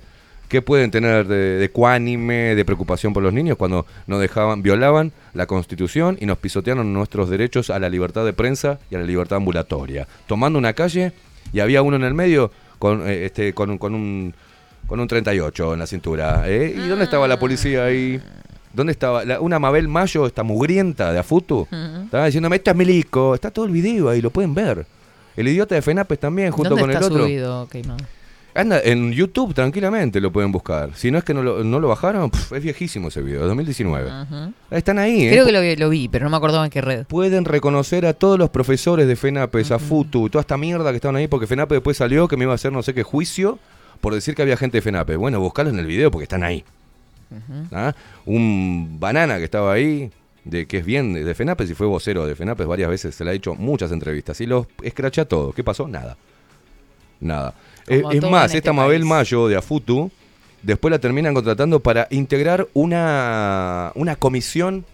[0.49, 5.11] ¿Qué pueden tener de, de cuánime, de preocupación por los niños cuando nos dejaban, violaban
[5.35, 9.05] la Constitución y nos pisotearon nuestros derechos a la libertad de prensa y a la
[9.05, 10.07] libertad ambulatoria?
[10.27, 11.11] Tomando una calle
[11.53, 14.33] y había uno en el medio con, eh, este, con, un- con un
[14.87, 16.43] con un 38 en la cintura.
[16.47, 16.73] ¿eh?
[16.75, 18.19] ¿Y dónde estaba la policía ahí?
[18.73, 19.23] ¿Dónde estaba?
[19.23, 21.67] La- una Mabel Mayo, esta mugrienta de Afutu,
[22.05, 23.35] estaba diciéndome, esta es milico.
[23.35, 24.87] Está todo el video ahí, lo pueden ver.
[25.37, 27.23] El idiota de Fenapes también, junto ¿Dónde con el otro.
[27.25, 28.03] subido, Queimada?
[28.55, 30.89] Anda, en YouTube tranquilamente lo pueden buscar.
[30.95, 34.09] Si no es que no lo, no lo bajaron, pf, es viejísimo ese video, 2019.
[34.23, 34.53] Ujú.
[34.71, 35.31] Están ahí, ¿eh?
[35.31, 37.05] Creo que lo, vi- lo vi, pero no me acordaba en qué red.
[37.05, 41.15] Pueden reconocer a todos los profesores de FENAPES, a FUTU, toda esta mierda que estaban
[41.15, 43.59] ahí, porque FENAPE después salió que me iba a hacer no sé qué juicio
[44.01, 45.15] por decir que había gente de FENAPE.
[45.15, 46.63] Bueno, buscarlos en el video porque están ahí.
[47.71, 47.93] ¿Ah?
[48.25, 50.09] Un banana que estaba ahí,
[50.49, 53.31] de que es bien de, FENAPES y fue vocero de FENAPES varias veces, se le
[53.31, 55.51] ha hecho muchas entrevistas y los escracha todo.
[55.53, 55.87] ¿Qué pasó?
[55.87, 56.17] Nada.
[57.19, 57.53] Nada.
[57.87, 59.05] Eh, es más, esta este Mabel.
[59.05, 60.11] Mayo de Afutu,
[60.61, 64.85] después la terminan contratando para integrar una, una comisión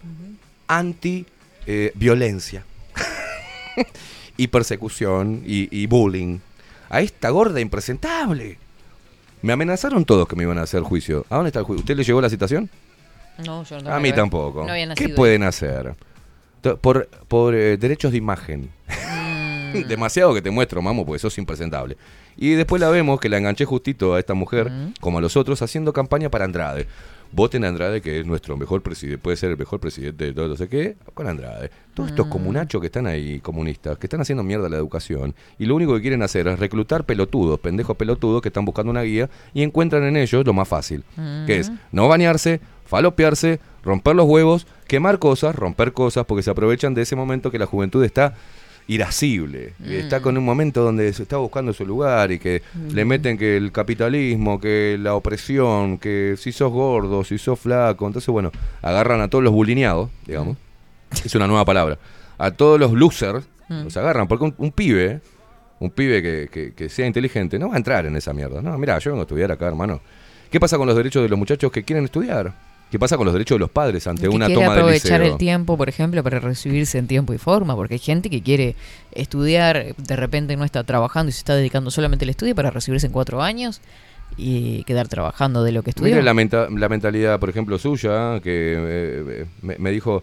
[0.66, 2.64] anti-violencia
[4.36, 6.38] y persecución y, y bullying.
[6.88, 8.58] A esta gorda impresentable.
[9.42, 11.26] Me amenazaron todos que me iban a hacer juicio.
[11.28, 11.80] ¿A dónde está el juicio?
[11.80, 12.70] ¿Usted le llegó la citación?
[13.44, 14.64] No, yo no a mí tampoco.
[14.64, 15.94] No había ¿Qué pueden hacer?
[16.80, 18.70] Por, por eh, derechos de imagen.
[18.88, 19.82] Mm.
[19.88, 21.96] Demasiado que te muestro, mamo, porque sos impresentable.
[22.36, 24.94] Y después la vemos que la enganché justito a esta mujer, Mm.
[25.00, 26.86] como a los otros, haciendo campaña para Andrade.
[27.32, 30.46] Voten a Andrade, que es nuestro mejor presidente, puede ser el mejor presidente de todo,
[30.48, 31.70] no sé qué, con Andrade.
[31.92, 32.12] Todos Mm.
[32.12, 35.94] estos comunachos que están ahí, comunistas, que están haciendo mierda la educación, y lo único
[35.96, 40.04] que quieren hacer es reclutar pelotudos, pendejos pelotudos que están buscando una guía y encuentran
[40.04, 41.04] en ellos lo más fácil,
[41.46, 46.94] que es no bañarse, falopearse, romper los huevos, quemar cosas, romper cosas, porque se aprovechan
[46.94, 48.34] de ese momento que la juventud está
[48.88, 53.04] irascible, y está con un momento donde se está buscando su lugar y que le
[53.04, 58.28] meten que el capitalismo, que la opresión, que si sos gordo, si sos flaco, entonces
[58.28, 58.52] bueno,
[58.82, 60.56] agarran a todos los bulineados, digamos,
[61.24, 61.98] es una nueva palabra,
[62.38, 63.82] a todos los losers, Mm.
[63.82, 65.20] los agarran, porque un, un pibe,
[65.80, 68.78] un pibe que, que- que sea inteligente, no va a entrar en esa mierda, no,
[68.78, 70.00] mira, yo vengo a estudiar acá, hermano.
[70.52, 72.54] ¿Qué pasa con los derechos de los muchachos que quieren estudiar?
[72.90, 75.36] ¿Qué pasa con los derechos de los padres ante que una toma de aprovechar el
[75.36, 78.76] tiempo, por ejemplo, para recibirse en tiempo y forma, porque hay gente que quiere
[79.12, 83.06] estudiar, de repente no está trabajando y se está dedicando solamente al estudio para recibirse
[83.06, 83.80] en cuatro años
[84.36, 86.12] y quedar trabajando de lo que estudió.
[86.14, 90.22] Mire la, menta- la mentalidad, por ejemplo, suya, que eh, me, me dijo,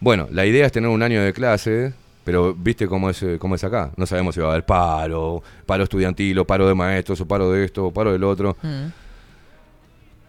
[0.00, 3.54] bueno, la idea es tener un año de clase, pero viste cómo es, eh, cómo
[3.56, 3.90] es acá.
[3.96, 7.50] No sabemos si va a haber paro, paro estudiantil, o paro de maestros, o paro
[7.50, 8.56] de esto, o paro del otro.
[8.62, 8.84] Mm.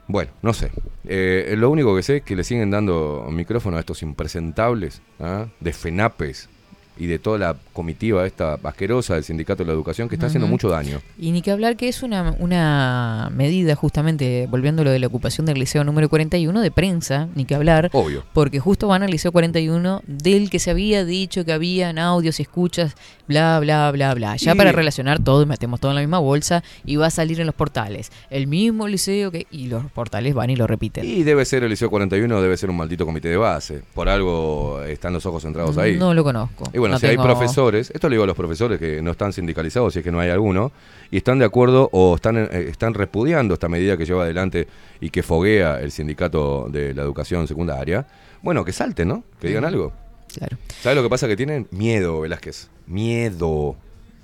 [0.07, 0.71] Bueno, no sé.
[1.05, 5.47] Eh, lo único que sé es que le siguen dando micrófono a estos impresentables, ¿ah?
[5.59, 6.49] de FENAPES
[6.97, 10.47] y de toda la comitiva esta asquerosa del Sindicato de la Educación que está haciendo
[10.47, 11.01] mucho daño.
[11.19, 15.07] Y ni que hablar que es una, una medida, justamente, volviendo a lo de la
[15.07, 17.89] ocupación del liceo número 41, de prensa, ni que hablar.
[17.93, 18.23] Obvio.
[18.33, 22.43] Porque justo van al liceo 41, del que se había dicho que habían audios y
[22.43, 22.95] escuchas,
[23.27, 24.35] bla, bla, bla, bla.
[24.37, 27.11] Ya Y- para relacionar todo y metemos todo en la misma bolsa y va a
[27.11, 28.11] salir en los portales.
[28.29, 29.47] El mismo liceo que.
[29.51, 31.05] Y los portales van y lo repiten.
[31.05, 33.81] Y debe ser el Liceo 41, debe ser un maldito comité de base.
[33.93, 35.97] Por algo están los ojos centrados ahí.
[35.97, 36.69] No lo conozco.
[36.73, 39.33] Y bueno, No si hay profesores, esto le digo a los profesores que no están
[39.33, 40.71] sindicalizados, si es que no hay alguno,
[41.11, 44.67] y están de acuerdo o están, eh, están repudiando esta medida que lleva adelante
[44.99, 48.07] y que foguea el sindicato de la educación secundaria,
[48.41, 49.23] bueno, que salten, ¿no?
[49.39, 49.91] Que digan algo.
[50.35, 50.57] Claro.
[50.81, 51.27] ¿Sabes lo que pasa?
[51.27, 52.69] Que tienen miedo, Velázquez.
[52.87, 53.75] Miedo.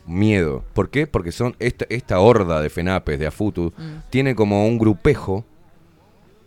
[0.05, 0.63] Miedo.
[0.73, 1.07] ¿Por qué?
[1.07, 3.73] Porque son esta, esta horda de FENAPES, de AFUTU,
[4.09, 5.45] tiene como un grupejo,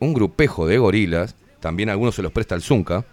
[0.01, 3.05] un grupejo de gorilas, también algunos se los presta el Zunca,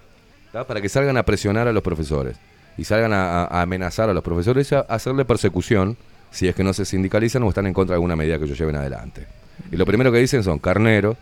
[0.51, 0.65] ¿tá?
[0.67, 2.37] para que salgan a presionar a los profesores
[2.77, 5.97] y salgan a, amenazar a los profesores y a hacerle persecución
[6.31, 8.57] si es que no se sindicalizan o están en contra de alguna medida que ellos
[8.57, 9.27] lleven adelante.
[9.71, 11.17] Y lo primero que dicen son, carnero,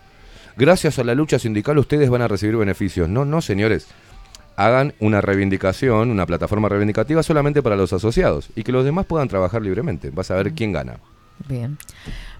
[0.55, 3.09] gracias a la lucha sindical ustedes van a recibir beneficios.
[3.09, 3.87] No, no, señores.
[4.55, 9.29] Hagan una reivindicación, una plataforma reivindicativa solamente para los asociados y que los demás puedan
[9.29, 10.09] trabajar libremente.
[10.09, 10.97] Vas a ver quién gana.
[11.47, 11.77] Bien.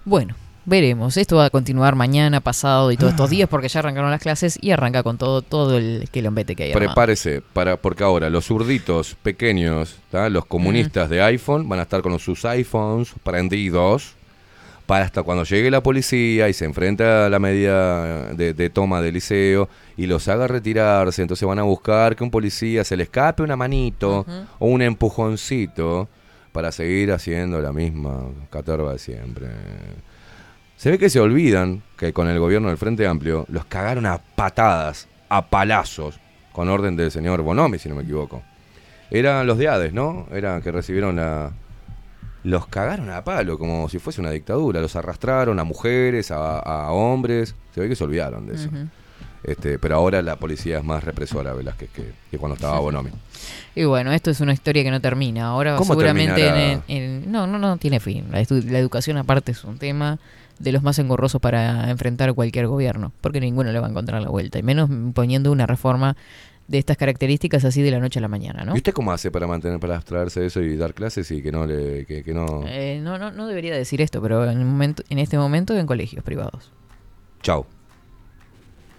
[0.04, 0.34] Bueno,
[0.64, 1.16] veremos.
[1.16, 3.14] Esto va a continuar mañana, pasado y todos Ah.
[3.16, 6.64] estos días porque ya arrancaron las clases y arranca con todo todo el quilombete que
[6.64, 6.72] hay.
[6.72, 6.88] armado.
[6.88, 10.28] Prepárese, para, porque ahora los zurditos pequeños, ¿tá?
[10.28, 14.14] los comunistas de iPhone, van a estar con sus iPhones prendidos
[14.86, 19.00] para hasta cuando llegue la policía y se enfrenta a la medida de, de toma
[19.00, 21.22] del liceo y los haga retirarse.
[21.22, 24.26] Entonces van a buscar que un policía se le escape una manito
[24.58, 26.08] o un empujoncito
[26.50, 29.46] para seguir haciendo la misma caterva de siempre.
[30.80, 34.16] Se ve que se olvidan que con el gobierno del Frente Amplio los cagaron a
[34.16, 36.18] patadas, a palazos,
[36.52, 38.42] con orden del señor Bonomi, si no me equivoco.
[39.10, 40.26] Eran los de Hades, ¿no?
[40.32, 41.52] Eran que recibieron la...
[42.44, 44.80] Los cagaron a palo, como si fuese una dictadura.
[44.80, 47.54] Los arrastraron a mujeres, a, hombres.
[47.74, 48.70] Se ve que se olvidaron de eso.
[49.42, 53.10] Este, pero ahora la policía es más represora, Velázquez, que, que cuando estaba Bonomi.
[53.74, 55.46] Y bueno, esto es una historia que no termina.
[55.46, 58.26] Ahora ¿Cómo seguramente en, en- no, no, no tiene fin.
[58.30, 60.18] La, la educación aparte es un tema
[60.58, 64.28] de los más engorrosos para enfrentar cualquier gobierno, porque ninguno le va a encontrar la
[64.28, 66.16] vuelta, y menos poniendo una reforma
[66.68, 68.74] de estas características así de la noche a la mañana, ¿no?
[68.74, 71.50] ¿Y usted cómo hace para mantener, para abstraerse de eso y dar clases y que
[71.50, 72.62] no le, que, que no...
[72.66, 75.86] Eh, no, no, no debería decir esto, pero en, el momento, en este momento en
[75.86, 76.70] colegios privados.
[77.42, 77.66] Chau.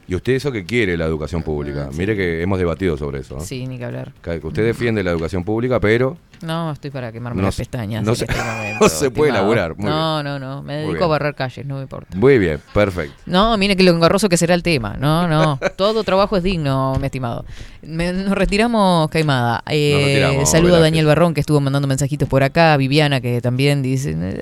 [0.08, 1.90] ¿Y usted eso que quiere la educación pública?
[1.98, 3.36] Mire que hemos debatido sobre eso.
[3.36, 3.42] ¿no?
[3.42, 4.12] Ah, Sí, ni que hablar.
[4.22, 8.04] Que usted defiende la educación pública, pero No, estoy para quemarme No las pestañas.
[8.04, 8.36] no se- este
[8.82, 10.62] no se puede muy no, no, no.
[10.64, 12.16] Me dedico a barrer calles, no me importa.
[12.18, 13.16] muy bien, perfecto.
[13.26, 14.96] No, mire que lo engorroso que será el tema.
[15.00, 15.60] No, no.
[15.76, 17.46] Todo trabajo es digno, mi estimado.
[17.82, 19.64] Me- nos retiramos, Caimada.
[19.68, 20.80] Eh, Nos retiramos, saludo a.
[20.80, 22.76] Daniel Barrón, que estuvo mandando mensajitos por acá.
[22.78, 24.12] Viviana, que también dice.
[24.12, 24.42] eh,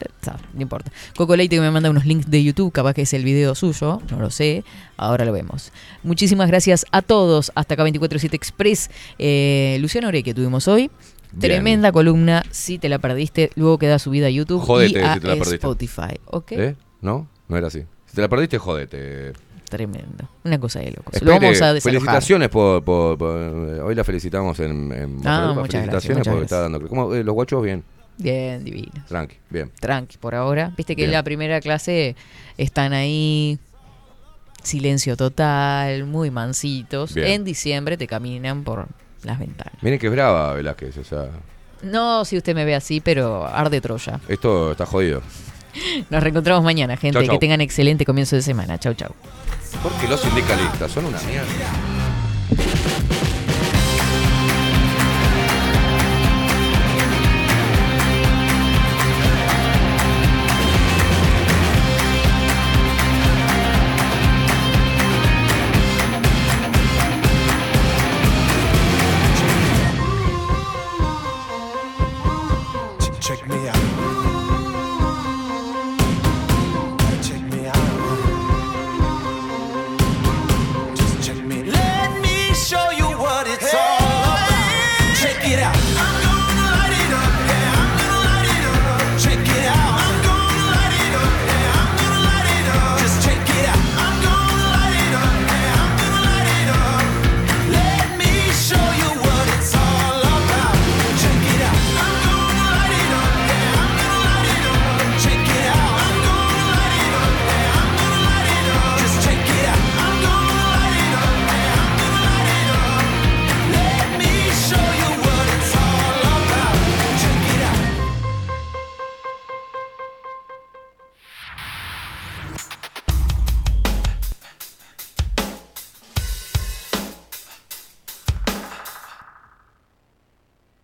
[0.53, 0.91] no importa.
[1.15, 2.71] Coco Leite, que me manda unos links de YouTube.
[2.71, 4.01] Capaz que es el video suyo.
[4.11, 4.63] No lo sé.
[4.97, 5.71] Ahora lo vemos.
[6.03, 7.51] Muchísimas gracias a todos.
[7.55, 8.89] Hasta acá 247 Express.
[9.17, 10.91] Eh, Luciano Ore, que tuvimos hoy.
[11.31, 11.53] Bien.
[11.53, 12.43] Tremenda columna.
[12.51, 15.33] Si te la perdiste, luego queda subida a YouTube Jodete y a si te la
[15.33, 15.55] perdiste.
[15.55, 16.19] Spotify.
[16.25, 16.51] ¿Ok?
[16.53, 16.75] ¿Eh?
[17.01, 17.27] ¿No?
[17.47, 17.83] No era así.
[18.05, 19.33] Si te la perdiste, jodete.
[19.69, 20.27] Tremendo.
[20.43, 21.13] Una cosa de locos.
[21.13, 21.81] Espere, lo vamos a desalojar.
[21.81, 26.43] felicitaciones por, por- por- Hoy la felicitamos en, en Ah, muchas gracias, Felicitaciones muchas porque
[26.45, 26.87] está dando...
[26.87, 27.13] ¿Cómo?
[27.13, 27.83] Eh, los guachos, bien.
[28.17, 28.91] Bien, divino.
[29.07, 29.71] Tranqui, bien.
[29.79, 30.73] Tranqui, por ahora.
[30.75, 31.19] Viste que en Bien.
[31.19, 32.15] la primera clase
[32.57, 33.59] están ahí,
[34.63, 37.13] silencio total, muy mansitos.
[37.13, 37.27] Bien.
[37.27, 38.87] En diciembre te caminan por
[39.23, 39.73] las ventanas.
[39.81, 40.97] Miren que es brava, Velázquez.
[40.97, 41.29] O sea,
[41.83, 44.19] No si usted me ve así, pero arde Troya.
[44.27, 45.21] esto está jodido.
[46.09, 47.13] Nos reencontramos mañana, gente.
[47.19, 47.35] Chau, chau.
[47.35, 48.77] Que tengan excelente comienzo de semana.
[48.79, 49.11] Chau, chau.
[49.83, 51.45] Porque los sindicalistas son una mierda.